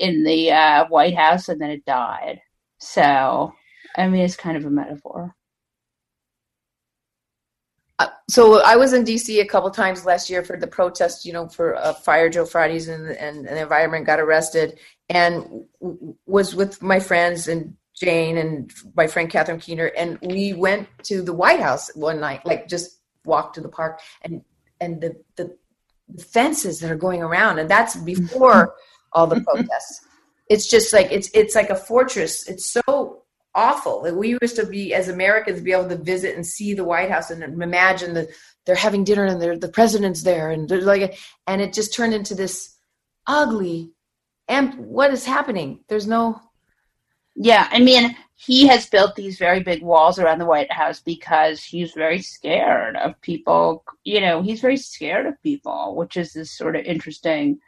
in 0.00 0.24
the 0.24 0.50
uh, 0.50 0.86
White 0.88 1.14
House, 1.14 1.48
and 1.48 1.60
then 1.60 1.70
it 1.70 1.84
died. 1.84 2.40
So, 2.78 3.52
I 3.96 4.08
mean, 4.08 4.22
it's 4.22 4.34
kind 4.34 4.56
of 4.56 4.64
a 4.64 4.70
metaphor. 4.70 5.36
Uh, 7.98 8.08
so 8.30 8.62
I 8.62 8.76
was 8.76 8.94
in 8.94 9.04
DC 9.04 9.42
a 9.42 9.46
couple 9.46 9.70
times 9.70 10.06
last 10.06 10.30
year 10.30 10.42
for 10.42 10.56
the 10.56 10.66
protest, 10.66 11.26
you 11.26 11.34
know, 11.34 11.48
for 11.48 11.76
uh, 11.76 11.92
Fire 11.92 12.30
Drill 12.30 12.46
Fridays 12.46 12.88
and, 12.88 13.10
and, 13.10 13.46
and 13.46 13.56
the 13.58 13.60
environment 13.60 14.06
got 14.06 14.18
arrested, 14.18 14.78
and 15.10 15.66
w- 15.82 16.16
was 16.24 16.54
with 16.54 16.82
my 16.82 16.98
friends 16.98 17.46
and 17.46 17.76
Jane 17.94 18.38
and 18.38 18.72
my 18.96 19.06
friend 19.06 19.28
Catherine 19.28 19.60
Keener, 19.60 19.92
and 19.98 20.18
we 20.22 20.54
went 20.54 20.88
to 21.04 21.20
the 21.20 21.34
White 21.34 21.60
House 21.60 21.94
one 21.94 22.20
night, 22.20 22.46
like 22.46 22.66
just 22.68 23.00
walked 23.26 23.56
to 23.56 23.60
the 23.60 23.68
park, 23.68 24.00
and 24.22 24.42
and 24.80 25.02
the 25.02 25.22
the, 25.36 25.54
the 26.08 26.24
fences 26.24 26.80
that 26.80 26.90
are 26.90 26.96
going 26.96 27.20
around, 27.22 27.58
and 27.58 27.68
that's 27.68 27.96
before 27.96 28.74
all 29.12 29.26
the 29.26 29.40
protests. 29.40 30.06
It's 30.48 30.68
just 30.68 30.92
like 30.92 31.10
it's 31.10 31.30
it's 31.34 31.54
like 31.54 31.70
a 31.70 31.76
fortress. 31.76 32.48
It's 32.48 32.66
so 32.70 33.22
awful 33.54 34.02
that 34.02 34.16
we 34.16 34.36
used 34.42 34.56
to 34.56 34.66
be 34.66 34.94
as 34.94 35.08
Americans 35.08 35.60
be 35.60 35.72
able 35.72 35.88
to 35.88 35.96
visit 35.96 36.36
and 36.36 36.46
see 36.46 36.74
the 36.74 36.84
White 36.84 37.10
House 37.10 37.30
and 37.30 37.42
imagine 37.42 38.14
that 38.14 38.28
they're 38.64 38.76
having 38.76 39.04
dinner 39.04 39.24
and 39.24 39.60
the 39.60 39.68
president's 39.68 40.22
there 40.22 40.50
and 40.50 40.68
they're 40.68 40.82
like 40.82 41.18
and 41.46 41.60
it 41.60 41.72
just 41.72 41.94
turned 41.94 42.14
into 42.14 42.34
this 42.34 42.76
ugly 43.26 43.92
and 44.48 44.74
what 44.74 45.12
is 45.12 45.24
happening? 45.24 45.80
There's 45.88 46.06
no 46.06 46.40
Yeah, 47.36 47.68
I 47.70 47.78
mean, 47.80 48.16
he 48.34 48.66
has 48.68 48.88
built 48.88 49.14
these 49.16 49.38
very 49.38 49.60
big 49.62 49.82
walls 49.82 50.18
around 50.18 50.38
the 50.38 50.46
White 50.46 50.72
House 50.72 51.00
because 51.00 51.62
he's 51.62 51.92
very 51.92 52.20
scared 52.22 52.96
of 52.96 53.20
people. 53.20 53.84
You 54.04 54.20
know, 54.20 54.42
he's 54.42 54.60
very 54.60 54.76
scared 54.76 55.26
of 55.26 55.40
people, 55.42 55.94
which 55.96 56.16
is 56.16 56.32
this 56.32 56.56
sort 56.56 56.76
of 56.76 56.84
interesting 56.84 57.60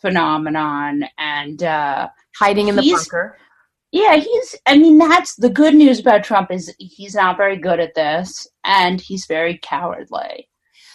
phenomenon. 0.00 1.04
And 1.18 1.62
uh, 1.62 2.08
hiding 2.38 2.68
in 2.68 2.76
the 2.76 2.82
bunker. 2.82 3.38
yeah, 3.92 4.16
he's. 4.16 4.56
I 4.66 4.78
mean, 4.78 4.98
that's 4.98 5.34
the 5.36 5.50
good 5.50 5.74
news 5.74 6.00
about 6.00 6.24
Trump 6.24 6.50
is 6.50 6.74
he's 6.78 7.14
not 7.14 7.36
very 7.36 7.56
good 7.56 7.80
at 7.80 7.94
this, 7.94 8.46
and 8.64 9.00
he's 9.00 9.26
very 9.26 9.58
cowardly. 9.62 10.48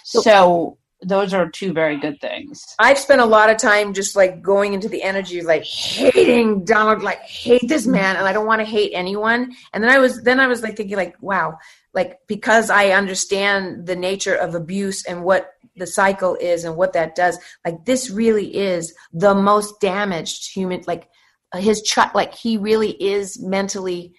So, 0.03 0.77
those 1.03 1.33
are 1.33 1.49
two 1.49 1.73
very 1.73 1.97
good 1.97 2.19
things. 2.21 2.63
I've 2.77 2.97
spent 2.97 3.21
a 3.21 3.25
lot 3.25 3.49
of 3.49 3.57
time 3.57 3.93
just 3.93 4.15
like 4.15 4.41
going 4.41 4.73
into 4.73 4.89
the 4.89 5.01
energy 5.01 5.39
of 5.39 5.45
like 5.45 5.63
hating 5.63 6.65
Donald, 6.65 7.01
like 7.01 7.21
hate 7.21 7.67
this 7.67 7.87
man, 7.87 8.17
and 8.17 8.27
I 8.27 8.33
don't 8.33 8.45
want 8.45 8.59
to 8.59 8.65
hate 8.65 8.91
anyone. 8.93 9.51
And 9.73 9.83
then 9.83 9.89
I 9.89 9.99
was 9.99 10.21
then 10.21 10.39
I 10.39 10.47
was 10.47 10.61
like 10.61 10.77
thinking 10.77 10.97
like, 10.97 11.15
wow, 11.21 11.57
like 11.93 12.19
because 12.27 12.69
I 12.69 12.89
understand 12.91 13.85
the 13.87 13.95
nature 13.95 14.35
of 14.35 14.55
abuse 14.55 15.05
and 15.05 15.23
what 15.23 15.53
the 15.75 15.87
cycle 15.87 16.35
is 16.35 16.63
and 16.63 16.75
what 16.75 16.93
that 16.93 17.15
does. 17.15 17.37
Like 17.65 17.85
this 17.85 18.09
really 18.09 18.55
is 18.55 18.93
the 19.13 19.33
most 19.35 19.79
damaged 19.81 20.51
human. 20.53 20.83
Like 20.87 21.09
his 21.55 21.81
child, 21.81 22.11
like 22.13 22.33
he 22.33 22.57
really 22.57 22.91
is 22.91 23.41
mentally. 23.41 24.13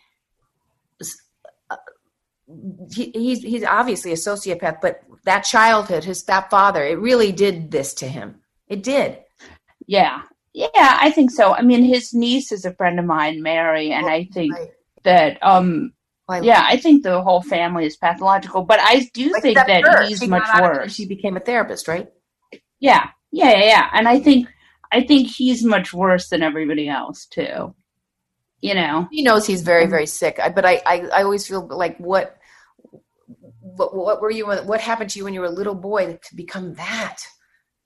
uh, 1.70 1.76
He, 2.92 3.10
he's 3.14 3.42
he's 3.42 3.64
obviously 3.64 4.12
a 4.12 4.16
sociopath, 4.16 4.78
but 4.82 5.00
that 5.24 5.40
childhood, 5.44 6.04
his 6.04 6.18
stepfather, 6.18 6.84
it 6.84 6.98
really 6.98 7.32
did 7.32 7.70
this 7.70 7.94
to 7.94 8.08
him. 8.08 8.40
It 8.68 8.82
did. 8.82 9.18
Yeah, 9.86 10.22
yeah, 10.52 10.68
I 11.00 11.10
think 11.10 11.30
so. 11.30 11.54
I 11.54 11.62
mean, 11.62 11.84
his 11.84 12.12
niece 12.12 12.52
is 12.52 12.64
a 12.64 12.74
friend 12.74 12.98
of 12.98 13.04
mine, 13.06 13.42
Mary, 13.42 13.92
and 13.92 14.06
I 14.06 14.24
think 14.32 14.52
Right. 14.54 14.68
that 15.04 15.38
um. 15.42 15.92
Like, 16.28 16.44
Yeah, 16.44 16.62
I 16.66 16.76
think 16.76 17.02
the 17.02 17.20
whole 17.22 17.42
family 17.42 17.84
is 17.86 17.96
pathological, 17.96 18.62
but 18.62 18.78
I 18.80 19.10
do 19.12 19.32
think 19.40 19.56
that 19.56 19.82
her. 19.84 20.04
he's 20.04 20.18
She 20.20 20.26
much 20.28 20.44
got 20.44 20.56
out 20.62 20.70
of 20.70 20.76
it. 20.76 20.80
worse. 20.82 20.94
She 20.94 21.06
became 21.06 21.36
a 21.36 21.40
therapist, 21.40 21.88
right? 21.88 22.08
Yeah, 22.80 23.08
yeah, 23.32 23.50
yeah, 23.50 23.64
yeah. 23.64 23.90
And 23.92 24.08
I 24.08 24.20
think 24.20 24.48
I 24.92 25.02
think 25.02 25.28
he's 25.28 25.64
much 25.64 25.92
worse 25.92 26.28
than 26.28 26.42
everybody 26.42 26.88
else 26.88 27.26
too. 27.26 27.74
You 28.60 28.74
know. 28.74 29.08
He 29.10 29.22
knows 29.22 29.46
he's 29.46 29.62
very, 29.62 29.86
very 29.86 30.06
sick. 30.06 30.38
I, 30.38 30.48
but 30.48 30.64
I, 30.64 30.80
I, 30.86 31.00
I 31.12 31.22
always 31.24 31.46
feel 31.46 31.66
like 31.66 31.96
what, 31.98 32.36
what, 33.60 33.94
what 33.94 34.20
were 34.20 34.30
you? 34.30 34.46
What 34.46 34.80
happened 34.80 35.10
to 35.10 35.18
you 35.18 35.24
when 35.24 35.34
you 35.34 35.40
were 35.40 35.46
a 35.46 35.50
little 35.50 35.74
boy 35.74 36.18
to 36.28 36.36
become 36.36 36.74
that? 36.74 37.18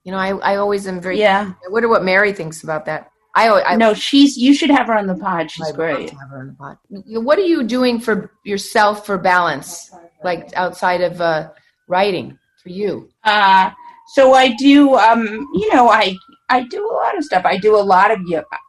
You 0.04 0.12
know, 0.12 0.18
I, 0.18 0.36
I 0.36 0.56
always 0.56 0.86
am 0.86 1.00
very. 1.00 1.18
Yeah. 1.18 1.52
I 1.66 1.70
wonder 1.70 1.88
what 1.88 2.04
Mary 2.04 2.32
thinks 2.32 2.62
about 2.62 2.84
that. 2.86 3.10
I, 3.36 3.62
I 3.62 3.76
no, 3.76 3.92
she's. 3.92 4.36
You 4.38 4.54
should 4.54 4.70
have 4.70 4.86
her 4.86 4.96
on 4.96 5.06
the 5.06 5.14
pod. 5.14 5.50
She's 5.50 5.70
great. 5.72 6.10
have 6.10 6.30
her 6.30 6.40
on 6.40 6.46
the 6.48 6.54
pod. 6.54 6.78
What 6.88 7.38
are 7.38 7.42
you 7.42 7.62
doing 7.62 8.00
for 8.00 8.32
yourself 8.44 9.04
for 9.04 9.18
balance, 9.18 9.90
like 10.24 10.50
outside 10.56 11.02
of 11.02 11.20
uh, 11.20 11.50
writing 11.86 12.38
for 12.62 12.70
you? 12.70 13.10
Uh, 13.24 13.70
so 14.14 14.32
I 14.32 14.54
do. 14.54 14.94
Um, 14.94 15.46
you 15.54 15.72
know, 15.74 15.90
I 15.90 16.16
I 16.48 16.62
do 16.62 16.88
a 16.90 16.94
lot 16.94 17.18
of 17.18 17.24
stuff. 17.24 17.44
I 17.44 17.58
do 17.58 17.76
a 17.76 17.82
lot 17.82 18.10
of. 18.10 18.20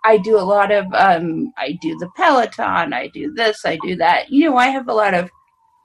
I 0.04 0.18
do 0.18 0.38
a 0.38 0.44
lot 0.44 0.72
of. 0.72 0.86
Um, 0.94 1.54
I 1.58 1.78
do 1.82 1.98
the 1.98 2.10
Peloton. 2.18 2.92
I 2.92 3.08
do 3.08 3.34
this. 3.34 3.64
I 3.64 3.78
do 3.78 3.96
that. 3.96 4.30
You 4.30 4.50
know, 4.50 4.58
I 4.58 4.68
have 4.68 4.90
a 4.90 4.94
lot 4.94 5.14
of. 5.14 5.30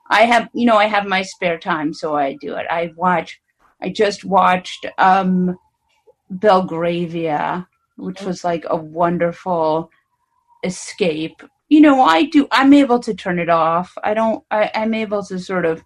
I 0.09 0.23
have. 0.23 0.49
You 0.53 0.65
know, 0.65 0.77
I 0.77 0.87
have 0.87 1.05
my 1.05 1.21
spare 1.21 1.57
time, 1.57 1.93
so 1.93 2.17
I 2.17 2.35
do 2.41 2.55
it. 2.55 2.65
I 2.69 2.91
watch. 2.97 3.39
I 3.81 3.89
just 3.89 4.25
watched 4.25 4.85
um, 4.97 5.57
Belgravia, 6.29 7.67
which 7.97 8.21
was 8.21 8.43
like 8.43 8.65
a 8.67 8.75
wonderful 8.75 9.89
escape. 10.63 11.41
You 11.69 11.81
know, 11.81 12.01
I 12.01 12.23
do. 12.25 12.47
I'm 12.51 12.73
able 12.73 12.99
to 12.99 13.13
turn 13.13 13.39
it 13.39 13.49
off. 13.49 13.97
I 14.03 14.13
don't. 14.13 14.43
I, 14.51 14.71
I'm 14.75 14.93
able 14.93 15.23
to 15.23 15.39
sort 15.39 15.65
of 15.65 15.83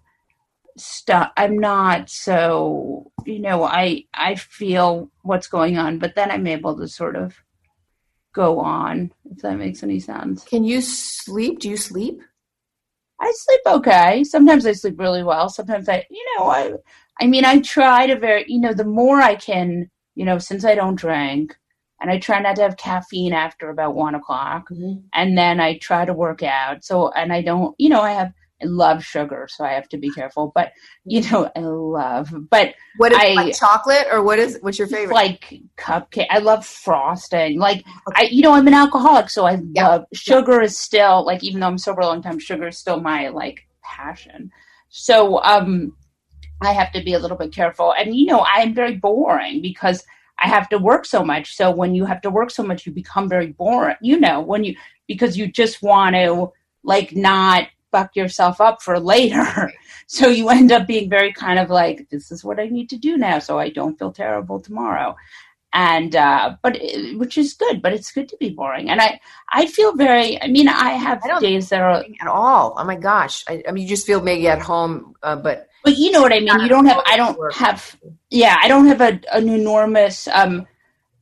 stuff 0.80 1.32
i'm 1.36 1.58
not 1.58 2.08
so 2.08 3.10
you 3.26 3.40
know 3.40 3.64
i 3.64 4.04
i 4.14 4.34
feel 4.34 5.10
what's 5.22 5.48
going 5.48 5.76
on 5.76 5.98
but 5.98 6.14
then 6.14 6.30
i'm 6.30 6.46
able 6.46 6.76
to 6.76 6.86
sort 6.86 7.16
of 7.16 7.34
go 8.32 8.60
on 8.60 9.12
if 9.30 9.38
that 9.38 9.58
makes 9.58 9.82
any 9.82 9.98
sense 9.98 10.44
Can 10.44 10.64
you 10.64 10.80
sleep? 10.80 11.58
Do 11.58 11.68
you 11.68 11.76
sleep? 11.76 12.20
i 13.20 13.32
sleep 13.34 13.60
okay 13.66 14.22
sometimes 14.22 14.64
i 14.64 14.72
sleep 14.72 14.98
really 14.98 15.24
well 15.24 15.48
sometimes 15.48 15.88
i 15.88 16.06
you 16.08 16.24
know 16.36 16.44
i 16.48 16.72
i 17.20 17.26
mean 17.26 17.44
i 17.44 17.58
try 17.60 18.06
to 18.06 18.16
very 18.16 18.44
you 18.46 18.60
know 18.60 18.72
the 18.72 18.84
more 18.84 19.20
i 19.20 19.34
can 19.34 19.90
you 20.14 20.24
know 20.24 20.38
since 20.38 20.64
i 20.64 20.74
don't 20.76 20.94
drink 20.94 21.56
and 22.00 22.10
i 22.10 22.18
try 22.18 22.38
not 22.40 22.56
to 22.56 22.62
have 22.62 22.76
caffeine 22.76 23.32
after 23.32 23.70
about 23.70 23.94
one 23.94 24.14
o'clock 24.14 24.68
and 25.14 25.36
then 25.36 25.60
i 25.60 25.76
try 25.78 26.04
to 26.04 26.12
work 26.14 26.42
out 26.42 26.84
so 26.84 27.10
and 27.12 27.32
i 27.32 27.40
don't 27.42 27.74
you 27.78 27.88
know 27.88 28.00
i 28.02 28.12
have 28.12 28.32
i 28.62 28.64
love 28.66 29.04
sugar 29.04 29.46
so 29.50 29.64
i 29.64 29.72
have 29.72 29.88
to 29.88 29.96
be 29.98 30.10
careful 30.10 30.50
but 30.54 30.72
you 31.04 31.20
know 31.30 31.50
i 31.56 31.60
love 31.60 32.32
but 32.50 32.74
What 32.96 33.12
is 33.12 33.18
I- 33.20 33.34
like 33.36 33.56
chocolate 33.56 34.06
or 34.10 34.22
what 34.22 34.38
is? 34.40 34.58
What's 34.60 34.78
your 34.78 34.88
favorite? 34.88 35.14
like 35.14 35.60
cupcake. 35.76 36.26
I 36.30 36.38
love 36.38 36.66
frosting. 36.66 37.58
Like 37.60 37.84
I, 38.16 38.22
you 38.24 38.42
know, 38.42 38.52
I'm 38.52 38.66
an 38.66 38.74
alcoholic, 38.74 39.30
so 39.30 39.46
I 39.46 39.60
Yeah. 39.72 39.88
love 39.88 40.04
sugar. 40.12 40.60
Is 40.60 40.76
still 40.76 41.24
like 41.24 41.44
even 41.44 41.60
though 41.60 41.68
I'm 41.68 41.78
sober 41.78 42.00
a 42.00 42.06
long 42.06 42.22
time, 42.22 42.40
sugar 42.40 42.66
is 42.66 42.76
still 42.78 43.00
my 43.00 43.28
like 43.28 43.60
passion. 43.84 44.50
So 44.88 45.40
um, 45.44 45.92
I 46.60 46.72
have 46.72 46.90
to 46.92 47.02
be 47.04 47.12
a 47.14 47.20
little 47.20 47.36
bit 47.36 47.52
careful, 47.54 47.94
and 47.96 48.16
you 48.16 48.26
know, 48.26 48.40
I 48.40 48.62
am 48.62 48.74
very 48.74 48.96
boring 48.96 49.62
because 49.62 50.02
I 50.40 50.48
have 50.48 50.68
to 50.70 50.78
work 50.78 51.04
so 51.04 51.24
much. 51.24 51.54
So 51.56 51.70
when 51.70 51.94
you 51.94 52.04
have 52.04 52.20
to 52.22 52.30
work 52.30 52.50
so 52.50 52.62
much, 52.62 52.86
you 52.86 52.92
become 52.92 53.28
very 53.28 53.48
boring. 53.48 53.96
You 54.00 54.20
know, 54.20 54.40
when 54.40 54.64
you 54.64 54.76
because 55.06 55.36
you 55.36 55.50
just 55.50 55.82
want 55.82 56.14
to 56.14 56.52
like 56.84 57.14
not 57.14 57.68
fuck 57.90 58.14
yourself 58.16 58.60
up 58.60 58.82
for 58.82 58.98
later. 58.98 59.72
So 60.10 60.26
you 60.28 60.48
end 60.48 60.72
up 60.72 60.86
being 60.86 61.10
very 61.10 61.34
kind 61.34 61.58
of 61.58 61.68
like, 61.68 62.08
this 62.08 62.32
is 62.32 62.42
what 62.42 62.58
I 62.58 62.68
need 62.68 62.88
to 62.88 62.96
do 62.96 63.18
now, 63.18 63.40
so 63.40 63.58
I 63.58 63.68
don't 63.68 63.98
feel 63.98 64.10
terrible 64.10 64.58
tomorrow. 64.58 65.14
And 65.74 66.16
uh, 66.16 66.56
but 66.62 66.76
it, 66.76 67.18
which 67.18 67.36
is 67.36 67.52
good, 67.52 67.82
but 67.82 67.92
it's 67.92 68.10
good 68.10 68.26
to 68.30 68.36
be 68.38 68.48
boring. 68.48 68.88
And 68.88 69.02
I 69.02 69.20
I 69.50 69.66
feel 69.66 69.94
very. 69.94 70.40
I 70.40 70.46
mean, 70.46 70.66
I 70.66 70.92
have 70.92 71.22
I 71.22 71.38
days 71.40 71.68
that 71.68 71.82
are, 71.82 72.02
at 72.22 72.26
all. 72.26 72.72
Oh 72.78 72.84
my 72.84 72.96
gosh! 72.96 73.44
I, 73.50 73.62
I 73.68 73.72
mean, 73.72 73.82
you 73.82 73.88
just 73.90 74.06
feel 74.06 74.22
maybe 74.22 74.48
at 74.48 74.62
home, 74.62 75.12
uh, 75.22 75.36
but 75.36 75.68
but 75.84 75.98
you 75.98 76.10
know 76.10 76.22
what 76.22 76.32
I 76.32 76.40
mean. 76.40 76.58
You 76.60 76.68
don't 76.68 76.86
have. 76.86 77.02
I 77.04 77.18
don't 77.18 77.54
have. 77.54 77.94
Yeah, 78.30 78.56
I 78.60 78.68
don't 78.68 78.86
have 78.86 79.00
a, 79.00 79.20
an 79.32 79.48
enormous. 79.48 80.28
Um, 80.28 80.66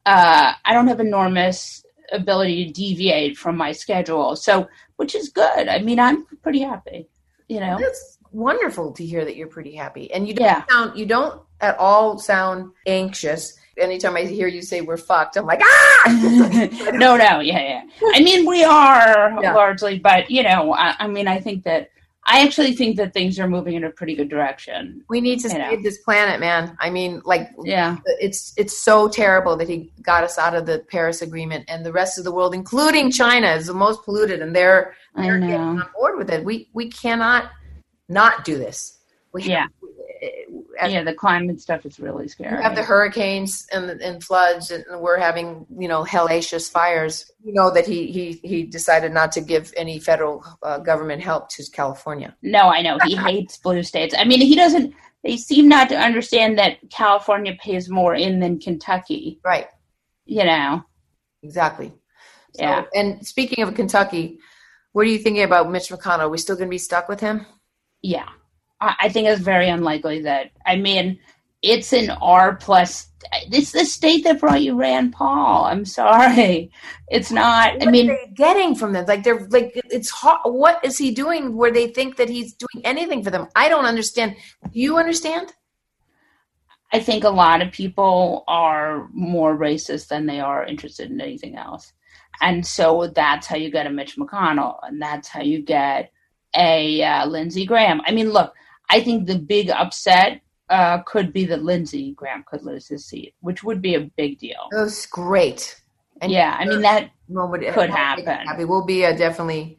uh, 0.05 0.53
I 0.65 0.73
don't 0.73 0.89
have 0.89 1.01
enormous 1.01 1.85
ability 2.13 2.67
to 2.67 2.73
deviate 2.73 3.37
from 3.37 3.57
my 3.57 3.73
schedule. 3.73 4.37
So, 4.37 4.69
which 4.97 5.15
is 5.15 5.29
good. 5.29 5.69
I 5.69 5.81
mean, 5.81 5.99
I'm 5.99 6.25
pretty 6.43 6.61
happy. 6.61 7.09
You 7.49 7.61
know. 7.61 7.79
it's 7.81 8.19
wonderful 8.33 8.91
to 8.93 9.07
hear 9.07 9.25
that 9.25 9.37
you're 9.37 9.47
pretty 9.47 9.75
happy, 9.75 10.13
and 10.13 10.27
you 10.27 10.35
don't 10.35 10.45
Yeah. 10.47 10.65
sound 10.69 10.99
you 10.99 11.07
don't 11.07 11.41
at 11.61 11.79
all 11.79 12.19
sound 12.19 12.73
anxious. 12.87 13.57
Anytime 13.79 14.17
I 14.17 14.23
hear 14.23 14.49
you 14.49 14.63
say 14.63 14.81
we're 14.81 14.97
fucked, 14.97 15.37
I'm 15.37 15.47
like 15.47 15.61
ah. 15.63 16.03
no, 16.95 17.17
no, 17.17 17.41
yeah, 17.41 17.61
yeah. 17.61 17.83
I 18.15 18.21
mean, 18.21 18.47
we 18.47 18.65
are 18.65 19.39
Yeah. 19.41 19.55
largely, 19.55 19.99
but 20.01 20.29
you 20.31 20.43
know, 20.43 20.75
I, 20.75 20.97
I 20.99 21.07
mean, 21.07 21.29
I 21.29 21.39
think 21.41 21.63
that 21.65 21.91
I 22.29 22.43
actually 22.45 22.75
think 22.75 22.97
that 22.97 23.15
things 23.15 23.39
are 23.39 23.49
moving 23.49 23.75
in 23.75 23.85
a 23.85 23.91
pretty 23.91 24.15
good 24.17 24.29
direction. 24.29 25.05
we 25.09 25.21
need 25.21 25.39
to 25.41 25.49
You 25.49 25.59
know. 25.59 25.71
save 25.71 25.83
this 25.85 25.99
planet, 25.99 26.41
man. 26.41 26.77
I 26.81 26.91
mean, 26.91 27.23
like 27.25 27.51
Yeah, 27.63 27.99
it's 28.21 28.53
it's 28.57 28.77
so 28.79 29.09
terrible 29.09 29.57
that 29.57 29.69
he 29.69 29.93
got 30.03 30.25
us 30.25 30.37
out 30.37 30.55
of 30.55 30.67
the 30.67 30.81
Paris 30.91 31.23
Agreement, 31.23 31.65
and 31.69 31.87
the 31.87 31.93
rest 31.93 32.19
of 32.19 32.25
the 32.25 32.33
world, 32.33 32.53
including 32.55 33.11
China, 33.13 33.49
is 33.53 33.67
the 33.67 33.75
most 33.75 34.05
polluted, 34.05 34.43
and 34.43 34.55
they're 34.55 34.95
they're 35.15 35.39
getting 35.41 35.61
on 35.61 35.89
board 35.95 36.19
with 36.19 36.31
it. 36.31 36.45
We 36.45 36.69
we 36.75 36.89
cannot 36.91 37.51
not 38.09 38.45
do 38.45 38.57
this. 38.59 38.96
We 39.37 39.43
Yeah. 39.45 39.63
have, 39.63 39.71
as- 40.81 40.93
yeah, 40.93 41.03
the 41.05 41.13
climate 41.15 41.61
stuff 41.61 41.85
is 41.85 42.01
really 42.01 42.27
scary. 42.29 42.57
You 42.57 42.63
have 42.63 42.75
the 42.75 42.83
hurricanes 42.83 43.67
and, 43.73 43.91
and 44.01 44.23
floods, 44.25 44.71
and 44.71 44.83
we're 45.01 45.19
having 45.19 45.67
you 45.79 45.89
know 45.89 46.05
hellacious 46.05 46.71
fires. 46.71 47.31
You 47.45 47.53
know 47.53 47.71
that 47.71 47.87
he 47.87 48.11
he 48.11 48.41
he 48.43 48.63
decided 48.65 49.13
not 49.13 49.31
to 49.33 49.41
give 49.43 49.73
any 49.77 49.99
federal 49.99 50.43
uh, 50.63 50.79
government 50.79 51.23
help 51.23 51.49
to 51.51 51.65
California. 51.71 52.35
No, 52.43 52.63
I 52.77 52.81
know 52.83 52.99
he 53.05 53.15
hates 53.15 53.59
blue 53.59 53.83
states. 53.83 54.15
I 54.19 54.25
mean, 54.25 54.41
he 54.41 54.55
doesn't. 54.55 54.95
They 55.23 55.37
seem 55.37 55.69
not 55.69 55.89
to 55.91 55.97
understand 55.99 56.59
that 56.59 56.79
California 56.91 57.55
pays 57.61 57.91
more 57.91 58.15
in 58.15 58.41
than 58.41 58.59
Kentucky. 58.59 59.41
Right. 59.45 59.67
You 60.25 60.45
know. 60.45 60.85
Exactly. 61.43 61.89
So, 62.55 62.63
Yeah. 62.65 62.85
And 62.95 63.27
speaking 63.27 63.63
of 63.65 63.75
Kentucky, 63.75 64.39
what 64.93 65.03
are 65.03 65.11
you 65.11 65.19
thinking 65.19 65.43
about 65.43 65.71
Mitch 65.71 65.89
McConnell? 65.91 66.21
Are 66.21 66.29
we 66.29 66.39
still 66.39 66.57
going 66.57 66.69
to 66.69 66.71
be 66.71 66.79
stuck 66.79 67.09
with 67.09 67.21
him? 67.21 67.45
Yeah, 68.03 68.29
I, 68.81 69.09
think 69.09 69.29
it's 69.29 69.41
very 69.41 69.69
unlikely 69.69 70.23
that. 70.23 70.51
I 70.67 70.77
mean, 70.77 71.19
it's 71.63 71.93
an 71.93 72.11
R 72.11 72.57
plus. 72.57 73.09
It's 73.51 73.73
the 73.73 73.85
state 73.85 74.25
that 74.25 74.41
brought 74.41 74.63
you 74.63 74.75
Rand 74.75 75.13
Paul. 75.13 75.65
I'm 75.65 75.85
sorry, 75.85 76.71
it's 77.09 77.33
not. 77.33 77.83
I 77.83 77.91
mean, 77.91 78.11
are 78.11 78.17
they 78.27 78.33
getting 78.35 78.75
from 78.75 78.93
them? 78.93 79.07
Like 79.07 79.25
they're 79.25 79.47
like 79.49 79.73
it's 79.75 80.11
hard. 80.11 80.41
What 80.45 80.85
is 80.85 80.99
he 80.99 81.13
doing 81.13 81.57
where 81.57 81.73
they 81.73 81.89
think 81.89 82.17
that 82.17 82.29
he's 82.29 82.55
doing 82.55 82.85
anything 82.85 83.25
for 83.25 83.31
them? 83.31 83.49
I 83.57 83.69
don't 83.69 83.87
understand. 83.87 84.37
Do 84.63 84.79
you 84.79 84.99
understand? 84.99 85.53
I 86.93 87.01
think 87.01 87.25
a 87.25 87.31
lot 87.31 87.63
of 87.63 87.73
people 87.73 88.45
are 88.47 89.09
more 89.13 89.57
racist 89.57 90.09
than 90.09 90.27
they 90.27 90.39
are 90.39 90.65
interested 90.65 91.11
in 91.11 91.21
anything 91.21 91.57
else. 91.57 91.93
And 92.41 92.65
so 92.65 93.09
that's 93.09 93.47
how 93.47 93.57
you 93.57 93.71
get 93.71 93.87
a 93.87 93.91
Mitch 93.91 94.17
McConnell, 94.17 94.79
and 94.83 95.01
that's 95.01 95.27
how 95.27 95.41
you 95.41 95.63
get 95.63 96.13
a 96.57 97.03
uh, 97.03 97.27
Lindsey 97.27 97.67
Graham. 97.67 98.01
I 98.07 98.13
mean, 98.13 98.31
look, 98.31 98.55
I 98.89 99.01
think 99.01 99.27
the 99.27 99.39
big 99.39 99.71
upset 99.71 100.41
uh, 100.69 100.99
could 101.03 101.33
be 101.33 101.45
that 101.47 101.63
Lindsey 101.63 102.13
Graham 102.13 102.45
could 102.47 102.63
lose 102.63 102.89
his 102.89 103.05
seat, 103.07 103.35
which 103.41 103.63
would 103.65 103.81
be 103.81 103.95
a 103.95 104.01
big 104.01 104.39
deal. 104.39 104.69
That's 104.73 105.07
great. 105.07 105.81
And 106.23 106.33
yeah, 106.33 106.57
I 106.59 106.65
mean 106.65 106.81
that 106.83 107.11
nobody 107.29 107.71
could 107.73 107.91
happen. 107.91 108.25
Happy. 108.25 108.65
We'll 108.65 108.85
be 108.85 109.05
uh, 109.05 109.13
definitely. 109.17 109.79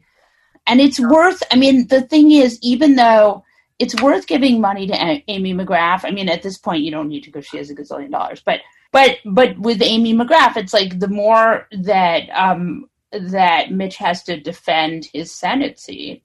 and 0.68 0.80
it's 0.80 1.00
worth 1.00 1.42
i 1.50 1.56
mean 1.56 1.86
the 1.88 2.02
thing 2.02 2.30
is 2.30 2.58
even 2.62 2.94
though 2.94 3.42
it's 3.78 4.00
worth 4.02 4.26
giving 4.26 4.60
money 4.60 4.86
to 4.86 4.94
amy 5.28 5.52
mcgrath 5.54 6.04
i 6.04 6.10
mean 6.10 6.28
at 6.28 6.42
this 6.42 6.58
point 6.58 6.82
you 6.82 6.90
don't 6.90 7.08
need 7.08 7.24
to 7.24 7.30
because 7.30 7.46
she 7.46 7.56
has 7.56 7.70
a 7.70 7.74
gazillion 7.74 8.10
dollars 8.10 8.42
but 8.44 8.60
but 8.92 9.16
but 9.24 9.58
with 9.58 9.82
amy 9.82 10.14
mcgrath 10.14 10.56
it's 10.56 10.74
like 10.74 10.98
the 11.00 11.08
more 11.08 11.66
that 11.72 12.28
um 12.30 12.88
that 13.10 13.72
mitch 13.72 13.96
has 13.96 14.22
to 14.22 14.38
defend 14.38 15.06
his 15.12 15.32
senate 15.32 15.78
seat 15.78 16.22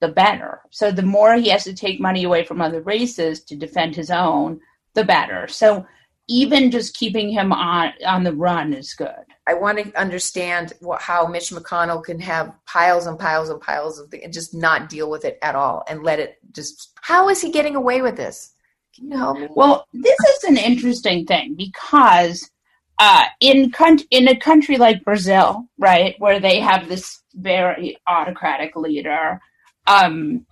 the 0.00 0.08
better 0.08 0.60
so 0.70 0.90
the 0.90 1.02
more 1.02 1.34
he 1.34 1.48
has 1.48 1.64
to 1.64 1.74
take 1.74 2.00
money 2.00 2.24
away 2.24 2.44
from 2.44 2.60
other 2.60 2.80
races 2.82 3.42
to 3.42 3.56
defend 3.56 3.94
his 3.94 4.10
own 4.10 4.60
the 4.94 5.04
better 5.04 5.46
so 5.48 5.86
even 6.28 6.70
just 6.70 6.94
keeping 6.94 7.30
him 7.30 7.52
on 7.52 7.92
on 8.06 8.24
the 8.24 8.34
run 8.34 8.72
is 8.72 8.94
good 8.94 9.24
I 9.48 9.54
want 9.54 9.78
to 9.78 9.98
understand 9.98 10.74
what, 10.80 11.00
how 11.00 11.26
Mitch 11.26 11.50
McConnell 11.50 12.04
can 12.04 12.20
have 12.20 12.52
piles 12.66 13.06
and 13.06 13.18
piles 13.18 13.48
and 13.48 13.58
piles 13.58 13.98
of 13.98 14.10
the, 14.10 14.22
and 14.22 14.30
just 14.30 14.54
not 14.54 14.90
deal 14.90 15.08
with 15.08 15.24
it 15.24 15.38
at 15.40 15.54
all 15.54 15.84
and 15.88 16.02
let 16.02 16.18
it 16.18 16.36
just. 16.52 16.92
How 17.00 17.30
is 17.30 17.40
he 17.40 17.50
getting 17.50 17.74
away 17.74 18.02
with 18.02 18.14
this? 18.14 18.52
Can 18.94 19.10
you 19.10 19.16
help 19.16 19.38
me? 19.38 19.48
Well, 19.50 19.86
this 19.94 20.18
is 20.36 20.44
an 20.44 20.58
interesting 20.58 21.24
thing 21.24 21.54
because 21.54 22.50
uh, 22.98 23.24
in 23.40 23.70
con- 23.70 24.00
in 24.10 24.28
a 24.28 24.36
country 24.36 24.76
like 24.76 25.02
Brazil, 25.02 25.66
right, 25.78 26.14
where 26.18 26.40
they 26.40 26.60
have 26.60 26.86
this 26.86 27.22
very 27.32 27.96
autocratic 28.06 28.76
leader, 28.76 29.40
um, 29.88 30.46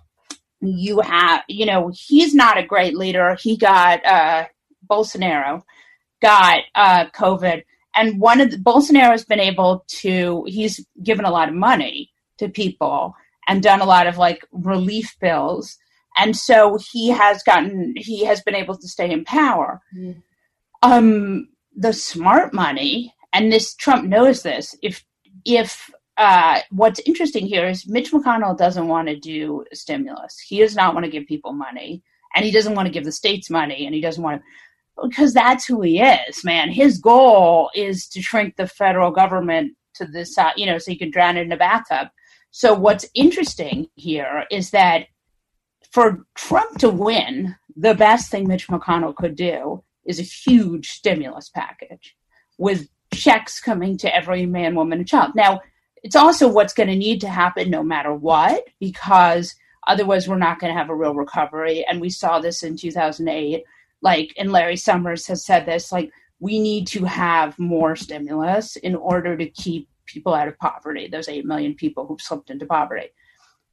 you 0.61 1.01
have, 1.01 1.43
you 1.49 1.67
know, 1.67 1.93
he's 1.95 2.35
not 2.35 2.59
a 2.59 2.67
great 2.67 2.97
leader. 2.97 3.37
He 3.41 3.57
got 3.57 4.05
uh, 4.05 4.47
Bolsonaro 4.91 5.63
got 6.23 6.61
uh, 6.75 7.07
COVID, 7.11 7.63
and 7.95 8.19
one 8.21 8.41
of 8.41 8.51
the, 8.51 8.57
Bolsonaro's 8.57 9.25
been 9.25 9.41
able 9.41 9.85
to. 9.89 10.45
He's 10.49 10.85
given 11.03 11.25
a 11.25 11.31
lot 11.31 11.49
of 11.49 11.55
money 11.55 12.11
to 12.39 12.49
people 12.49 13.15
and 13.49 13.63
done 13.63 13.81
a 13.81 13.87
lot 13.87 14.07
of 14.07 14.19
like 14.19 14.45
relief 14.53 15.15
bills 15.21 15.79
and 16.19 16.37
so 16.37 16.79
he 16.93 17.09
has 17.09 17.43
gotten 17.45 17.95
he 17.97 18.25
has 18.25 18.43
been 18.43 18.55
able 18.55 18.77
to 18.77 18.89
stay 18.89 19.11
in 19.11 19.25
power 19.25 19.81
Mhm. 19.97 20.23
um 20.83 21.49
the 21.75 21.93
smart 21.93 22.53
money 22.53 23.15
and 23.33 23.51
this 23.53 23.75
trump 23.75 24.05
knows 24.05 24.43
this 24.43 24.75
if 24.83 25.05
if 25.45 25.91
uh 26.17 26.61
what's 26.71 27.01
interesting 27.01 27.47
here 27.47 27.69
is 27.69 27.87
mitch 27.87 28.13
mcconnell 28.13 28.57
doesn't 28.57 28.89
want 28.89 29.09
to 29.09 29.17
do 29.17 29.65
stimulus. 29.73 30.39
He 30.39 30.59
does 30.61 30.75
not 30.75 30.95
want 30.95 31.05
to 31.05 31.11
give 31.11 31.27
people 31.27 31.53
money 31.53 32.03
and 32.35 32.45
he 32.45 32.51
doesn't 32.51 32.75
want 32.75 32.87
to 32.87 32.93
give 32.93 33.05
the 33.05 33.13
states 33.13 33.51
money 33.51 33.87
and 33.87 33.95
he 33.95 34.01
doesn't 34.01 34.23
want 34.23 34.41
to 34.41 35.09
because 35.09 35.35
that's 35.35 35.67
who 35.67 35.83
he 35.83 36.01
is 36.01 36.45
man. 36.45 36.71
His 36.71 36.99
goal 36.99 37.71
is 37.75 38.09
to 38.09 38.23
shrink 38.23 38.57
the 38.57 38.67
federal 38.67 39.11
government 39.11 39.77
to 39.95 40.07
this 40.07 40.35
side 40.35 40.55
you 40.57 40.67
know 40.67 40.79
so 40.79 40.91
he 40.91 40.99
can 40.99 41.11
drown 41.11 41.37
it 41.37 41.43
in 41.43 41.53
a 41.53 41.57
bathtub. 41.57 42.09
So 42.51 42.73
what's 42.73 43.07
interesting 43.15 43.89
here 43.95 44.45
is 44.51 44.71
that 44.71 45.07
for 45.91 46.27
Trump 46.35 46.79
to 46.79 46.89
win, 46.89 47.57
the 47.77 47.95
best 47.95 48.31
thing 48.31 48.49
Mitch 48.49 48.69
McConnell 48.69 49.15
could 49.15 49.37
do 49.37 49.83
is 50.05 50.19
a 50.19 50.23
huge 50.23 50.91
stimulus 50.91 51.49
package 51.49 52.17
with 52.59 52.89
checks 53.13 53.61
coming 53.61 53.99
to 53.99 54.15
every 54.15 54.47
man, 54.47 54.75
woman, 54.75 54.99
and 54.99 55.09
child. 55.09 55.33
Now, 55.35 55.61
it's 56.07 56.15
also 56.15 56.47
what's 56.47 56.73
going 56.73 56.89
to 56.89 56.95
need 56.95 57.21
to 57.23 57.29
happen 57.29 57.69
no 57.69 57.83
matter 57.83 58.15
what, 58.15 58.63
because 58.79 59.57
otherwise 59.89 60.29
we're 60.29 60.39
not 60.39 60.61
going 60.61 60.73
to 60.73 60.79
have 60.79 60.89
a 60.89 60.95
real 60.95 61.17
recovery. 61.17 61.85
And 61.85 62.01
we 62.01 62.11
saw 62.11 62.39
this 62.39 62.63
in 62.63 62.77
2008. 62.77 63.65
Like, 64.03 64.33
and 64.39 64.53
Larry 64.53 64.77
Summers 64.77 65.27
has 65.27 65.45
said 65.45 65.67
this, 65.67 65.91
like, 65.91 66.13
we 66.39 66.61
need 66.61 66.87
to 66.89 67.05
have 67.07 67.59
more 67.59 67.97
stimulus 67.97 68.77
in 68.77 68.95
order 68.95 69.37
to 69.37 69.51
keep 69.51 69.89
people 70.05 70.33
out 70.33 70.47
of 70.47 70.57
poverty, 70.59 71.09
those 71.09 71.29
8 71.29 71.45
million 71.45 71.75
people 71.75 72.07
who've 72.07 72.21
slipped 72.21 72.51
into 72.51 72.67
poverty. 72.67 73.09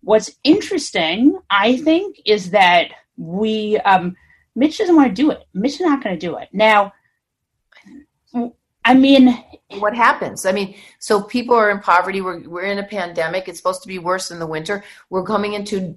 What's 0.02 0.32
interesting, 0.44 1.38
I 1.52 1.78
think, 1.78 2.20
is 2.26 2.50
that 2.50 2.88
we, 3.16 3.78
um, 3.82 4.16
Mitch 4.56 4.80
doesn't 4.80 4.96
want 4.96 5.10
to 5.10 5.22
do 5.22 5.30
it. 5.30 5.44
Mitch 5.54 5.74
is 5.74 5.82
not 5.82 6.04
going 6.04 6.18
to 6.18 6.28
do 6.28 6.36
it. 6.38 6.50
Now, 6.52 6.94
I 8.86 8.94
mean, 8.94 9.44
what 9.80 9.96
happens? 9.96 10.46
I 10.46 10.52
mean, 10.52 10.76
so 11.00 11.22
people 11.22 11.56
are 11.56 11.70
in 11.70 11.80
poverty. 11.80 12.22
We're 12.22 12.48
we're 12.48 12.64
in 12.64 12.80
a 12.80 12.84
pandemic. 12.84 13.48
It's 13.48 13.58
supposed 13.58 13.82
to 13.84 13.88
be 13.88 14.00
worse 14.00 14.32
in 14.32 14.40
the 14.40 14.48
winter. 14.48 14.84
We're 15.10 15.24
coming 15.24 15.54
into 15.54 15.96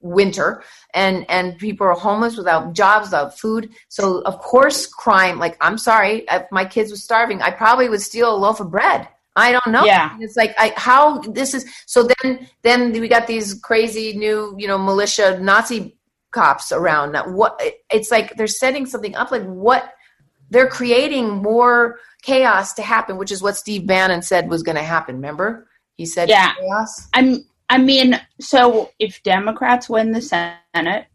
winter, 0.00 0.62
and 0.94 1.28
and 1.28 1.58
people 1.58 1.86
are 1.86 1.94
homeless 1.94 2.36
without 2.36 2.74
jobs, 2.74 3.08
without 3.08 3.38
food. 3.38 3.70
So 3.88 4.20
of 4.22 4.38
course, 4.38 4.86
crime. 4.86 5.38
Like 5.38 5.56
I'm 5.60 5.78
sorry, 5.78 6.24
if 6.30 6.44
my 6.50 6.64
kids 6.64 6.90
were 6.90 6.96
starving, 6.96 7.42
I 7.42 7.50
probably 7.50 7.88
would 7.88 8.02
steal 8.02 8.34
a 8.34 8.36
loaf 8.36 8.60
of 8.60 8.70
bread. 8.70 9.08
I 9.36 9.52
don't 9.52 9.68
know. 9.68 9.84
Yeah. 9.84 10.16
It's 10.20 10.36
like 10.36 10.54
I 10.58 10.72
how 10.76 11.20
this 11.20 11.54
is. 11.54 11.64
So 11.86 12.08
then 12.22 12.48
then 12.62 12.92
we 12.92 13.08
got 13.08 13.26
these 13.26 13.54
crazy 13.54 14.16
new 14.16 14.54
you 14.58 14.66
know 14.66 14.78
militia 14.78 15.38
Nazi 15.40 15.96
cops 16.30 16.72
around. 16.72 17.16
What 17.34 17.60
it's 17.92 18.10
like 18.10 18.36
they're 18.36 18.46
setting 18.46 18.84
something 18.84 19.14
up. 19.14 19.30
Like 19.30 19.44
what 19.44 19.94
they're 20.50 20.68
creating 20.68 21.28
more 21.28 21.98
chaos 22.22 22.74
to 22.74 22.82
happen, 22.82 23.16
which 23.16 23.32
is 23.32 23.42
what 23.42 23.56
Steve 23.56 23.86
Bannon 23.86 24.22
said 24.22 24.48
was 24.48 24.62
going 24.62 24.76
to 24.76 24.82
happen. 24.82 25.16
Remember, 25.16 25.68
he 25.96 26.06
said 26.06 26.28
Yeah. 26.28 26.54
chaos. 26.54 27.08
I'm. 27.14 27.44
I 27.70 27.76
mean, 27.76 28.18
so 28.40 28.90
if 28.98 29.22
Democrats 29.22 29.90
win 29.90 30.12
the 30.12 30.22
Senate 30.22 31.06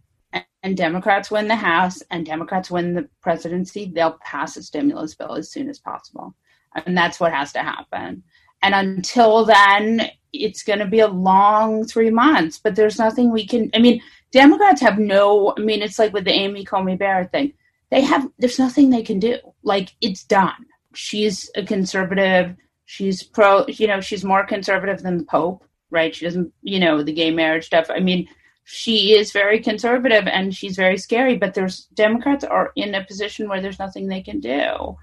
and 0.61 0.77
Democrats 0.77 1.31
win 1.31 1.47
the 1.47 1.55
House 1.55 2.03
and 2.11 2.25
Democrats 2.25 2.69
win 2.69 2.93
the 2.93 3.09
presidency, 3.21 3.91
they'll 3.93 4.19
pass 4.23 4.55
a 4.55 4.61
stimulus 4.61 5.15
bill 5.15 5.33
as 5.33 5.51
soon 5.51 5.67
as 5.67 5.79
possible, 5.79 6.35
and 6.75 6.95
that's 6.95 7.19
what 7.19 7.33
has 7.33 7.51
to 7.53 7.59
happen. 7.59 8.23
And 8.61 8.75
until 8.75 9.45
then, 9.45 10.09
it's 10.31 10.63
going 10.63 10.79
to 10.79 10.85
be 10.85 10.99
a 10.99 11.07
long 11.07 11.85
three 11.85 12.09
months. 12.11 12.59
But 12.59 12.75
there's 12.75 12.99
nothing 12.99 13.31
we 13.31 13.45
can. 13.47 13.69
I 13.73 13.79
mean, 13.79 14.01
Democrats 14.31 14.81
have 14.81 14.99
no. 14.99 15.53
I 15.57 15.61
mean, 15.61 15.81
it's 15.81 15.99
like 15.99 16.13
with 16.13 16.25
the 16.25 16.31
Amy 16.31 16.63
Coney 16.63 16.95
Barrett 16.95 17.31
thing. 17.31 17.53
They 17.89 18.01
have. 18.01 18.27
There's 18.39 18.59
nothing 18.59 18.89
they 18.89 19.03
can 19.03 19.19
do. 19.19 19.37
Like 19.63 19.89
it's 20.01 20.23
done. 20.23 20.65
She's 20.93 21.49
a 21.55 21.63
conservative. 21.63 22.55
She's 22.85 23.23
pro. 23.23 23.65
You 23.67 23.87
know, 23.87 24.01
she's 24.01 24.23
more 24.23 24.45
conservative 24.45 25.01
than 25.01 25.17
the 25.17 25.25
Pope 25.25 25.63
right? 25.93 26.13
She 26.13 26.25
doesn't, 26.25 26.51
you 26.63 26.79
know, 26.79 27.03
the 27.03 27.13
gay 27.13 27.31
marriage 27.31 27.67
stuff. 27.67 27.85
I 27.89 27.99
mean, 27.99 28.27
she 28.65 29.13
is 29.13 29.31
very 29.31 29.59
conservative 29.59 30.27
and 30.27 30.53
she's 30.53 30.75
very 30.75 30.97
scary, 30.97 31.37
but 31.37 31.53
there's 31.53 31.85
Democrats 31.93 32.43
are 32.43 32.71
in 32.75 32.95
a 32.95 33.05
position 33.05 33.47
where 33.47 33.61
there's 33.61 33.79
nothing 33.79 34.07
they 34.07 34.21
can 34.21 34.39
do. 34.39 34.97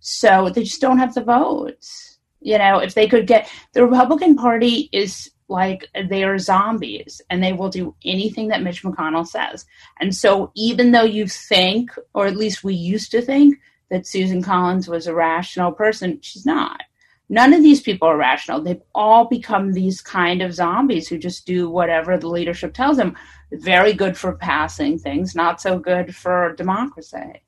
So 0.00 0.48
they 0.48 0.62
just 0.62 0.80
don't 0.80 0.98
have 0.98 1.14
the 1.14 1.24
votes. 1.24 2.18
You 2.40 2.58
know, 2.58 2.78
if 2.78 2.94
they 2.94 3.08
could 3.08 3.26
get 3.26 3.50
the 3.72 3.84
Republican 3.84 4.36
Party 4.36 4.88
is 4.92 5.30
like 5.48 5.88
they 6.08 6.22
are 6.22 6.38
zombies 6.38 7.20
and 7.28 7.42
they 7.42 7.52
will 7.52 7.68
do 7.68 7.94
anything 8.04 8.48
that 8.48 8.62
Mitch 8.62 8.84
McConnell 8.84 9.26
says. 9.26 9.66
And 10.00 10.14
so 10.14 10.52
even 10.54 10.92
though 10.92 11.04
you 11.04 11.26
think, 11.26 11.90
or 12.14 12.26
at 12.26 12.36
least 12.36 12.62
we 12.62 12.74
used 12.74 13.10
to 13.12 13.22
think, 13.22 13.56
that 13.90 14.06
Susan 14.06 14.42
Collins 14.42 14.88
was 14.88 15.06
a 15.06 15.14
rational 15.14 15.72
person, 15.72 16.18
she's 16.22 16.46
not 16.46 16.80
none 17.28 17.52
of 17.52 17.62
these 17.62 17.80
people 17.80 18.08
are 18.08 18.16
rational. 18.16 18.60
They've 18.60 18.82
all 18.94 19.26
become 19.26 19.72
these 19.72 20.00
kind 20.00 20.42
of 20.42 20.54
zombies 20.54 21.08
who 21.08 21.18
just 21.18 21.46
do 21.46 21.68
whatever 21.68 22.16
the 22.16 22.28
leadership 22.28 22.74
tells 22.74 22.96
them. 22.96 23.16
very 23.52 23.92
good 23.92 24.16
for 24.16 24.34
passing 24.34 24.98
things, 24.98 25.34
not 25.34 25.60
so 25.60 25.78
good 25.78 26.14
for 26.14 26.54
democracy. 26.56 27.42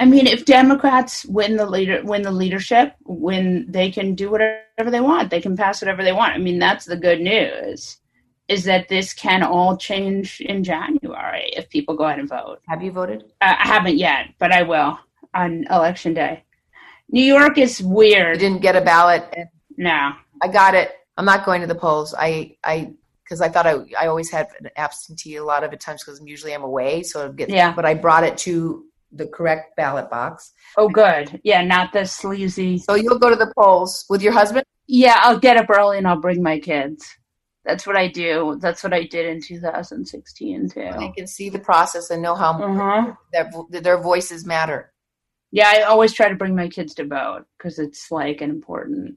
I 0.00 0.04
mean, 0.04 0.26
if 0.26 0.44
Democrats 0.44 1.24
win 1.26 1.56
the 1.56 1.66
leader, 1.66 2.00
win 2.04 2.22
the 2.22 2.30
leadership, 2.30 2.94
when 3.04 3.66
they 3.68 3.90
can 3.90 4.14
do 4.14 4.30
whatever 4.30 4.90
they 4.90 5.00
want, 5.00 5.30
they 5.30 5.40
can 5.40 5.56
pass 5.56 5.80
whatever 5.80 6.04
they 6.04 6.12
want. 6.12 6.34
I 6.34 6.38
mean, 6.38 6.58
that's 6.58 6.84
the 6.84 6.96
good 6.96 7.20
news, 7.20 7.98
is 8.48 8.64
that 8.64 8.88
this 8.88 9.12
can 9.12 9.42
all 9.42 9.76
change 9.76 10.40
in 10.40 10.62
January 10.62 11.50
if 11.56 11.68
people 11.70 11.96
go 11.96 12.04
out 12.04 12.18
and 12.18 12.28
vote. 12.28 12.58
Have 12.68 12.82
you 12.82 12.92
voted? 12.92 13.24
Uh, 13.40 13.54
I 13.58 13.66
haven't 13.66 13.98
yet, 13.98 14.34
but 14.38 14.52
I 14.52 14.62
will 14.62 14.98
on 15.34 15.64
election 15.70 16.14
day. 16.14 16.44
New 17.10 17.24
York 17.24 17.58
is 17.58 17.82
weird. 17.82 18.36
You 18.36 18.48
didn't 18.48 18.62
get 18.62 18.76
a 18.76 18.80
ballot. 18.80 19.24
No. 19.76 20.12
I 20.42 20.48
got 20.48 20.74
it. 20.74 20.92
I'm 21.16 21.24
not 21.24 21.44
going 21.44 21.60
to 21.62 21.66
the 21.66 21.74
polls. 21.74 22.14
I 22.18 22.56
I 22.64 22.92
because 23.24 23.40
I 23.40 23.48
thought 23.48 23.66
I 23.66 23.76
I 23.98 24.06
always 24.06 24.30
had 24.30 24.48
an 24.60 24.70
absentee 24.76 25.36
a 25.36 25.44
lot 25.44 25.64
of 25.64 25.70
the 25.70 25.76
times 25.76 26.02
because 26.04 26.20
usually 26.24 26.54
I'm 26.54 26.62
away. 26.62 27.02
So 27.02 27.24
I'd 27.26 27.36
get 27.36 27.48
Yeah. 27.50 27.72
But 27.74 27.84
I 27.86 27.94
brought 27.94 28.24
it 28.24 28.36
to 28.38 28.84
the 29.12 29.26
correct 29.26 29.74
ballot 29.76 30.10
box. 30.10 30.52
Oh, 30.76 30.88
good. 30.88 31.40
Yeah, 31.42 31.62
not 31.64 31.92
the 31.94 32.04
sleazy. 32.04 32.76
So 32.78 32.94
you'll 32.94 33.18
go 33.18 33.30
to 33.30 33.36
the 33.36 33.52
polls 33.56 34.04
with 34.10 34.20
your 34.22 34.32
husband. 34.34 34.64
Yeah, 34.86 35.18
I'll 35.22 35.38
get 35.38 35.56
up 35.56 35.70
early 35.70 35.96
and 35.98 36.06
I'll 36.06 36.20
bring 36.20 36.42
my 36.42 36.58
kids. 36.58 37.06
That's 37.64 37.86
what 37.86 37.96
I 37.96 38.08
do. 38.08 38.58
That's 38.60 38.82
what 38.82 38.92
I 38.94 39.04
did 39.04 39.26
in 39.26 39.40
2016 39.42 40.68
too. 40.70 40.90
They 40.98 41.08
can 41.16 41.26
see 41.26 41.48
the 41.50 41.58
process 41.58 42.10
and 42.10 42.22
know 42.22 42.34
how 42.34 42.52
Uh-huh. 42.62 43.12
their 43.32 43.50
their 43.80 43.98
voices 43.98 44.46
matter. 44.46 44.92
Yeah, 45.50 45.68
I 45.74 45.82
always 45.82 46.12
try 46.12 46.28
to 46.28 46.34
bring 46.36 46.54
my 46.54 46.68
kids 46.68 46.94
to 46.94 47.04
vote 47.04 47.44
because 47.56 47.78
it's 47.78 48.10
like 48.10 48.40
an 48.40 48.50
important 48.50 49.16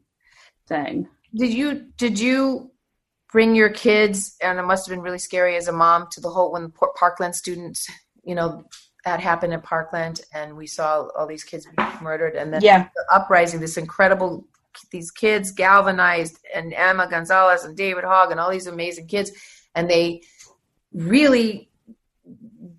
thing. 0.68 1.08
Did 1.36 1.54
you 1.54 1.88
did 1.98 2.20
you 2.20 2.72
bring 3.32 3.56
your 3.56 3.70
kids? 3.70 4.38
And 4.42 4.60
it 4.60 4.64
must 4.64 4.88
have 4.88 4.96
been 4.96 5.04
really 5.04 5.20
scary 5.20 5.56
as 5.56 5.68
a 5.68 5.72
mom 5.74 6.08
to 6.12 6.22
the 6.22 6.30
whole 6.30 6.52
when 6.52 6.70
Port 6.72 6.96
Parkland 6.96 7.36
students, 7.36 7.90
you 8.24 8.36
know, 8.36 8.66
that 9.06 9.20
happened 9.20 9.54
in 9.54 9.62
Parkland, 9.62 10.22
and 10.34 10.56
we 10.56 10.68
saw 10.68 11.08
all 11.18 11.26
these 11.28 11.44
kids 11.44 11.68
murdered, 12.02 12.36
and 12.36 12.54
then 12.54 12.62
Yeah. 12.62 12.88
the 12.96 13.06
uprising, 13.12 13.60
this 13.60 13.78
incredible 13.78 14.48
these 14.92 15.12
kids 15.12 15.52
galvanized, 15.52 16.38
and 16.54 16.74
Emma 16.74 17.08
Gonzalez 17.10 17.66
and 17.66 17.76
David 17.76 18.04
Hogg 18.06 18.32
and 18.32 18.40
all 18.40 18.50
these 18.52 18.68
amazing 18.68 19.08
kids, 19.08 19.32
and 19.76 19.90
they 19.90 20.22
really 20.94 21.70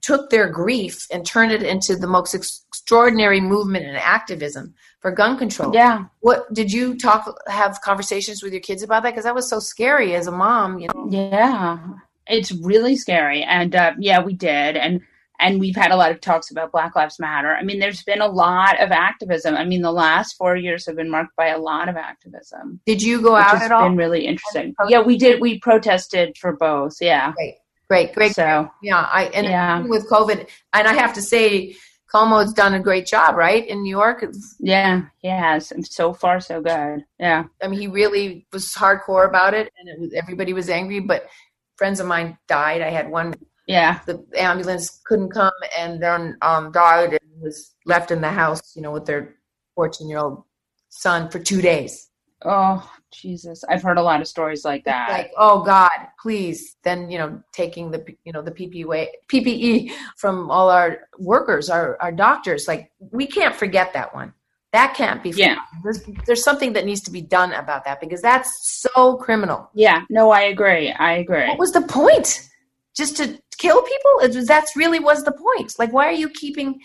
took 0.01 0.31
their 0.31 0.49
grief 0.49 1.07
and 1.13 1.27
turned 1.27 1.53
it 1.53 1.63
into 1.63 1.97
the 1.97 2.07
most 2.07 2.62
extraordinary 2.83 3.41
movement 3.41 3.87
and 3.87 3.97
activism 3.97 4.75
for 5.01 5.13
gun 5.13 5.39
control. 5.39 5.73
Yeah. 5.73 6.07
What 6.21 6.53
did 6.53 6.73
you 6.73 6.97
talk 6.97 7.33
have 7.49 7.81
conversations 7.81 8.43
with 8.43 8.53
your 8.53 8.61
kids 8.61 8.83
about 8.83 9.05
that? 9.05 9.11
Because 9.11 9.25
that 9.25 9.35
was 9.35 9.49
so 9.49 9.61
scary 9.61 10.15
as 10.15 10.27
a 10.27 10.33
mom. 10.33 10.79
You 10.81 10.89
know. 10.89 11.07
Yeah. 11.09 11.79
It's 12.27 12.53
really 12.53 12.97
scary. 12.97 13.43
And 13.45 13.75
uh, 13.75 13.93
yeah, 13.99 14.21
we 14.23 14.35
did. 14.35 14.77
And 14.77 15.01
and 15.39 15.59
we've 15.59 15.77
had 15.77 15.91
a 15.91 15.97
lot 15.97 16.11
of 16.13 16.21
talks 16.21 16.51
about 16.51 16.71
Black 16.73 16.95
Lives 16.95 17.19
Matter. 17.19 17.55
I 17.55 17.63
mean, 17.65 17.79
there's 17.81 18.03
been 18.05 18.21
a 18.21 18.29
lot 18.29 18.81
of 18.81 18.91
activism. 18.93 19.57
I 19.57 19.65
mean, 19.65 19.83
the 19.83 19.93
last 19.93 20.35
four 20.35 20.57
years 20.57 20.87
have 20.87 20.97
been 20.97 21.11
marked 21.11 21.35
by 21.37 21.49
a 21.49 21.59
lot 21.59 21.89
of 21.89 21.97
activism. 21.97 22.81
Did 22.87 23.03
you 23.03 23.21
go 23.23 23.35
out 23.35 23.61
at 23.61 23.73
all? 23.73 23.89
been 23.89 23.97
really 23.97 24.27
interesting. 24.27 24.75
Yeah, 24.89 25.03
we 25.03 25.17
did. 25.17 25.41
We 25.41 25.59
protested 25.59 26.37
for 26.39 26.53
both. 26.57 26.97
Yeah. 27.01 27.33
Great, 27.33 27.55
great, 27.89 28.13
great. 28.15 28.35
So 28.35 28.71
Yeah, 28.83 28.99
I 29.01 29.25
and 29.35 29.47
Yeah. 29.47 29.81
with 29.87 30.09
COVID, 30.09 30.49
and 30.75 30.87
I 30.89 30.95
have 30.95 31.13
to 31.15 31.23
say, 31.23 31.75
Cuomo's 32.13 32.53
done 32.53 32.75
a 32.75 32.81
great 32.81 33.07
job, 33.07 33.37
right, 33.37 33.67
in 33.67 33.83
New 33.83 33.91
York. 33.91 34.25
yeah, 34.59 35.03
he 35.19 35.29
has. 35.29 35.73
And 35.73 35.87
so 35.87 36.13
far, 36.13 36.41
so 36.41 36.61
good. 36.61 37.05
Yeah. 37.19 37.45
I 37.63 37.69
mean, 37.69 37.81
he 37.81 37.87
really 37.89 38.47
was 38.53 38.67
hardcore 38.73 39.27
about 39.27 39.55
it, 39.55 39.73
and 39.79 39.89
it 39.89 39.99
was, 39.99 40.13
everybody 40.13 40.53
was 40.53 40.69
angry. 40.69 41.01
But 41.01 41.29
friends 41.77 42.01
of 42.01 42.07
mine 42.07 42.37
died. 42.49 42.83
I 42.83 42.91
had 42.91 43.11
one. 43.11 43.35
Yeah. 43.67 44.01
The 44.07 44.23
ambulance 44.37 45.01
couldn't 45.05 45.31
come, 45.31 45.53
and 45.79 46.03
then 46.03 46.37
um, 46.43 46.71
died 46.73 47.13
and 47.13 47.43
was 47.43 47.75
left 47.87 48.11
in 48.11 48.21
the 48.21 48.31
house, 48.31 48.77
you 48.77 48.83
know, 48.83 48.91
with 48.91 49.07
their 49.07 49.37
fourteen-year-old 49.75 50.45
son 50.91 51.31
for 51.31 51.39
two 51.39 51.63
days. 51.63 52.11
Oh, 52.45 52.91
Jesus. 53.11 53.63
I've 53.69 53.83
heard 53.83 53.99
a 53.99 54.03
lot 54.03 54.21
of 54.21 54.27
stories 54.29 54.65
like 54.65 54.85
that. 54.85 55.11
like 55.11 55.31
oh 55.37 55.63
god 55.63 55.91
please 56.21 56.77
then 56.83 57.11
you 57.11 57.19
know 57.19 57.43
taking 57.53 57.91
the 57.91 58.03
you 58.25 58.33
know 58.33 58.41
the 58.43 58.51
PPE 58.51 59.07
PPE 59.31 59.93
from 60.17 60.51
all 60.51 60.71
our 60.71 61.01
workers 61.19 61.69
our 61.69 61.97
our 62.01 62.11
doctors 62.13 62.67
like 62.67 62.91
we 63.11 63.27
can't 63.27 63.55
forget 63.55 63.93
that 63.93 64.15
one 64.15 64.33
that 64.73 64.95
can't 64.95 65.23
be 65.23 65.31
Yeah. 65.31 65.57
there's 65.83 66.03
there's 66.27 66.43
something 66.43 66.73
that 66.73 66.87
needs 66.87 67.03
to 67.03 67.11
be 67.11 67.21
done 67.21 67.53
about 67.53 67.85
that 67.85 68.01
because 68.01 68.23
that's 68.23 68.51
so 68.83 69.17
criminal 69.19 69.69
yeah. 69.75 70.03
No, 70.09 70.31
I 70.31 70.43
agree. 70.43 70.91
I 70.93 71.13
agree. 71.15 71.47
what 71.49 71.59
was 71.59 71.73
the 71.73 71.83
point 71.83 72.49
just 72.97 73.17
to 73.19 73.39
kill 73.59 73.83
people 73.83 74.11
was, 74.23 74.47
that's 74.47 74.75
really 74.75 74.99
was 75.01 75.23
the 75.25 75.33
point 75.33 75.75
like 75.79 75.93
why 75.93 76.07
are 76.07 76.13
you 76.13 76.31
keeping 76.31 76.81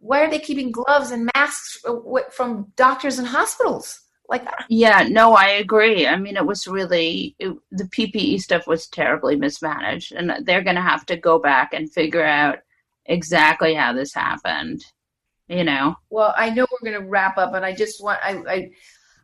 why 0.00 0.22
are 0.24 0.30
they 0.30 0.38
keeping 0.40 0.72
gloves 0.72 1.12
and 1.12 1.30
masks 1.36 1.78
uh, 1.86 1.94
from 2.32 2.72
doctors 2.76 3.18
and 3.20 3.28
hospitals 3.28 4.00
like 4.28 4.46
Yeah, 4.68 5.06
no, 5.08 5.34
I 5.34 5.48
agree. 5.52 6.06
I 6.06 6.16
mean, 6.16 6.36
it 6.36 6.46
was 6.46 6.66
really 6.66 7.34
it, 7.38 7.56
the 7.70 7.84
PPE 7.84 8.40
stuff 8.40 8.66
was 8.66 8.86
terribly 8.86 9.36
mismanaged, 9.36 10.12
and 10.12 10.46
they're 10.46 10.64
going 10.64 10.76
to 10.76 10.82
have 10.82 11.06
to 11.06 11.16
go 11.16 11.38
back 11.38 11.72
and 11.72 11.92
figure 11.92 12.24
out 12.24 12.58
exactly 13.06 13.74
how 13.74 13.92
this 13.92 14.14
happened. 14.14 14.84
You 15.48 15.64
know, 15.64 15.96
Well, 16.10 16.34
I 16.36 16.50
know 16.50 16.66
we're 16.70 16.90
going 16.90 17.02
to 17.02 17.08
wrap 17.08 17.38
up, 17.38 17.54
and 17.54 17.64
I 17.64 17.74
just 17.74 18.02
want 18.02 18.20
I 18.22 18.32
I, 18.48 18.70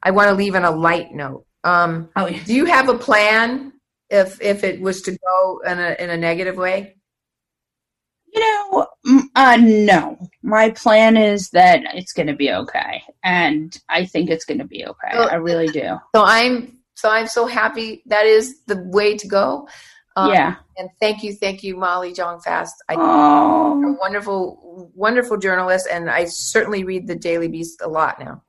I 0.03 0.11
want 0.11 0.29
to 0.29 0.35
leave 0.35 0.55
on 0.55 0.65
a 0.65 0.71
light 0.71 1.13
note. 1.13 1.45
Um, 1.65 2.11
oh, 2.17 2.27
yeah. 2.27 2.43
do 2.45 2.55
you 2.55 2.65
have 2.67 2.89
a 2.89 2.99
plan 2.99 3.73
if 4.11 4.41
if 4.41 4.65
it 4.65 4.81
was 4.81 5.03
to 5.03 5.19
go 5.19 5.61
in 5.67 5.79
a 5.79 5.97
in 5.99 6.11
a 6.11 6.17
negative 6.17 6.57
way? 6.57 6.97
you 8.35 8.41
know, 8.41 8.87
uh, 9.37 9.57
no. 9.61 10.19
My 10.43 10.71
plan 10.71 11.17
is 11.17 11.51
that 11.51 11.83
it's 11.95 12.13
going 12.13 12.27
to 12.27 12.35
be 12.35 12.53
okay, 12.53 13.03
and 13.25 13.77
I 13.89 14.05
think 14.05 14.31
it's 14.31 14.45
going 14.45 14.59
to 14.59 14.65
be 14.67 14.85
okay. 14.87 15.09
Well- 15.19 15.31
I 15.31 15.37
really 15.37 15.69
do. 15.69 15.99
So 16.15 16.23
I'm 16.25 16.79
so 16.95 17.09
I'm 17.11 17.27
so 17.27 17.47
happy 17.47 18.03
that 18.07 18.25
is 18.27 18.63
the 18.67 18.77
way 18.87 19.17
to 19.17 19.27
go. 19.27 19.67
Um, 20.17 20.33
yeah. 20.33 20.55
And 20.79 20.89
thank 21.01 21.25
you, 21.25 21.35
thank 21.35 21.65
you, 21.65 21.77
Molly 21.77 22.13
Jong 22.13 22.41
Fast. 22.41 22.77
I, 22.89 22.95
Oh. 22.97 23.83
A 23.85 23.93
wonderful, 23.99 24.93
wonderful 24.95 25.37
journalist, 25.39 25.89
and 25.91 26.09
I 26.09 26.27
certainly 26.27 26.85
read 26.85 27.09
the 27.09 27.17
Daily 27.17 27.49
Beast 27.49 27.81
a 27.83 27.89
lot 27.89 28.21
now. 28.21 28.43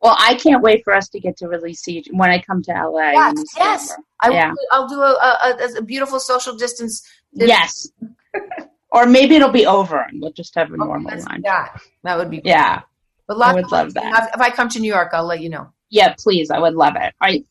Well, 0.00 0.16
I 0.18 0.34
can't 0.36 0.62
wait 0.62 0.82
for 0.82 0.94
us 0.94 1.10
to 1.10 1.20
get 1.20 1.36
to 1.38 1.46
release 1.48 1.86
each 1.88 2.08
when 2.12 2.30
I 2.30 2.38
come 2.40 2.62
to 2.62 2.72
LA. 2.72 3.10
Yes, 3.12 3.34
yes. 3.54 3.96
I 4.22 4.30
Yeah. 4.30 4.48
will, 4.50 4.56
I'll 4.72 4.88
do 4.88 4.98
a, 5.02 5.74
a, 5.74 5.78
a 5.78 5.82
beautiful 5.82 6.20
social 6.20 6.56
distance. 6.56 7.02
Yes. 7.34 7.86
or 8.92 9.04
maybe 9.04 9.34
it'll 9.36 9.50
be 9.50 9.66
over 9.66 9.98
and 10.00 10.22
we'll 10.22 10.32
just 10.32 10.54
have 10.54 10.72
a 10.72 10.76
normal 10.78 11.10
Let's 11.10 11.24
do 11.26 11.30
lunch. 11.32 11.42
that. 11.44 11.80
That 12.04 12.16
would 12.16 12.30
be 12.30 12.40
Yeah. 12.44 12.80
But 13.30 13.38
lots 13.38 13.52
I 13.52 13.54
would 13.54 13.64
of- 13.66 13.70
love 13.70 13.94
that. 13.94 14.30
If 14.34 14.40
I 14.40 14.50
come 14.50 14.68
to 14.70 14.80
New 14.80 14.92
York, 14.92 15.10
I'll 15.12 15.24
let 15.24 15.38
you 15.38 15.50
know. 15.50 15.68
Yeah, 15.88 16.16
please. 16.18 16.50
I 16.50 16.58
would 16.58 16.74
love 16.74 16.96
it. 16.96 17.14
All 17.20 17.28
right. 17.28 17.46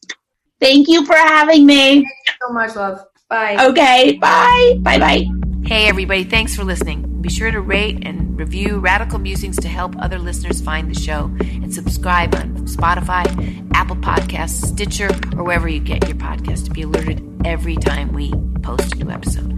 Thank 0.60 0.90
you 0.90 1.06
for 1.06 1.14
having 1.16 1.66
me. 1.66 2.06
so 2.46 2.52
much, 2.52 2.76
love. 2.76 3.02
Bye. 3.30 3.56
Okay. 3.68 4.18
Bye. 4.18 4.76
Bye 4.82 5.00
bye. 5.00 5.26
Hey, 5.66 5.88
everybody, 5.88 6.26
thanks 6.26 6.54
for 6.54 6.66
listening. 6.66 7.22
Be 7.22 7.30
sure 7.30 7.50
to 7.50 7.62
rate 7.62 8.00
and 8.06 8.38
review 8.38 8.80
Radical 8.80 9.20
Musings 9.20 9.56
to 9.62 9.70
help 9.70 9.96
other 10.00 10.20
listeners 10.20 10.60
find 10.60 10.94
the 10.94 11.00
show 11.00 11.32
and 11.40 11.74
subscribe 11.74 12.36
on 12.36 12.56
Spotify, 12.68 13.26
Apple 13.74 13.96
Podcasts, 13.96 14.66
Stitcher, 14.66 15.10
or 15.38 15.46
wherever 15.46 15.70
you 15.70 15.80
get 15.80 16.06
your 16.10 16.18
podcast 16.18 16.66
to 16.66 16.72
be 16.72 16.82
alerted 16.82 17.24
every 17.46 17.78
time 17.78 18.12
we 18.12 18.34
post 18.64 18.96
a 18.96 18.98
new 18.98 19.10
episode. 19.10 19.54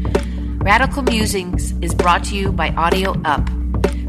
Radical 0.63 1.01
Musings 1.01 1.72
is 1.82 1.95
brought 1.95 2.24
to 2.26 2.36
you 2.36 2.51
by 2.51 2.69
Audio 2.76 3.19
Up, 3.26 3.49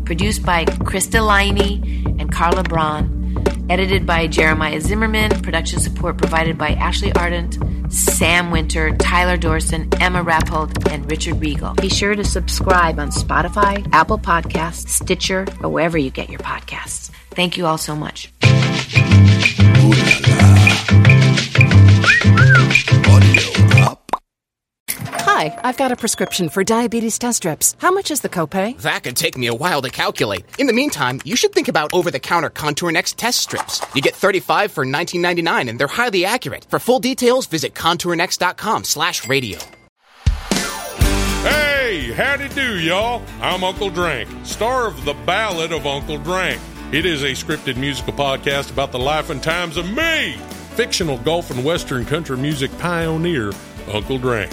produced 0.04 0.44
by 0.44 0.64
Krista 0.64 1.20
Liney 1.20 2.20
and 2.20 2.32
Carla 2.32 2.62
Braun, 2.62 3.66
edited 3.70 4.06
by 4.06 4.26
Jeremiah 4.26 4.80
Zimmerman, 4.80 5.40
production 5.42 5.80
support 5.80 6.18
provided 6.18 6.58
by 6.58 6.70
Ashley 6.70 7.12
Ardent, 7.14 7.58
Sam 7.92 8.50
Winter, 8.50 8.96
Tyler 8.96 9.36
Dorson, 9.36 10.00
Emma 10.00 10.24
Rappold, 10.24 10.90
and 10.90 11.10
Richard 11.10 11.40
Regal. 11.40 11.74
Be 11.74 11.88
sure 11.88 12.14
to 12.14 12.24
subscribe 12.24 12.98
on 12.98 13.10
Spotify, 13.10 13.86
Apple 13.92 14.18
Podcasts, 14.18 14.88
Stitcher, 14.88 15.46
or 15.62 15.68
wherever 15.68 15.98
you 15.98 16.10
get 16.10 16.30
your 16.30 16.40
podcasts. 16.40 17.10
Thank 17.30 17.56
you 17.56 17.66
all 17.66 17.78
so 17.78 17.94
much. 17.94 18.32
Hi, 25.42 25.58
I've 25.64 25.76
got 25.76 25.90
a 25.90 25.96
prescription 25.96 26.48
for 26.50 26.62
diabetes 26.62 27.18
test 27.18 27.38
strips. 27.38 27.74
How 27.78 27.90
much 27.90 28.12
is 28.12 28.20
the 28.20 28.28
copay? 28.28 28.80
That 28.82 29.02
could 29.02 29.16
take 29.16 29.36
me 29.36 29.48
a 29.48 29.54
while 29.54 29.82
to 29.82 29.90
calculate. 29.90 30.44
In 30.60 30.68
the 30.68 30.72
meantime, 30.72 31.20
you 31.24 31.34
should 31.34 31.52
think 31.52 31.66
about 31.66 31.92
over-the-counter 31.92 32.50
Contour 32.50 32.92
Next 32.92 33.18
test 33.18 33.40
strips. 33.40 33.80
You 33.92 34.02
get 34.02 34.14
35 34.14 34.70
for 34.70 34.86
19.99 34.86 35.68
and 35.68 35.80
they're 35.80 35.88
highly 35.88 36.24
accurate. 36.24 36.66
For 36.70 36.78
full 36.78 37.00
details, 37.00 37.46
visit 37.46 37.74
contournext.com 37.74 38.84
slash 38.84 39.26
radio. 39.26 39.58
Hey, 41.42 42.12
howdy 42.12 42.48
do, 42.50 42.78
y'all. 42.78 43.20
I'm 43.40 43.64
Uncle 43.64 43.90
Drank, 43.90 44.28
star 44.44 44.86
of 44.86 45.04
The 45.04 45.14
Ballad 45.26 45.72
of 45.72 45.88
Uncle 45.88 46.18
Drank. 46.18 46.60
It 46.92 47.04
is 47.04 47.24
a 47.24 47.32
scripted 47.32 47.76
musical 47.76 48.12
podcast 48.12 48.70
about 48.70 48.92
the 48.92 49.00
life 49.00 49.28
and 49.28 49.42
times 49.42 49.76
of 49.76 49.90
me, 49.90 50.34
fictional 50.76 51.18
golf 51.18 51.50
and 51.50 51.64
Western 51.64 52.04
country 52.04 52.36
music 52.36 52.70
pioneer, 52.78 53.50
Uncle 53.92 54.18
Drank. 54.18 54.52